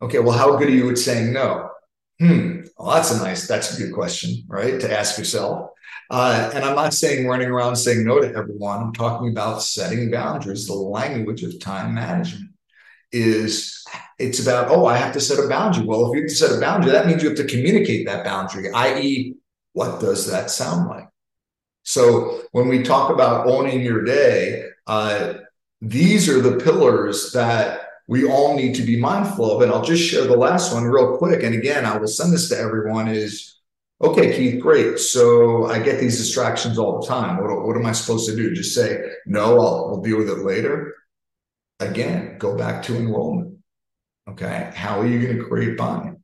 Okay, 0.00 0.18
well, 0.18 0.36
how 0.36 0.56
good 0.56 0.68
are 0.68 0.72
you 0.72 0.90
at 0.90 0.98
saying 0.98 1.32
no? 1.32 1.70
Hmm, 2.18 2.62
well, 2.78 2.94
that's 2.94 3.12
a 3.12 3.18
nice, 3.18 3.46
that's 3.46 3.76
a 3.76 3.82
good 3.82 3.92
question, 3.92 4.44
right? 4.48 4.80
To 4.80 4.98
ask 4.98 5.18
yourself. 5.18 5.70
Uh, 6.10 6.50
and 6.54 6.64
I'm 6.64 6.76
not 6.76 6.94
saying 6.94 7.26
running 7.26 7.48
around 7.48 7.76
saying 7.76 8.04
no 8.04 8.20
to 8.20 8.28
everyone. 8.34 8.82
I'm 8.82 8.92
talking 8.92 9.30
about 9.30 9.62
setting 9.62 10.10
boundaries. 10.10 10.66
The 10.66 10.74
language 10.74 11.42
of 11.42 11.58
time 11.58 11.94
management 11.94 12.50
is 13.12 13.84
it's 14.18 14.40
about, 14.40 14.70
oh, 14.70 14.86
I 14.86 14.96
have 14.96 15.12
to 15.14 15.20
set 15.20 15.44
a 15.44 15.48
boundary. 15.48 15.84
Well, 15.84 16.10
if 16.10 16.16
you 16.16 16.22
have 16.22 16.30
to 16.30 16.34
set 16.34 16.56
a 16.56 16.60
boundary, 16.60 16.92
that 16.92 17.06
means 17.06 17.22
you 17.22 17.28
have 17.28 17.38
to 17.38 17.44
communicate 17.44 18.06
that 18.06 18.24
boundary, 18.24 18.70
i.e., 18.70 19.34
what 19.72 20.00
does 20.00 20.30
that 20.30 20.50
sound 20.50 20.88
like? 20.88 21.08
So 21.84 22.42
when 22.52 22.68
we 22.68 22.82
talk 22.82 23.10
about 23.10 23.46
owning 23.46 23.82
your 23.82 24.04
day, 24.04 24.68
uh, 24.86 25.34
these 25.80 26.28
are 26.28 26.40
the 26.40 26.62
pillars 26.62 27.32
that 27.32 27.80
we 28.06 28.28
all 28.28 28.56
need 28.56 28.74
to 28.76 28.82
be 28.82 29.00
mindful 29.00 29.50
of. 29.50 29.62
And 29.62 29.72
I'll 29.72 29.84
just 29.84 30.02
share 30.02 30.26
the 30.26 30.36
last 30.36 30.72
one 30.72 30.84
real 30.84 31.16
quick. 31.16 31.42
And 31.42 31.54
again, 31.54 31.84
I 31.84 31.96
will 31.96 32.08
send 32.08 32.32
this 32.32 32.48
to 32.50 32.58
everyone 32.58 33.08
is 33.08 33.58
okay, 34.02 34.36
Keith, 34.36 34.60
great. 34.60 34.98
So 34.98 35.66
I 35.66 35.78
get 35.78 36.00
these 36.00 36.18
distractions 36.18 36.78
all 36.78 37.00
the 37.00 37.06
time. 37.06 37.38
What, 37.38 37.66
what 37.66 37.76
am 37.76 37.86
I 37.86 37.92
supposed 37.92 38.28
to 38.28 38.36
do? 38.36 38.52
Just 38.52 38.74
say, 38.74 39.00
no, 39.26 39.60
I'll, 39.60 39.90
we'll 39.90 40.02
deal 40.02 40.18
with 40.18 40.28
it 40.28 40.38
later. 40.38 40.94
Again, 41.80 42.36
go 42.38 42.56
back 42.56 42.82
to 42.84 42.96
enrollment. 42.96 43.58
Okay. 44.28 44.70
How 44.74 45.00
are 45.00 45.06
you 45.06 45.20
going 45.20 45.38
to 45.38 45.44
create 45.44 45.76
buy-in? 45.76 46.21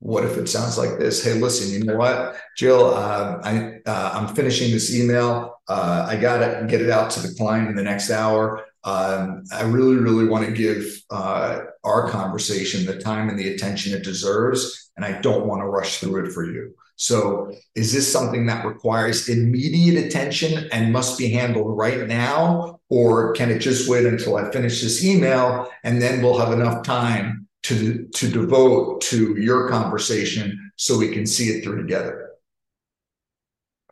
What 0.00 0.24
if 0.24 0.38
it 0.38 0.48
sounds 0.48 0.78
like 0.78 0.98
this? 0.98 1.22
Hey, 1.22 1.34
listen, 1.34 1.78
you 1.78 1.84
know 1.84 1.96
what, 1.96 2.36
Jill? 2.56 2.94
Uh, 2.94 3.38
I 3.44 3.80
uh, 3.84 4.10
I'm 4.14 4.34
finishing 4.34 4.70
this 4.70 4.94
email. 4.94 5.60
Uh, 5.68 6.06
I 6.08 6.16
got 6.16 6.38
to 6.38 6.66
get 6.66 6.80
it 6.80 6.90
out 6.90 7.10
to 7.12 7.20
the 7.20 7.34
client 7.34 7.68
in 7.68 7.76
the 7.76 7.82
next 7.82 8.10
hour. 8.10 8.64
Um, 8.82 9.44
I 9.52 9.62
really, 9.62 9.96
really 9.96 10.26
want 10.26 10.46
to 10.46 10.52
give 10.52 11.02
uh, 11.10 11.60
our 11.84 12.08
conversation 12.08 12.86
the 12.86 12.98
time 12.98 13.28
and 13.28 13.38
the 13.38 13.52
attention 13.52 13.92
it 13.92 14.02
deserves, 14.02 14.90
and 14.96 15.04
I 15.04 15.20
don't 15.20 15.46
want 15.46 15.60
to 15.60 15.66
rush 15.66 15.98
through 15.98 16.24
it 16.24 16.32
for 16.32 16.44
you. 16.44 16.74
So, 16.96 17.52
is 17.74 17.92
this 17.92 18.10
something 18.10 18.46
that 18.46 18.64
requires 18.64 19.28
immediate 19.28 20.02
attention 20.06 20.66
and 20.72 20.94
must 20.94 21.18
be 21.18 21.30
handled 21.30 21.76
right 21.76 22.06
now? 22.06 22.80
Or 22.88 23.32
can 23.34 23.50
it 23.50 23.58
just 23.58 23.88
wait 23.88 24.06
until 24.06 24.36
I 24.36 24.50
finish 24.50 24.80
this 24.80 25.04
email 25.04 25.70
and 25.84 26.00
then 26.00 26.22
we'll 26.22 26.38
have 26.38 26.52
enough 26.52 26.82
time 26.84 27.48
to, 27.64 28.08
to 28.14 28.30
devote 28.30 29.02
to 29.02 29.36
your 29.40 29.68
conversation 29.68 30.72
so 30.76 30.98
we 30.98 31.12
can 31.12 31.26
see 31.26 31.48
it 31.48 31.64
through 31.64 31.82
together? 31.82 32.30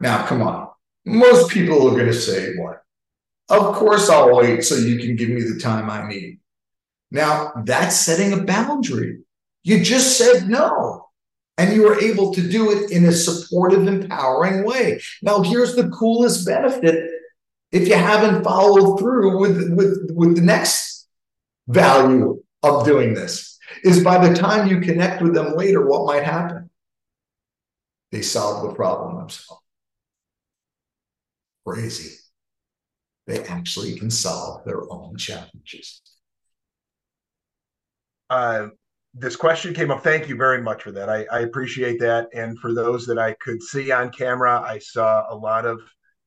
Now, 0.01 0.27
come 0.27 0.43
on. 0.43 0.69
Most 1.05 1.51
people 1.51 1.89
are 1.89 1.93
going 1.93 2.07
to 2.07 2.13
say, 2.13 2.55
what? 2.57 2.83
Of 3.49 3.75
course, 3.75 4.11
I'll 4.11 4.37
wait 4.37 4.65
so 4.65 4.75
you 4.75 4.99
can 4.99 5.17
give 5.17 5.31
me 5.31 5.43
the 5.43 5.59
time 5.59 5.91
I 5.91 6.07
need. 6.07 6.39
Now, 7.11 7.53
that's 7.65 7.97
setting 7.97 8.33
a 8.33 8.45
boundary. 8.45 9.21
You 9.63 9.83
just 9.83 10.19
said 10.19 10.49
no. 10.49 11.07
And 11.57 11.75
you 11.75 11.83
were 11.83 11.99
able 11.99 12.33
to 12.35 12.49
do 12.49 12.71
it 12.71 12.91
in 12.93 13.05
a 13.07 13.13
supportive, 13.13 13.89
empowering 13.89 14.65
way. 14.65 15.01
Now, 15.23 15.43
here's 15.43 15.75
the 15.75 15.89
coolest 15.89 16.47
benefit 16.47 17.11
if 17.73 17.89
you 17.89 17.95
haven't 17.95 18.45
followed 18.45 18.99
through 18.99 19.41
with, 19.41 19.73
with, 19.73 20.11
with 20.15 20.37
the 20.37 20.43
next 20.43 21.09
value 21.67 22.43
of 22.63 22.85
doing 22.85 23.15
this 23.15 23.58
is 23.85 24.03
by 24.03 24.27
the 24.27 24.35
time 24.35 24.69
you 24.69 24.81
connect 24.81 25.23
with 25.23 25.35
them 25.35 25.55
later, 25.55 25.87
what 25.87 26.07
might 26.07 26.25
happen? 26.25 26.71
They 28.13 28.23
solve 28.23 28.69
the 28.69 28.75
problem 28.75 29.17
themselves. 29.17 29.63
Crazy 31.67 32.19
they 33.29 33.45
actually 33.45 33.95
can 33.95 34.11
solve 34.11 34.65
their 34.65 34.91
own 34.91 35.17
challenges. 35.17 36.01
Uh, 38.31 38.69
this 39.15 39.37
question 39.37 39.75
came 39.75 39.91
up. 39.91 40.03
Thank 40.03 40.29
you 40.29 40.37
very 40.37 40.63
much 40.63 40.83
for 40.83 40.93
that. 40.93 41.11
I, 41.11 41.27
I, 41.31 41.41
appreciate 41.41 42.01
that. 42.01 42.29
And 42.35 42.59
for 42.59 42.75
those 42.75 43.07
that 43.07 43.19
I 43.19 43.35
could 43.35 43.63
see 43.63 43.91
on 43.91 44.11
camera, 44.11 44.61
I 44.61 44.79
saw 44.79 45.27
a 45.31 45.35
lot 45.35 45.67
of 45.67 45.81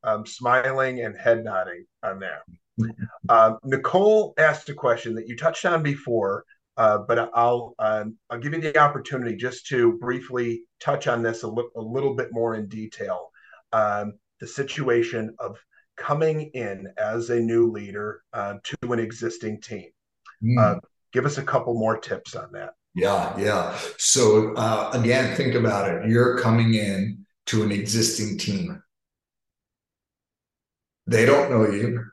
um, 0.04 0.26
smiling 0.26 1.02
and 1.02 1.18
head 1.18 1.44
nodding 1.44 1.86
on 2.04 2.20
that. 2.20 2.42
Uh, 3.30 3.54
Nicole 3.64 4.34
asked 4.40 4.68
a 4.70 4.74
question 4.74 5.14
that 5.14 5.28
you 5.28 5.38
touched 5.38 5.66
on 5.66 5.84
before, 5.84 6.44
uh, 6.78 7.00
but 7.08 7.32
I'll 7.34 7.76
um, 7.80 8.18
I'll 8.30 8.40
give 8.40 8.54
you 8.54 8.62
the 8.62 8.78
opportunity 8.78 9.36
just 9.36 9.68
to 9.68 9.98
briefly 10.00 10.64
touch 10.80 11.08
on 11.08 11.22
this 11.22 11.44
a, 11.44 11.48
li- 11.48 11.70
a 11.76 11.82
little 11.82 12.16
bit 12.16 12.30
more 12.32 12.56
in 12.56 12.68
detail. 12.68 13.32
Um, 13.74 14.14
the 14.40 14.48
situation 14.48 15.36
of 15.40 15.58
coming 15.98 16.50
in 16.54 16.88
as 16.98 17.30
a 17.30 17.40
new 17.40 17.72
leader 17.72 18.24
uh, 18.34 18.56
to 18.64 18.92
an 18.92 19.00
existing 19.00 19.62
team. 19.62 19.90
Mm. 20.44 20.58
Uh, 20.60 20.80
give 21.14 21.26
us 21.26 21.38
a 21.38 21.44
couple 21.44 21.74
more 21.74 21.98
tips 21.98 22.36
on 22.36 22.52
that. 22.54 22.72
Yeah, 22.96 23.38
yeah. 23.38 23.78
So 23.98 24.54
uh, 24.56 24.92
again, 24.94 25.36
think 25.36 25.56
about 25.56 25.90
it. 25.90 26.10
You're 26.10 26.40
coming 26.40 26.74
in 26.74 27.26
to 27.48 27.64
an 27.64 27.72
existing 27.72 28.38
team. 28.38 28.82
They 31.08 31.26
don't 31.26 31.52
know 31.52 31.70
you. 31.70 32.04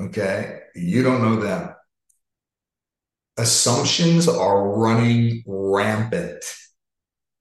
Okay. 0.00 0.60
You 0.74 1.02
don't 1.02 1.22
know 1.22 1.36
them. 1.36 1.74
Assumptions 3.38 4.28
are 4.28 4.68
running 4.70 5.42
rampant. 5.46 6.42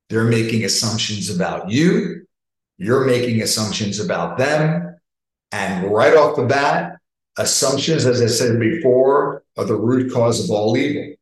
They're 0.10 0.26
making 0.26 0.66
assumptions 0.66 1.30
about 1.30 1.70
you. 1.70 2.26
You're 2.78 3.06
making 3.06 3.42
assumptions 3.42 4.00
about 4.00 4.38
them. 4.38 4.98
And 5.52 5.92
right 5.92 6.16
off 6.16 6.36
the 6.36 6.46
bat, 6.46 6.98
assumptions, 7.38 8.06
as 8.06 8.22
I 8.22 8.28
said 8.28 8.60
before, 8.60 9.44
are 9.58 9.66
the 9.66 9.76
root 9.76 10.12
cause 10.12 10.44
of 10.44 10.52
all 10.52 10.76
evil 10.78 11.16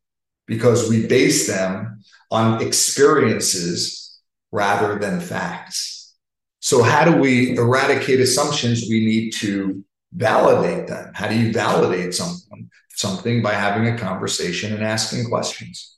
because 0.47 0.89
we 0.89 1.05
base 1.07 1.47
them 1.47 2.03
on 2.31 2.61
experiences 2.61 4.19
rather 4.51 4.97
than 4.97 5.19
facts. 5.19 6.15
So, 6.59 6.81
how 6.81 7.05
do 7.05 7.17
we 7.17 7.57
eradicate 7.57 8.19
assumptions? 8.19 8.85
We 8.89 9.05
need 9.05 9.33
to 9.33 9.83
validate 10.13 10.87
them. 10.87 11.11
How 11.13 11.27
do 11.27 11.37
you 11.37 11.51
validate 11.51 12.13
something? 12.13 12.42
Something 13.03 13.41
by 13.41 13.53
having 13.53 13.85
a 13.87 13.97
conversation 13.97 14.73
and 14.73 14.83
asking 14.83 15.25
questions. 15.25 15.97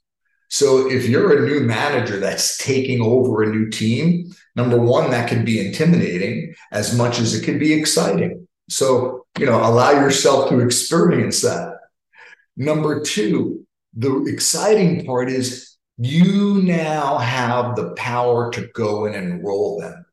So, 0.49 0.89
if 0.89 1.08
you're 1.10 1.38
a 1.38 1.47
new 1.49 1.62
manager 1.62 2.18
that's 2.20 2.58
taking 2.58 3.01
over 3.01 3.43
a 3.43 3.51
new 3.56 3.70
team, 3.70 4.34
Number 4.56 4.78
one, 4.78 5.12
that 5.12 5.28
can 5.28 5.43
be 5.43 5.66
intimidating 5.66 6.56
as 6.72 6.97
much 6.97 7.20
as 7.20 7.36
it 7.36 7.43
could 7.43 7.60
be 7.60 7.74
exciting. 7.74 8.47
So, 8.70 9.26
you 9.38 9.45
know, 9.45 9.58
allow 9.58 9.91
yourself 9.91 10.49
to 10.49 10.60
experience 10.60 11.41
that. 11.41 11.74
Number 12.56 13.01
two, 13.01 13.66
the 13.93 14.24
exciting 14.24 15.06
part 15.06 15.30
is 15.30 15.76
you 15.97 16.62
now 16.64 17.18
have 17.18 17.76
the 17.76 17.93
power 17.95 18.51
to 18.53 18.68
go 18.74 19.06
and 19.06 19.16
enroll 19.16 19.80
them. 19.80 20.06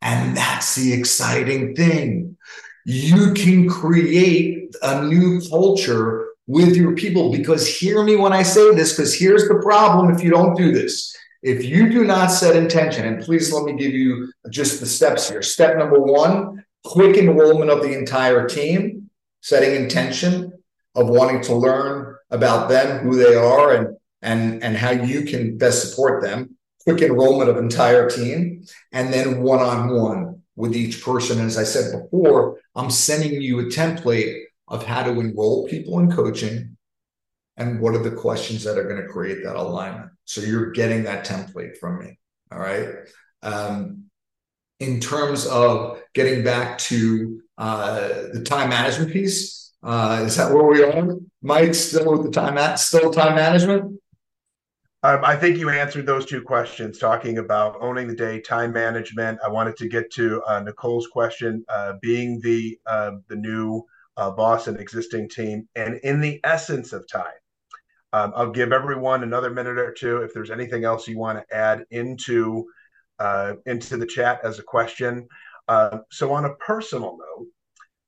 And 0.00 0.34
that's 0.34 0.74
the 0.74 0.94
exciting 0.94 1.74
thing. 1.74 2.38
You 2.86 3.34
can 3.34 3.68
create 3.68 4.59
a 4.82 5.04
new 5.04 5.40
culture 5.48 6.28
with 6.46 6.74
your 6.74 6.94
people 6.94 7.30
because 7.30 7.66
hear 7.66 8.02
me 8.02 8.16
when 8.16 8.32
I 8.32 8.42
say 8.42 8.74
this, 8.74 8.92
because 8.92 9.14
here's 9.14 9.46
the 9.46 9.60
problem 9.62 10.14
if 10.14 10.22
you 10.22 10.30
don't 10.30 10.56
do 10.56 10.72
this. 10.72 11.16
If 11.42 11.64
you 11.64 11.88
do 11.88 12.04
not 12.04 12.26
set 12.26 12.56
intention, 12.56 13.06
and 13.06 13.22
please 13.22 13.52
let 13.52 13.64
me 13.64 13.72
give 13.72 13.94
you 13.94 14.30
just 14.50 14.80
the 14.80 14.86
steps 14.86 15.30
here. 15.30 15.42
Step 15.42 15.78
number 15.78 15.98
one 15.98 16.64
quick 16.84 17.16
enrollment 17.16 17.70
of 17.70 17.82
the 17.82 17.96
entire 17.96 18.48
team, 18.48 19.10
setting 19.40 19.74
intention 19.74 20.52
of 20.94 21.08
wanting 21.08 21.40
to 21.42 21.54
learn 21.54 22.16
about 22.30 22.68
them, 22.68 22.98
who 23.04 23.16
they 23.16 23.34
are, 23.34 23.74
and 23.74 23.96
and 24.22 24.62
and 24.62 24.76
how 24.76 24.90
you 24.90 25.22
can 25.22 25.56
best 25.56 25.88
support 25.88 26.22
them. 26.22 26.56
Quick 26.84 27.02
enrollment 27.02 27.48
of 27.48 27.56
entire 27.56 28.08
team, 28.10 28.64
and 28.92 29.12
then 29.12 29.42
one 29.42 29.60
on 29.60 29.94
one 29.94 30.42
with 30.56 30.74
each 30.76 31.02
person. 31.02 31.40
As 31.40 31.56
I 31.56 31.64
said 31.64 32.02
before, 32.02 32.58
I'm 32.74 32.90
sending 32.90 33.40
you 33.40 33.60
a 33.60 33.64
template 33.64 34.44
of 34.70 34.86
how 34.86 35.02
to 35.02 35.20
enroll 35.20 35.68
people 35.68 35.98
in 35.98 36.10
coaching 36.10 36.76
and 37.56 37.80
what 37.80 37.94
are 37.94 38.02
the 38.02 38.10
questions 38.10 38.64
that 38.64 38.78
are 38.78 38.84
going 38.84 39.02
to 39.02 39.08
create 39.08 39.44
that 39.44 39.56
alignment. 39.56 40.10
So 40.24 40.40
you're 40.40 40.70
getting 40.70 41.02
that 41.04 41.26
template 41.26 41.76
from 41.76 41.98
me. 41.98 42.18
All 42.52 42.58
right. 42.58 42.88
Um, 43.42 44.04
in 44.78 45.00
terms 45.00 45.46
of 45.46 46.00
getting 46.14 46.42
back 46.42 46.78
to 46.78 47.42
uh, 47.58 48.08
the 48.32 48.42
time 48.44 48.70
management 48.70 49.12
piece, 49.12 49.72
uh, 49.82 50.22
is 50.24 50.36
that 50.36 50.52
where 50.52 50.64
we 50.64 50.82
are? 50.82 51.16
Mike, 51.42 51.74
still 51.74 52.12
with 52.12 52.24
the 52.24 52.30
time 52.30 52.56
at 52.56 52.78
still 52.78 53.10
time 53.10 53.34
management? 53.34 54.00
Um, 55.02 55.20
I 55.24 55.34
think 55.34 55.56
you 55.56 55.70
answered 55.70 56.04
those 56.04 56.26
two 56.26 56.42
questions, 56.42 56.98
talking 56.98 57.38
about 57.38 57.78
owning 57.80 58.06
the 58.06 58.14
day, 58.14 58.40
time 58.40 58.72
management. 58.72 59.38
I 59.42 59.48
wanted 59.48 59.76
to 59.78 59.88
get 59.88 60.12
to 60.12 60.42
uh, 60.42 60.60
Nicole's 60.60 61.06
question, 61.06 61.64
uh, 61.70 61.94
being 62.02 62.38
the 62.40 62.78
uh, 62.86 63.12
the 63.28 63.36
new 63.36 63.86
uh, 64.20 64.30
boss 64.30 64.66
and 64.66 64.78
existing 64.78 65.30
team, 65.30 65.66
and 65.74 65.96
in 66.04 66.20
the 66.20 66.40
essence 66.44 66.92
of 66.92 67.08
time. 67.08 67.32
Um, 68.12 68.32
I'll 68.36 68.50
give 68.50 68.72
everyone 68.72 69.22
another 69.22 69.50
minute 69.50 69.78
or 69.78 69.92
two 69.92 70.18
if 70.18 70.34
there's 70.34 70.50
anything 70.50 70.84
else 70.84 71.08
you 71.08 71.16
want 71.16 71.38
to 71.38 71.56
add 71.56 71.84
into 71.90 72.66
uh, 73.18 73.54
into 73.66 73.96
the 73.96 74.06
chat 74.06 74.40
as 74.44 74.58
a 74.58 74.62
question. 74.62 75.26
Uh, 75.68 75.98
so, 76.10 76.32
on 76.32 76.44
a 76.44 76.54
personal 76.56 77.16
note, 77.16 77.46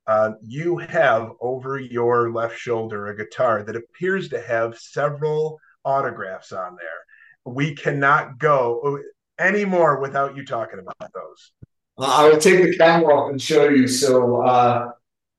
uh, 0.06 0.30
you 0.44 0.76
have 0.76 1.32
over 1.40 1.78
your 1.78 2.30
left 2.30 2.58
shoulder 2.58 3.06
a 3.06 3.16
guitar 3.16 3.62
that 3.62 3.76
appears 3.76 4.28
to 4.30 4.40
have 4.40 4.76
several 4.76 5.58
autographs 5.84 6.52
on 6.52 6.76
there. 6.76 7.54
We 7.54 7.74
cannot 7.74 8.38
go 8.38 8.98
anymore 9.38 10.00
without 10.00 10.36
you 10.36 10.44
talking 10.44 10.80
about 10.80 11.12
those. 11.14 11.52
I 11.98 12.28
will 12.28 12.38
take 12.38 12.62
the 12.64 12.76
camera 12.76 13.14
off 13.14 13.30
and 13.30 13.40
show 13.40 13.68
you. 13.68 13.86
So, 13.86 14.42
uh, 14.42 14.90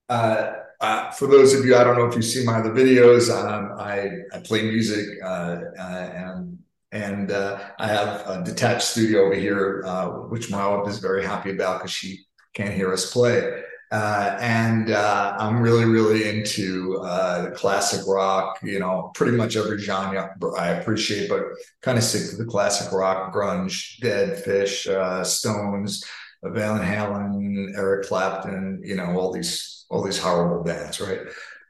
uh, 0.08 0.54
uh, 0.84 1.12
for 1.12 1.28
those 1.28 1.54
of 1.54 1.66
you, 1.66 1.76
I 1.76 1.84
don't 1.84 1.98
know 1.98 2.06
if 2.06 2.16
you 2.16 2.22
see 2.22 2.46
my 2.46 2.60
other 2.60 2.72
videos. 2.72 3.30
Um, 3.30 3.80
I, 3.80 4.10
I 4.34 4.40
play 4.40 4.64
music 4.64 5.08
uh, 5.24 5.62
uh, 5.80 5.82
and 5.82 6.60
and 6.92 7.32
uh, 7.32 7.60
I 7.80 7.88
have 7.88 8.28
a 8.28 8.44
detached 8.44 8.84
studio 8.84 9.26
over 9.26 9.34
here, 9.34 9.82
which 10.30 10.52
my 10.52 10.68
wife 10.68 10.88
is 10.88 11.00
very 11.00 11.26
happy 11.26 11.50
about 11.50 11.80
because 11.80 11.92
she 11.92 12.26
can't 12.54 12.74
hear 12.74 12.94
us 12.94 13.12
play. 13.12 13.64
Uh, 13.94 14.36
and 14.42 14.90
uh, 14.90 15.36
I'm 15.38 15.62
really, 15.62 15.86
really 15.86 16.28
into 16.28 16.98
uh, 17.04 17.52
classic 17.52 18.02
rock. 18.08 18.58
You 18.64 18.80
know, 18.80 19.12
pretty 19.14 19.38
much 19.38 19.56
every 19.56 19.78
genre 19.78 20.34
I 20.58 20.70
appreciate, 20.70 21.30
but 21.30 21.44
kind 21.84 22.00
of 22.00 22.04
stick 22.04 22.32
to 22.32 22.38
the 22.38 22.46
classic 22.46 22.92
rock, 22.92 23.32
grunge, 23.32 24.00
Dead, 24.00 24.44
Phish, 24.44 24.88
uh, 24.88 25.24
Stones, 25.24 26.04
Van 26.44 26.80
Halen, 26.80 27.78
Eric 27.78 28.08
Clapton. 28.08 28.82
You 28.84 28.96
know, 28.96 29.16
all 29.16 29.32
these 29.32 29.73
all 29.94 30.04
these 30.04 30.18
horrible 30.18 30.64
bands, 30.64 31.00
right? 31.00 31.20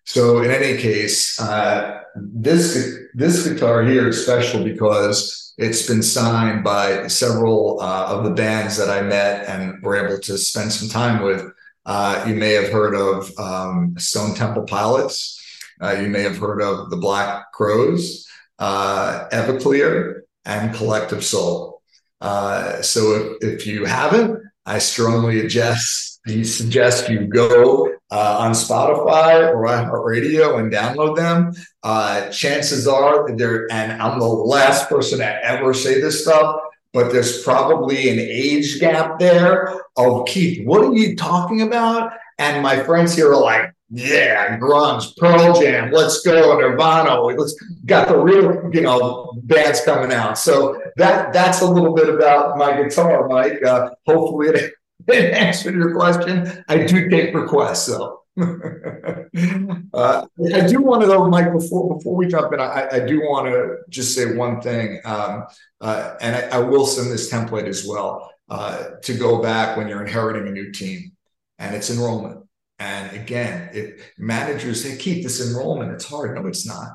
So 0.06 0.42
in 0.42 0.52
any 0.52 0.82
case, 0.82 1.40
uh, 1.40 2.02
this 2.16 3.00
this 3.14 3.48
guitar 3.48 3.84
here 3.84 4.08
is 4.08 4.24
special 4.24 4.64
because 4.64 5.54
it's 5.58 5.88
been 5.88 6.04
signed 6.04 6.64
by 6.64 7.08
several 7.08 7.80
uh, 7.82 8.08
of 8.08 8.24
the 8.24 8.32
bands 8.32 8.78
that 8.78 8.90
I 8.90 9.02
met 9.02 9.48
and 9.48 9.82
were 9.84 9.96
able 9.96 10.20
to 10.20 10.38
spend 10.38 10.72
some 10.72 10.90
time 10.90 11.22
with 11.22 11.44
uh, 11.86 12.24
you 12.28 12.36
may 12.36 12.54
have 12.54 12.72
heard 12.72 12.96
of 12.96 13.32
um, 13.38 13.96
Stone 13.98 14.36
Temple 14.36 14.64
Pilots. 14.64 15.40
Uh, 15.82 15.92
you 15.92 16.08
may 16.08 16.22
have 16.22 16.38
heard 16.38 16.62
of 16.62 16.90
the 16.90 16.98
Black 16.98 17.52
Crowes, 17.52 18.26
uh, 18.60 19.28
Everclear, 19.32 20.22
and 20.46 20.74
Collective 20.74 21.24
Soul. 21.26 21.82
Uh, 22.22 22.82
so 22.82 23.36
if, 23.42 23.60
if 23.60 23.68
you 23.68 23.84
haven't, 23.84 24.40
I 24.66 24.80
strongly 24.80 25.42
suggest 25.42 26.13
you 26.26 26.44
suggest 26.44 27.10
you 27.10 27.28
go 27.28 27.92
uh, 28.12 28.38
on 28.40 28.52
Spotify 28.52 29.50
or 29.50 29.66
iHeartRadio 29.66 30.60
and 30.60 30.72
download 30.72 31.16
them. 31.16 31.54
Uh, 31.84 32.30
chances 32.30 32.88
are 32.88 33.36
there, 33.36 33.72
and 33.72 34.02
I'm 34.02 34.20
the 34.20 34.26
last 34.26 34.90
person 34.90 35.20
to 35.20 35.46
ever 35.46 35.74
say 35.74 36.00
this 36.00 36.24
stuff 36.24 36.56
but 36.94 37.12
there's 37.12 37.42
probably 37.42 38.10
an 38.10 38.20
age 38.20 38.80
gap 38.80 39.20
there 39.20 39.82
of 39.98 40.28
Keith, 40.28 40.66
what 40.66 40.84
are 40.84 40.94
you 40.94 41.16
talking 41.16 41.62
about? 41.64 42.14
And 42.38 42.64
my 42.64 42.82
friends 42.84 43.16
here 43.16 43.32
are 43.32 43.42
like, 43.42 43.74
yeah, 43.90 44.58
grunge, 44.60 45.16
Pearl 45.18 45.60
Jam, 45.60 45.92
let's 45.92 46.22
go, 46.22 46.58
Nirvana, 46.58 47.20
let's 47.22 47.56
got 47.86 48.08
the 48.08 48.18
real, 48.18 48.70
you 48.74 48.82
know, 48.82 49.34
bands 49.44 49.82
coming 49.82 50.12
out. 50.12 50.38
So 50.38 50.82
that 50.98 51.34
that's 51.34 51.62
a 51.62 51.70
little 51.70 51.94
bit 51.94 52.10
about 52.10 52.58
my 52.58 52.82
guitar, 52.82 53.28
Mike. 53.28 53.64
Uh, 53.64 53.92
hopefully 54.08 54.48
it, 54.50 54.74
it 55.08 55.34
answered 55.34 55.76
your 55.76 55.94
question. 55.94 56.64
I 56.68 56.86
do 56.86 57.10
take 57.10 57.34
requests, 57.34 57.88
though. 57.88 58.20
uh, 58.40 60.26
I 60.56 60.68
do 60.68 60.82
want 60.82 61.02
to 61.02 61.08
though, 61.08 61.28
Mike. 61.28 61.54
Before 61.54 61.96
before 61.96 62.16
we 62.16 62.28
jump 62.28 62.52
in, 62.52 62.60
I, 62.60 62.88
I 62.92 63.00
do 63.02 63.20
want 63.20 63.48
to 63.48 63.78
just 63.90 64.16
say 64.16 64.36
one 64.36 64.60
thing, 64.60 65.00
um, 65.06 65.46
uh, 65.82 66.16
and 66.20 66.36
I, 66.36 66.58
I, 66.58 66.60
will 66.62 66.88
send 66.88 67.12
this 67.12 67.32
template 67.32 67.68
as 67.68 67.86
well 67.86 68.32
uh, 68.50 68.86
to 69.04 69.14
go 69.14 69.40
back 69.40 69.78
when 69.78 69.88
you're 69.88 70.04
inheriting 70.04 70.48
a 70.48 70.52
new 70.52 70.72
team, 70.72 71.12
and 71.60 71.76
it's 71.76 71.92
enrollment. 71.92 72.44
And 72.80 73.16
again, 73.16 73.70
if 73.72 74.12
managers 74.18 74.82
say, 74.82 74.98
"Keith 74.98 75.22
this 75.22 75.40
enrollment, 75.48 75.92
it's 75.92 76.06
hard." 76.06 76.34
No, 76.36 76.48
it's 76.48 76.66
not. 76.66 76.88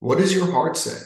What 0.00 0.18
does 0.18 0.34
your 0.34 0.52
heart 0.52 0.76
say? 0.76 0.98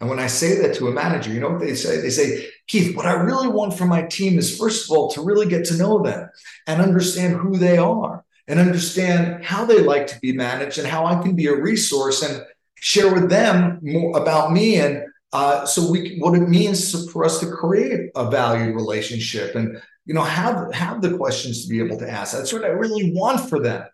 And 0.00 0.08
when 0.08 0.18
I 0.18 0.26
say 0.26 0.58
that 0.62 0.74
to 0.76 0.88
a 0.88 0.92
manager, 0.92 1.30
you 1.30 1.40
know 1.40 1.50
what 1.50 1.60
they 1.60 1.74
say? 1.74 2.00
They 2.00 2.10
say, 2.10 2.48
Keith, 2.66 2.96
what 2.96 3.06
I 3.06 3.12
really 3.12 3.48
want 3.48 3.74
from 3.74 3.88
my 3.88 4.02
team 4.02 4.38
is, 4.38 4.58
first 4.58 4.90
of 4.90 4.96
all, 4.96 5.10
to 5.10 5.22
really 5.22 5.46
get 5.46 5.66
to 5.66 5.76
know 5.76 6.02
them 6.02 6.30
and 6.66 6.80
understand 6.80 7.36
who 7.36 7.56
they 7.56 7.76
are 7.76 8.24
and 8.48 8.58
understand 8.58 9.44
how 9.44 9.64
they 9.64 9.80
like 9.80 10.06
to 10.08 10.20
be 10.20 10.32
managed 10.32 10.78
and 10.78 10.86
how 10.86 11.06
I 11.06 11.20
can 11.22 11.34
be 11.34 11.46
a 11.46 11.56
resource 11.56 12.22
and 12.22 12.42
share 12.76 13.12
with 13.12 13.30
them 13.30 13.80
more 13.82 14.18
about 14.18 14.52
me 14.52 14.76
and 14.76 15.04
uh, 15.34 15.66
so 15.66 15.90
we 15.90 16.16
what 16.18 16.34
it 16.36 16.48
means 16.48 17.10
for 17.10 17.24
us 17.24 17.40
to 17.40 17.50
create 17.50 18.10
a 18.14 18.30
valued 18.30 18.76
relationship 18.76 19.56
and 19.56 19.82
you 20.06 20.14
know 20.14 20.22
have 20.22 20.72
have 20.72 21.02
the 21.02 21.16
questions 21.16 21.64
to 21.64 21.68
be 21.68 21.80
able 21.80 21.98
to 21.98 22.08
ask. 22.08 22.36
That's 22.36 22.52
what 22.52 22.64
I 22.64 22.68
really 22.68 23.12
want 23.12 23.48
for 23.48 23.58
them. 23.58 23.84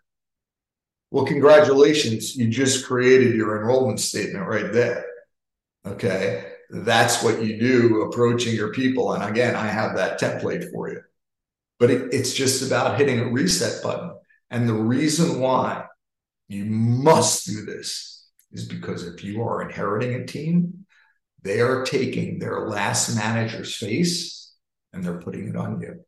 Well, 1.09 1.25
congratulations, 1.25 2.35
you 2.35 2.47
just 2.47 2.85
created 2.85 3.33
your 3.33 3.59
enrollment 3.59 3.99
statement 3.99 4.47
right 4.47 4.71
there. 4.71 5.03
Okay, 5.83 6.50
that's 6.71 7.23
what 7.23 7.43
you 7.43 7.59
do 7.59 8.01
approaching 8.01 8.55
your 8.55 8.71
people. 8.71 9.13
And 9.13 9.23
again, 9.23 9.55
I 9.55 9.67
have 9.67 9.95
that 9.95 10.19
template 10.19 10.71
for 10.71 10.89
you. 10.89 11.01
But 11.79 11.91
it, 11.91 12.13
it's 12.13 12.33
just 12.33 12.65
about 12.65 12.97
hitting 12.97 13.19
a 13.19 13.31
reset 13.31 13.83
button 13.83 14.11
and 14.51 14.67
the 14.67 14.73
reason 14.73 15.39
why 15.39 15.85
you 16.49 16.65
must 16.65 17.47
do 17.47 17.65
this 17.65 18.27
is 18.51 18.67
because 18.67 19.07
if 19.07 19.23
you 19.23 19.41
are 19.41 19.61
inheriting 19.61 20.13
a 20.13 20.25
team, 20.25 20.85
they 21.41 21.61
are 21.61 21.85
taking 21.85 22.37
their 22.37 22.67
last 22.67 23.15
manager's 23.15 23.77
face 23.77 24.53
and 24.91 25.03
they're 25.03 25.21
putting 25.21 25.47
it 25.47 25.55
on 25.55 25.79
you. 25.79 26.03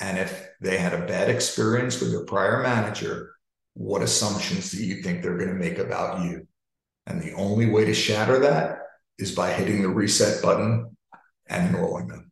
And 0.00 0.18
if 0.18 0.48
they 0.62 0.78
had 0.78 0.94
a 0.94 1.06
bad 1.06 1.28
experience 1.28 2.00
with 2.00 2.10
their 2.10 2.24
prior 2.24 2.62
manager, 2.62 3.32
what 3.74 4.02
assumptions 4.02 4.70
do 4.70 4.82
you 4.82 5.02
think 5.02 5.22
they're 5.22 5.36
going 5.36 5.50
to 5.50 5.54
make 5.54 5.78
about 5.78 6.24
you? 6.24 6.48
And 7.06 7.20
the 7.20 7.34
only 7.34 7.66
way 7.66 7.84
to 7.84 7.94
shatter 7.94 8.38
that 8.40 8.78
is 9.18 9.32
by 9.32 9.52
hitting 9.52 9.82
the 9.82 9.88
reset 9.88 10.42
button 10.42 10.96
and 11.48 11.74
enrolling 11.74 12.08
them. 12.08 12.30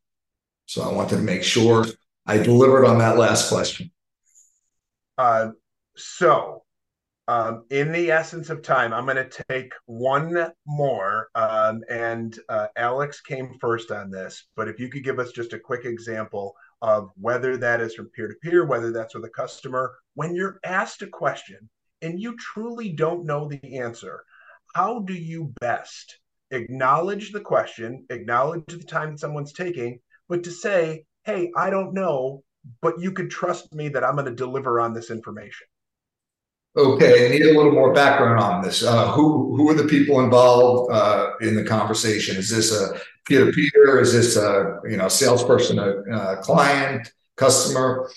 So 0.66 0.82
I 0.82 0.92
wanted 0.92 1.16
to 1.16 1.22
make 1.22 1.42
sure 1.42 1.84
I 2.26 2.38
delivered 2.38 2.86
on 2.86 2.98
that 2.98 3.18
last 3.18 3.48
question. 3.48 3.90
Uh, 5.18 5.50
so, 5.96 6.62
um, 7.26 7.64
in 7.70 7.92
the 7.92 8.10
essence 8.10 8.50
of 8.50 8.62
time, 8.62 8.92
I'm 8.92 9.06
going 9.06 9.16
to 9.16 9.44
take 9.48 9.72
one 9.86 10.52
more. 10.66 11.28
Um, 11.34 11.82
and 11.88 12.38
uh, 12.48 12.66
Alex 12.76 13.20
came 13.20 13.56
first 13.60 13.90
on 13.90 14.10
this, 14.10 14.46
but 14.56 14.68
if 14.68 14.78
you 14.78 14.88
could 14.88 15.04
give 15.04 15.18
us 15.18 15.32
just 15.32 15.52
a 15.52 15.58
quick 15.58 15.84
example 15.84 16.54
of 16.82 17.10
whether 17.16 17.56
that 17.56 17.80
is 17.80 17.94
from 17.94 18.10
peer 18.10 18.28
to 18.28 18.34
peer, 18.42 18.66
whether 18.66 18.92
that's 18.92 19.14
with 19.14 19.24
a 19.24 19.30
customer, 19.30 19.94
when 20.14 20.34
you're 20.34 20.60
asked 20.64 21.00
a 21.00 21.06
question 21.06 21.68
and 22.02 22.20
you 22.20 22.36
truly 22.36 22.90
don't 22.90 23.24
know 23.24 23.48
the 23.48 23.78
answer, 23.78 24.24
how 24.74 24.98
do 25.00 25.14
you 25.14 25.54
best 25.60 26.18
acknowledge 26.50 27.32
the 27.32 27.40
question, 27.40 28.06
acknowledge 28.10 28.64
the 28.66 28.78
time 28.84 29.12
that 29.12 29.20
someone's 29.20 29.52
taking, 29.52 29.98
but 30.28 30.42
to 30.44 30.50
say, 30.50 31.04
hey, 31.24 31.50
I 31.56 31.70
don't 31.70 31.94
know, 31.94 32.42
but 32.80 33.00
you 33.00 33.12
could 33.12 33.30
trust 33.30 33.74
me 33.74 33.88
that 33.90 34.04
I'm 34.04 34.14
going 34.14 34.26
to 34.26 34.34
deliver 34.34 34.80
on 34.80 34.94
this 34.94 35.10
information. 35.10 35.66
Okay, 36.76 37.26
I 37.26 37.28
need 37.30 37.42
a 37.42 37.56
little 37.56 37.70
more 37.70 37.92
background 37.92 38.40
on 38.40 38.62
this. 38.62 38.82
Uh, 38.82 39.12
who 39.12 39.54
who 39.56 39.70
are 39.70 39.74
the 39.74 39.84
people 39.84 40.20
involved 40.20 40.92
uh, 40.92 41.30
in 41.40 41.54
the 41.54 41.62
conversation? 41.62 42.36
Is 42.36 42.50
this 42.50 42.72
a 42.72 42.98
peer 43.26 43.44
to 43.44 43.52
peer? 43.52 44.00
Is 44.00 44.12
this 44.12 44.36
a 44.36 44.80
you 44.84 44.96
know 44.96 45.06
salesperson, 45.06 45.78
a, 45.78 46.00
a 46.12 46.36
client, 46.38 47.12
customer? 47.36 48.10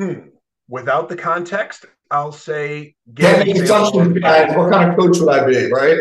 Hmm. 0.00 0.30
Without 0.68 1.08
the 1.08 1.14
context, 1.14 1.86
I'll 2.10 2.32
say. 2.32 2.96
Get 3.14 3.46
yeah, 3.46 4.56
what 4.56 4.72
kind 4.72 4.90
of 4.90 4.98
coach 4.98 5.18
would 5.20 5.28
I 5.28 5.46
be? 5.46 5.70
Right. 5.70 5.96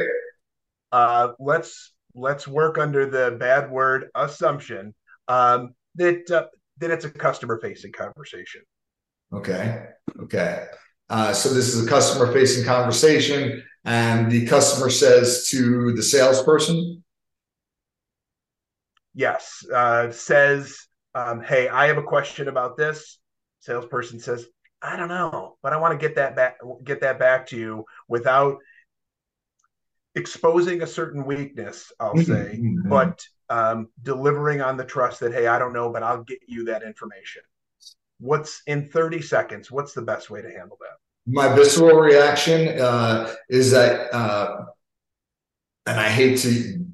Uh, 0.92 1.30
let's 1.40 1.94
let's 2.16 2.48
work 2.48 2.78
under 2.78 3.10
the 3.10 3.38
bad 3.40 3.70
word 3.70 4.10
assumption 4.16 4.94
um, 5.28 5.74
that 5.96 6.30
uh, 6.32 6.46
then 6.78 6.92
it's 6.92 7.06
a 7.06 7.10
customer 7.10 7.60
facing 7.62 7.92
conversation. 7.92 8.62
Okay. 9.32 9.86
Okay. 10.24 10.66
Uh, 11.10 11.34
so 11.34 11.50
this 11.50 11.74
is 11.74 11.86
a 11.86 11.90
customer 11.90 12.32
facing 12.32 12.64
conversation, 12.64 13.64
and 13.86 14.32
the 14.32 14.46
customer 14.46 14.90
says 14.90 15.48
to 15.50 15.94
the 15.94 16.04
salesperson, 16.04 17.04
Yes, 19.16 19.66
uh, 19.74 20.12
says, 20.12 20.78
um, 21.16 21.42
Hey, 21.42 21.68
I 21.68 21.88
have 21.88 21.98
a 21.98 22.04
question 22.04 22.48
about 22.48 22.78
this. 22.78 23.20
Salesperson 23.60 24.20
says, 24.20 24.46
I 24.82 24.96
don't 24.96 25.10
know, 25.10 25.58
but 25.62 25.74
I 25.74 25.78
want 25.78 26.00
to 26.00 26.08
get 26.08 26.16
that 26.16 26.36
back, 26.36 26.58
get 26.84 27.02
that 27.02 27.20
back 27.20 27.48
to 27.48 27.58
you 27.58 27.86
without 28.08 28.60
exposing 30.16 30.82
a 30.82 30.88
certain 30.88 31.26
weakness, 31.26 31.92
I'll 32.00 32.14
mm-hmm. 32.14 32.32
say, 32.32 32.58
mm-hmm. 32.58 32.90
but 32.90 33.24
um, 33.50 33.90
delivering 34.04 34.62
on 34.62 34.78
the 34.78 34.86
trust 34.86 35.20
that, 35.22 35.34
hey, 35.34 35.48
I 35.48 35.60
don't 35.60 35.74
know, 35.74 35.90
but 35.90 36.04
I'll 36.04 36.24
get 36.24 36.40
you 36.48 36.66
that 36.66 36.84
information. 36.84 37.42
What's 38.20 38.62
in 38.68 38.88
30 38.88 39.22
seconds? 39.22 39.72
What's 39.72 39.94
the 39.94 40.02
best 40.02 40.30
way 40.30 40.42
to 40.42 40.50
handle 40.50 40.78
that? 40.82 40.98
My 41.32 41.54
visceral 41.56 41.98
reaction 41.98 42.80
uh, 42.80 43.34
is 43.50 43.72
that, 43.72 44.14
uh, 44.14 44.66
and 45.86 46.00
I 46.00 46.10
hate 46.10 46.40
to 46.40 46.86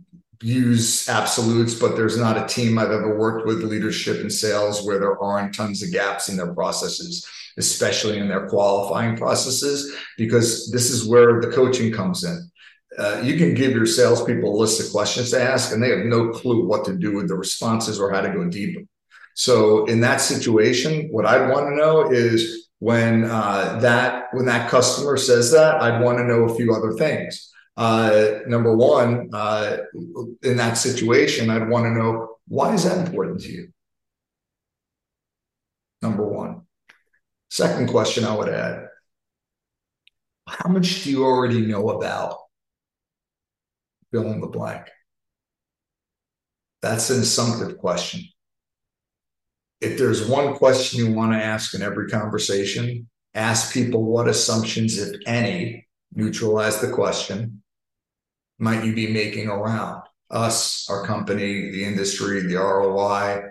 use 0.42 1.08
absolutes, 1.10 1.74
but 1.74 1.96
there's 1.96 2.18
not 2.18 2.38
a 2.38 2.46
team 2.46 2.78
I've 2.78 2.92
ever 2.92 3.18
worked 3.18 3.48
with 3.48 3.64
leadership 3.64 4.20
and 4.20 4.32
sales 4.32 4.86
where 4.86 5.00
there 5.00 5.20
aren't 5.22 5.56
tons 5.56 5.82
of 5.82 5.92
gaps 5.92 6.30
in 6.30 6.38
their 6.38 6.54
processes, 6.54 7.26
especially 7.58 8.20
in 8.20 8.28
their 8.28 8.48
qualifying 8.48 9.16
processes, 9.16 9.96
because 10.18 10.70
this 10.72 10.92
is 10.92 11.08
where 11.08 11.42
the 11.42 11.52
coaching 11.52 11.92
comes 11.92 12.24
in 12.24 12.52
uh, 12.98 13.22
you 13.24 13.38
can 13.38 13.54
give 13.54 13.72
your 13.72 13.86
salespeople 13.86 14.56
a 14.56 14.58
list 14.58 14.80
of 14.80 14.92
questions 14.92 15.32
to 15.32 15.42
ask, 15.42 15.74
and 15.74 15.82
they 15.82 15.90
have 15.90 16.06
no 16.06 16.30
clue 16.30 16.66
what 16.66 16.86
to 16.86 16.96
do 16.96 17.16
with 17.16 17.28
the 17.28 17.36
responses 17.36 18.00
or 18.00 18.12
how 18.12 18.22
to 18.22 18.30
go 18.30 18.46
deeper. 18.46 18.82
So 19.36 19.86
in 19.86 20.00
that 20.02 20.22
situation, 20.22 21.10
what 21.12 21.26
I'd 21.26 21.50
want 21.50 21.68
to 21.68 21.76
know 21.76 22.10
is 22.10 22.70
when 22.80 23.26
uh, 23.26 23.80
that 23.82 24.28
when 24.32 24.46
that 24.46 24.70
customer 24.70 25.18
says 25.18 25.52
that, 25.52 25.82
I'd 25.82 26.02
want 26.02 26.18
to 26.20 26.24
know 26.24 26.44
a 26.44 26.56
few 26.56 26.74
other 26.74 26.94
things. 26.94 27.52
Uh, 27.78 28.40
number 28.48 28.76
one, 28.76 29.30
uh, 29.34 29.78
in 30.44 30.56
that 30.58 30.76
situation, 30.76 31.50
I'd 31.50 31.68
want 31.68 31.86
to 31.86 31.92
know 31.92 32.38
why 32.48 32.74
is 32.74 32.86
that 32.86 33.06
important 33.06 33.42
to 33.42 33.52
you. 33.52 33.68
Number 36.02 36.26
one. 36.26 36.62
Second 37.50 37.90
question 37.90 38.24
I 38.24 38.36
would 38.36 38.50
add: 38.50 38.88
How 40.48 40.70
much 40.70 41.04
do 41.04 41.12
you 41.12 41.26
already 41.26 41.62
know 41.62 41.90
about? 41.90 42.38
Fill 44.16 44.32
in 44.32 44.42
the 44.42 44.48
blank. 44.48 44.88
That's 46.82 47.10
an 47.10 47.20
assumptive 47.22 47.78
question 47.78 48.22
if 49.82 49.98
there's 49.98 50.28
one 50.28 50.56
question 50.56 51.06
you 51.06 51.14
want 51.14 51.34
to 51.34 51.44
ask 51.44 51.74
in 51.74 51.82
every 51.82 52.10
conversation, 52.10 53.08
ask 53.34 53.74
people 53.74 54.04
what 54.04 54.28
assumptions, 54.28 54.98
if 54.98 55.16
any, 55.26 55.88
neutralize 56.14 56.80
the 56.80 56.92
question, 56.92 57.62
might 58.58 58.84
you 58.84 58.96
be 58.96 59.14
making 59.14 59.48
around 59.48 60.02
us, 60.32 60.88
our 60.90 61.06
company, 61.06 61.72
the 61.72 61.84
industry, 61.84 62.42
the 62.42 62.56
ROI? 62.56 63.42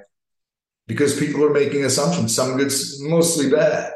Because 0.86 1.18
people 1.18 1.44
are 1.44 1.52
making 1.52 1.84
assumptions, 1.84 2.34
some 2.34 2.56
good, 2.56 2.72
mostly 3.00 3.50
bad. 3.50 3.92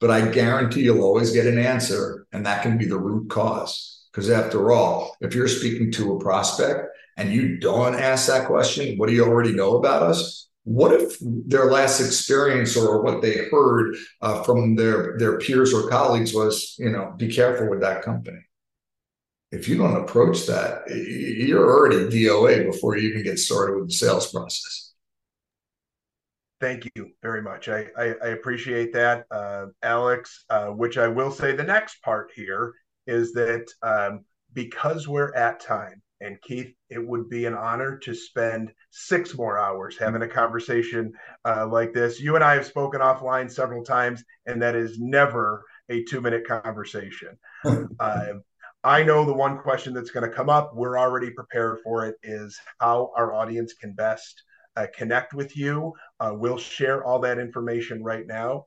But 0.00 0.10
I 0.10 0.28
guarantee 0.28 0.82
you'll 0.82 1.02
always 1.02 1.32
get 1.32 1.46
an 1.46 1.58
answer, 1.58 2.26
and 2.32 2.44
that 2.44 2.62
can 2.62 2.76
be 2.76 2.86
the 2.86 2.98
root 2.98 3.30
cause. 3.30 4.01
Because 4.12 4.28
after 4.30 4.72
all, 4.72 5.16
if 5.20 5.34
you're 5.34 5.48
speaking 5.48 5.90
to 5.92 6.12
a 6.12 6.20
prospect 6.20 6.88
and 7.16 7.32
you 7.32 7.58
don't 7.58 7.94
ask 7.94 8.26
that 8.26 8.46
question, 8.46 8.98
what 8.98 9.08
do 9.08 9.14
you 9.14 9.24
already 9.24 9.52
know 9.52 9.76
about 9.76 10.02
us? 10.02 10.42
what 10.64 10.92
if 10.92 11.16
their 11.20 11.66
last 11.66 12.00
experience 12.00 12.76
or 12.76 13.02
what 13.02 13.20
they 13.20 13.48
heard 13.50 13.96
uh, 14.20 14.42
from 14.42 14.76
their 14.76 15.18
their 15.18 15.38
peers 15.38 15.74
or 15.74 15.88
colleagues 15.88 16.32
was 16.32 16.76
you 16.78 16.90
know 16.90 17.14
be 17.16 17.32
careful 17.32 17.68
with 17.68 17.80
that 17.80 18.02
company? 18.02 18.38
If 19.50 19.68
you 19.68 19.76
don't 19.76 19.96
approach 19.96 20.46
that 20.46 20.88
you're 20.88 21.68
already 21.68 22.08
doa 22.08 22.70
before 22.70 22.96
you 22.96 23.10
even 23.10 23.24
get 23.24 23.38
started 23.38 23.76
with 23.76 23.88
the 23.88 23.94
sales 23.94 24.30
process. 24.30 24.94
Thank 26.60 26.88
you 26.94 27.10
very 27.22 27.42
much. 27.42 27.68
I 27.68 27.88
i, 27.98 28.14
I 28.22 28.28
appreciate 28.28 28.92
that. 28.92 29.26
Uh, 29.30 29.66
alex 29.82 30.44
uh, 30.48 30.68
which 30.68 30.96
i 30.96 31.08
will 31.08 31.32
say 31.32 31.56
the 31.56 31.64
next 31.64 32.00
part 32.02 32.30
here 32.34 32.72
is 33.06 33.32
that 33.32 33.66
um, 33.82 34.24
because 34.52 35.08
we're 35.08 35.34
at 35.34 35.60
time 35.60 36.02
and 36.22 36.40
Keith, 36.40 36.72
it 36.88 37.04
would 37.04 37.28
be 37.28 37.46
an 37.46 37.54
honor 37.54 37.98
to 37.98 38.14
spend 38.14 38.72
six 38.90 39.36
more 39.36 39.58
hours 39.58 39.98
having 39.98 40.22
a 40.22 40.28
conversation 40.28 41.12
uh, 41.44 41.66
like 41.66 41.92
this. 41.92 42.20
You 42.20 42.36
and 42.36 42.44
I 42.44 42.54
have 42.54 42.66
spoken 42.66 43.00
offline 43.00 43.50
several 43.50 43.82
times, 43.82 44.22
and 44.46 44.62
that 44.62 44.76
is 44.76 44.98
never 45.00 45.64
a 45.88 46.04
two 46.04 46.20
minute 46.20 46.46
conversation. 46.46 47.36
uh, 47.98 48.26
I 48.84 49.04
know 49.04 49.24
the 49.24 49.32
one 49.32 49.58
question 49.58 49.94
that's 49.94 50.10
going 50.10 50.28
to 50.28 50.34
come 50.34 50.50
up, 50.50 50.72
we're 50.74 50.98
already 50.98 51.30
prepared 51.30 51.78
for 51.84 52.06
it, 52.06 52.16
is 52.24 52.58
how 52.80 53.12
our 53.16 53.32
audience 53.32 53.74
can 53.74 53.92
best 53.92 54.42
uh, 54.76 54.86
connect 54.96 55.34
with 55.34 55.56
you. 55.56 55.92
Uh, 56.18 56.32
we'll 56.34 56.58
share 56.58 57.04
all 57.04 57.20
that 57.20 57.38
information 57.38 58.02
right 58.02 58.26
now. 58.26 58.66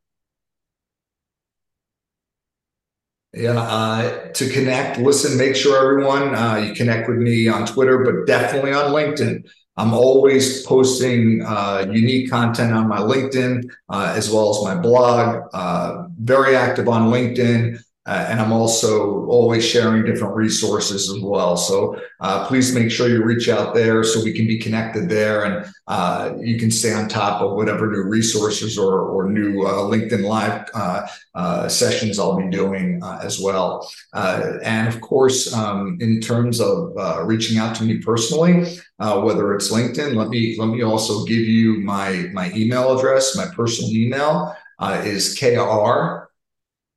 Yeah, 3.36 3.60
uh, 3.60 4.32
to 4.32 4.50
connect, 4.50 4.98
listen, 4.98 5.38
make 5.38 5.58
sure 5.58 5.78
everyone 5.78 6.34
uh, 6.34 6.56
you 6.56 6.74
connect 6.74 7.10
with 7.10 7.18
me 7.18 7.50
on 7.50 7.66
Twitter, 7.66 7.98
but 7.98 8.26
definitely 8.26 8.72
on 8.72 8.94
LinkedIn. 8.94 9.46
I'm 9.76 9.94
always 9.94 10.66
posting 10.66 11.42
uh, 11.46 11.86
unique 11.92 12.30
content 12.30 12.72
on 12.72 12.88
my 12.88 13.00
LinkedIn 13.00 13.70
uh, 13.90 14.14
as 14.16 14.32
well 14.32 14.52
as 14.52 14.64
my 14.64 14.82
blog. 14.82 15.50
Uh, 15.54 16.08
very 16.18 16.56
active 16.56 16.88
on 16.88 17.12
LinkedIn. 17.12 17.84
Uh, 18.08 18.28
and 18.30 18.40
I'm 18.40 18.52
also 18.52 19.26
always 19.26 19.66
sharing 19.66 20.06
different 20.06 20.36
resources 20.36 21.10
as 21.10 21.20
well. 21.20 21.58
So 21.58 22.00
uh, 22.20 22.46
please 22.46 22.74
make 22.74 22.92
sure 22.92 23.10
you 23.10 23.24
reach 23.24 23.50
out 23.50 23.74
there 23.74 24.04
so 24.04 24.24
we 24.24 24.32
can 24.32 24.46
be 24.46 24.60
connected 24.60 25.10
there 25.10 25.44
and 25.46 25.66
uh, 25.88 26.34
you 26.40 26.60
can 26.60 26.70
stay 26.70 26.94
on 26.94 27.08
top 27.08 27.42
of 27.42 27.54
whatever 27.54 27.90
new 27.90 28.04
resources 28.04 28.78
or, 28.78 29.02
or 29.02 29.32
new 29.32 29.64
uh, 29.64 29.90
LinkedIn 29.90 30.24
Live 30.24 30.70
uh, 30.76 31.08
uh, 31.34 31.68
sessions 31.68 32.20
I'll 32.20 32.38
be 32.38 32.50
doing 32.50 33.02
as 33.24 33.40
well. 33.40 33.90
and 34.14 34.88
of 34.88 35.02
course, 35.02 35.52
um, 35.54 35.98
in 36.00 36.22
terms 36.22 36.62
of 36.62 36.94
reaching 37.26 37.58
out 37.58 37.76
to 37.78 37.84
me 37.84 37.98
personally, 37.98 38.78
whether 38.98 39.56
it's 39.56 39.72
LinkedIn, 39.72 40.16
let 40.16 40.30
me 40.30 40.56
let 40.60 40.68
me 40.68 40.84
also 40.84 41.26
give 41.26 41.40
you 41.40 41.82
my 41.82 42.30
my 42.34 42.52
email 42.54 42.98
address. 42.98 43.36
My 43.36 43.48
personal 43.56 43.92
email 43.92 44.56
is 45.04 45.38
kr 45.38 46.26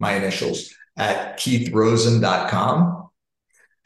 my 0.00 0.14
initials 0.14 0.77
at 0.98 1.38
keithrosen.com. 1.38 3.08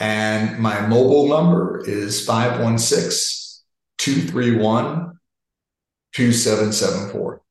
And 0.00 0.58
my 0.58 0.84
mobile 0.86 1.28
number 1.28 1.84
is 1.86 2.26
516 2.26 3.62
231 3.98 5.18
2774. 6.12 7.42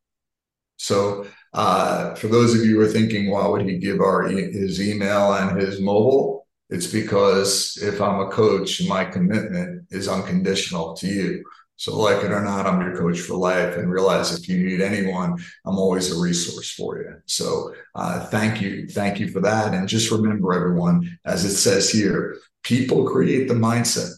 So, 0.77 1.25
uh, 1.53 2.15
for 2.15 2.27
those 2.27 2.53
of 2.53 2.65
you 2.65 2.75
who 2.75 2.81
are 2.81 2.87
thinking, 2.87 3.29
why 3.29 3.47
would 3.47 3.67
he 3.67 3.77
give 3.77 3.99
our 3.99 4.29
e- 4.29 4.51
his 4.51 4.81
email 4.81 5.33
and 5.33 5.61
his 5.61 5.79
mobile? 5.79 6.47
It's 6.69 6.87
because 6.87 7.77
if 7.81 8.01
I'm 8.01 8.21
a 8.21 8.29
coach, 8.29 8.85
my 8.87 9.05
commitment 9.05 9.87
is 9.91 10.07
unconditional 10.07 10.95
to 10.95 11.07
you. 11.07 11.43
So, 11.81 11.97
like 11.97 12.23
it 12.23 12.31
or 12.31 12.43
not, 12.43 12.67
I'm 12.67 12.79
your 12.79 12.95
coach 12.95 13.21
for 13.21 13.33
life. 13.33 13.75
And 13.75 13.91
realize 13.91 14.37
if 14.37 14.47
you 14.47 14.63
need 14.63 14.81
anyone, 14.81 15.35
I'm 15.65 15.79
always 15.79 16.15
a 16.15 16.21
resource 16.21 16.69
for 16.69 17.01
you. 17.01 17.15
So, 17.25 17.73
uh, 17.95 18.27
thank 18.27 18.61
you. 18.61 18.85
Thank 18.87 19.19
you 19.19 19.29
for 19.29 19.39
that. 19.39 19.73
And 19.73 19.87
just 19.87 20.11
remember, 20.11 20.53
everyone, 20.53 21.17
as 21.25 21.43
it 21.43 21.55
says 21.55 21.89
here, 21.89 22.37
people 22.61 23.09
create 23.09 23.47
the 23.47 23.55
mindset, 23.55 24.11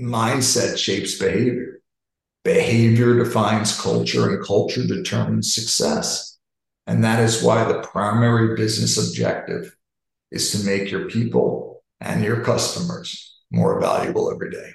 mindset 0.00 0.76
shapes 0.76 1.16
behavior. 1.20 1.80
Behavior 2.42 3.16
defines 3.16 3.80
culture, 3.80 4.34
and 4.34 4.44
culture 4.44 4.84
determines 4.84 5.54
success. 5.54 6.36
And 6.88 7.04
that 7.04 7.20
is 7.20 7.44
why 7.44 7.62
the 7.62 7.78
primary 7.78 8.56
business 8.56 8.98
objective 8.98 9.76
is 10.32 10.50
to 10.50 10.66
make 10.66 10.90
your 10.90 11.08
people 11.08 11.84
and 12.00 12.24
your 12.24 12.42
customers 12.42 13.38
more 13.52 13.80
valuable 13.80 14.32
every 14.32 14.50
day. 14.50 14.72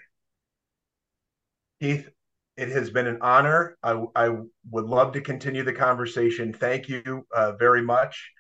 Keith, 1.80 2.10
it 2.56 2.70
has 2.70 2.90
been 2.90 3.06
an 3.08 3.20
honor. 3.22 3.78
I, 3.84 4.04
I 4.16 4.30
would 4.72 4.86
love 4.86 5.14
to 5.14 5.22
continue 5.22 5.64
the 5.64 5.74
conversation. 5.74 6.52
Thank 6.52 6.90
you 6.90 7.26
uh, 7.36 7.52
very 7.54 7.84
much. 7.84 8.32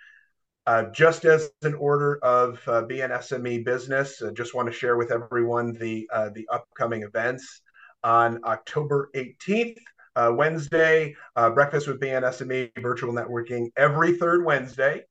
Uh, 0.65 0.85
just 0.91 1.23
as 1.23 1.49
an 1.61 1.75
order 1.75 2.17
of 2.23 2.59
uh, 2.67 2.83
BNSME 2.83 3.63
business, 3.63 4.21
I 4.21 4.31
just 4.31 4.53
want 4.53 4.67
to 4.67 4.73
share 4.73 4.97
with 4.97 5.11
everyone 5.11 5.73
the 5.73 6.09
uh, 6.11 6.29
the 6.33 6.47
upcoming 6.51 7.03
events 7.03 7.61
on 8.03 8.39
October 8.43 9.09
18th, 9.15 9.77
uh, 10.15 10.33
Wednesday. 10.35 11.15
Uh, 11.35 11.51
breakfast 11.51 11.87
with 11.87 12.01
BNSME 12.01 12.71
virtual 12.81 13.13
networking 13.13 13.67
every 13.77 14.17
third 14.17 14.43
Wednesday. 14.43 15.03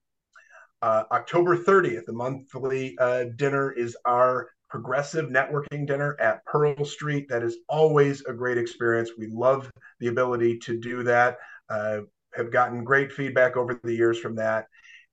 October 0.82 1.56
30th, 1.56 2.04
the 2.04 2.12
monthly 2.12 2.96
dinner 3.34 3.72
is 3.72 3.96
our 4.04 4.50
progressive 4.76 5.30
networking 5.30 5.86
dinner 5.86 6.18
at 6.20 6.44
Pearl 6.44 6.84
Street. 6.84 7.26
That 7.30 7.42
is 7.42 7.56
always 7.66 8.22
a 8.26 8.34
great 8.34 8.58
experience. 8.58 9.12
We 9.16 9.28
love 9.28 9.70
the 10.00 10.08
ability 10.08 10.58
to 10.58 10.78
do 10.78 11.02
that. 11.04 11.38
Uh, 11.70 12.00
have 12.34 12.52
gotten 12.52 12.84
great 12.84 13.10
feedback 13.10 13.56
over 13.56 13.80
the 13.82 13.94
years 13.94 14.18
from 14.20 14.36
that. 14.36 14.66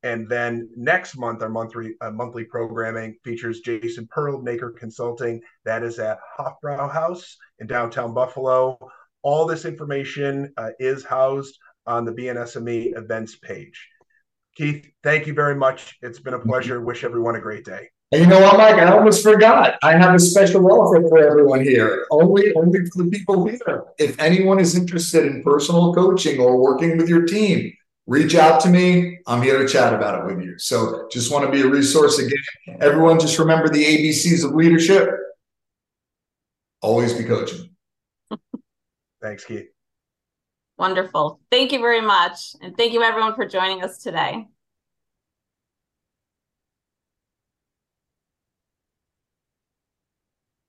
And 0.04 0.28
then 0.28 0.70
next 0.76 1.18
month, 1.18 1.42
our 1.42 1.48
monthly 1.48 1.94
uh, 2.02 2.12
monthly 2.12 2.44
programming 2.44 3.16
features 3.24 3.62
Jason 3.62 4.06
Pearl, 4.12 4.42
Maker 4.42 4.72
Consulting. 4.72 5.40
That 5.64 5.82
is 5.82 5.98
at 5.98 6.20
Hofbrauhaus 6.38 7.24
in 7.60 7.68
downtown 7.68 8.14
Buffalo. 8.14 8.78
All 9.22 9.46
this 9.46 9.64
information 9.64 10.52
uh, 10.58 10.72
is 10.78 11.06
housed 11.06 11.58
on 11.88 12.04
the 12.04 12.12
BNSME 12.12 12.98
events 12.98 13.38
page. 13.38 13.88
Keith, 14.58 14.86
thank 15.04 15.26
you 15.26 15.34
very 15.34 15.56
much. 15.56 15.96
It's 16.02 16.20
been 16.20 16.34
a 16.34 16.40
pleasure. 16.40 16.82
Wish 16.82 17.06
everyone 17.06 17.38
a 17.38 17.42
great 17.42 17.64
day. 17.64 17.93
And 18.14 18.22
you 18.22 18.28
know 18.28 18.42
what, 18.42 18.58
Mike? 18.60 18.76
I 18.76 18.92
almost 18.96 19.24
forgot. 19.24 19.80
I 19.82 19.94
have 19.98 20.14
a 20.14 20.20
special 20.20 20.72
offer 20.72 21.02
for 21.10 21.18
everyone 21.18 21.64
here. 21.64 22.06
Only, 22.12 22.54
only 22.54 22.86
for 22.86 23.02
the 23.02 23.10
people 23.10 23.48
here. 23.48 23.86
If 23.98 24.20
anyone 24.20 24.60
is 24.60 24.76
interested 24.76 25.26
in 25.26 25.42
personal 25.42 25.96
coaching 25.96 26.40
or 26.40 26.62
working 26.62 26.96
with 26.96 27.10
your 27.10 27.26
team, 27.26 27.74
reach 28.06 28.36
out 28.36 28.62
to 28.62 28.70
me. 28.70 29.18
I'm 29.26 29.42
here 29.42 29.58
to 29.58 29.68
chat 29.68 29.96
about 29.96 30.20
it 30.20 30.28
with 30.28 30.46
you. 30.46 30.60
So 30.60 31.08
just 31.12 31.32
want 31.32 31.44
to 31.48 31.52
be 31.52 31.62
a 31.62 31.68
resource 31.68 32.20
again. 32.20 32.78
Everyone, 32.82 33.20
just 33.20 33.40
remember 33.40 33.68
the 33.68 33.84
ABCs 33.84 34.46
of 34.46 34.54
leadership. 34.54 35.10
Always 36.84 37.14
be 37.14 37.24
coaching. 37.24 37.72
Thanks, 39.24 39.44
Keith. 39.44 39.70
Wonderful. 40.78 41.40
Thank 41.50 41.72
you 41.72 41.80
very 41.80 42.02
much. 42.02 42.56
And 42.62 42.78
thank 42.78 42.94
you, 42.94 43.02
everyone, 43.02 43.34
for 43.34 43.48
joining 43.48 43.84
us 43.84 43.98
today. 44.04 44.50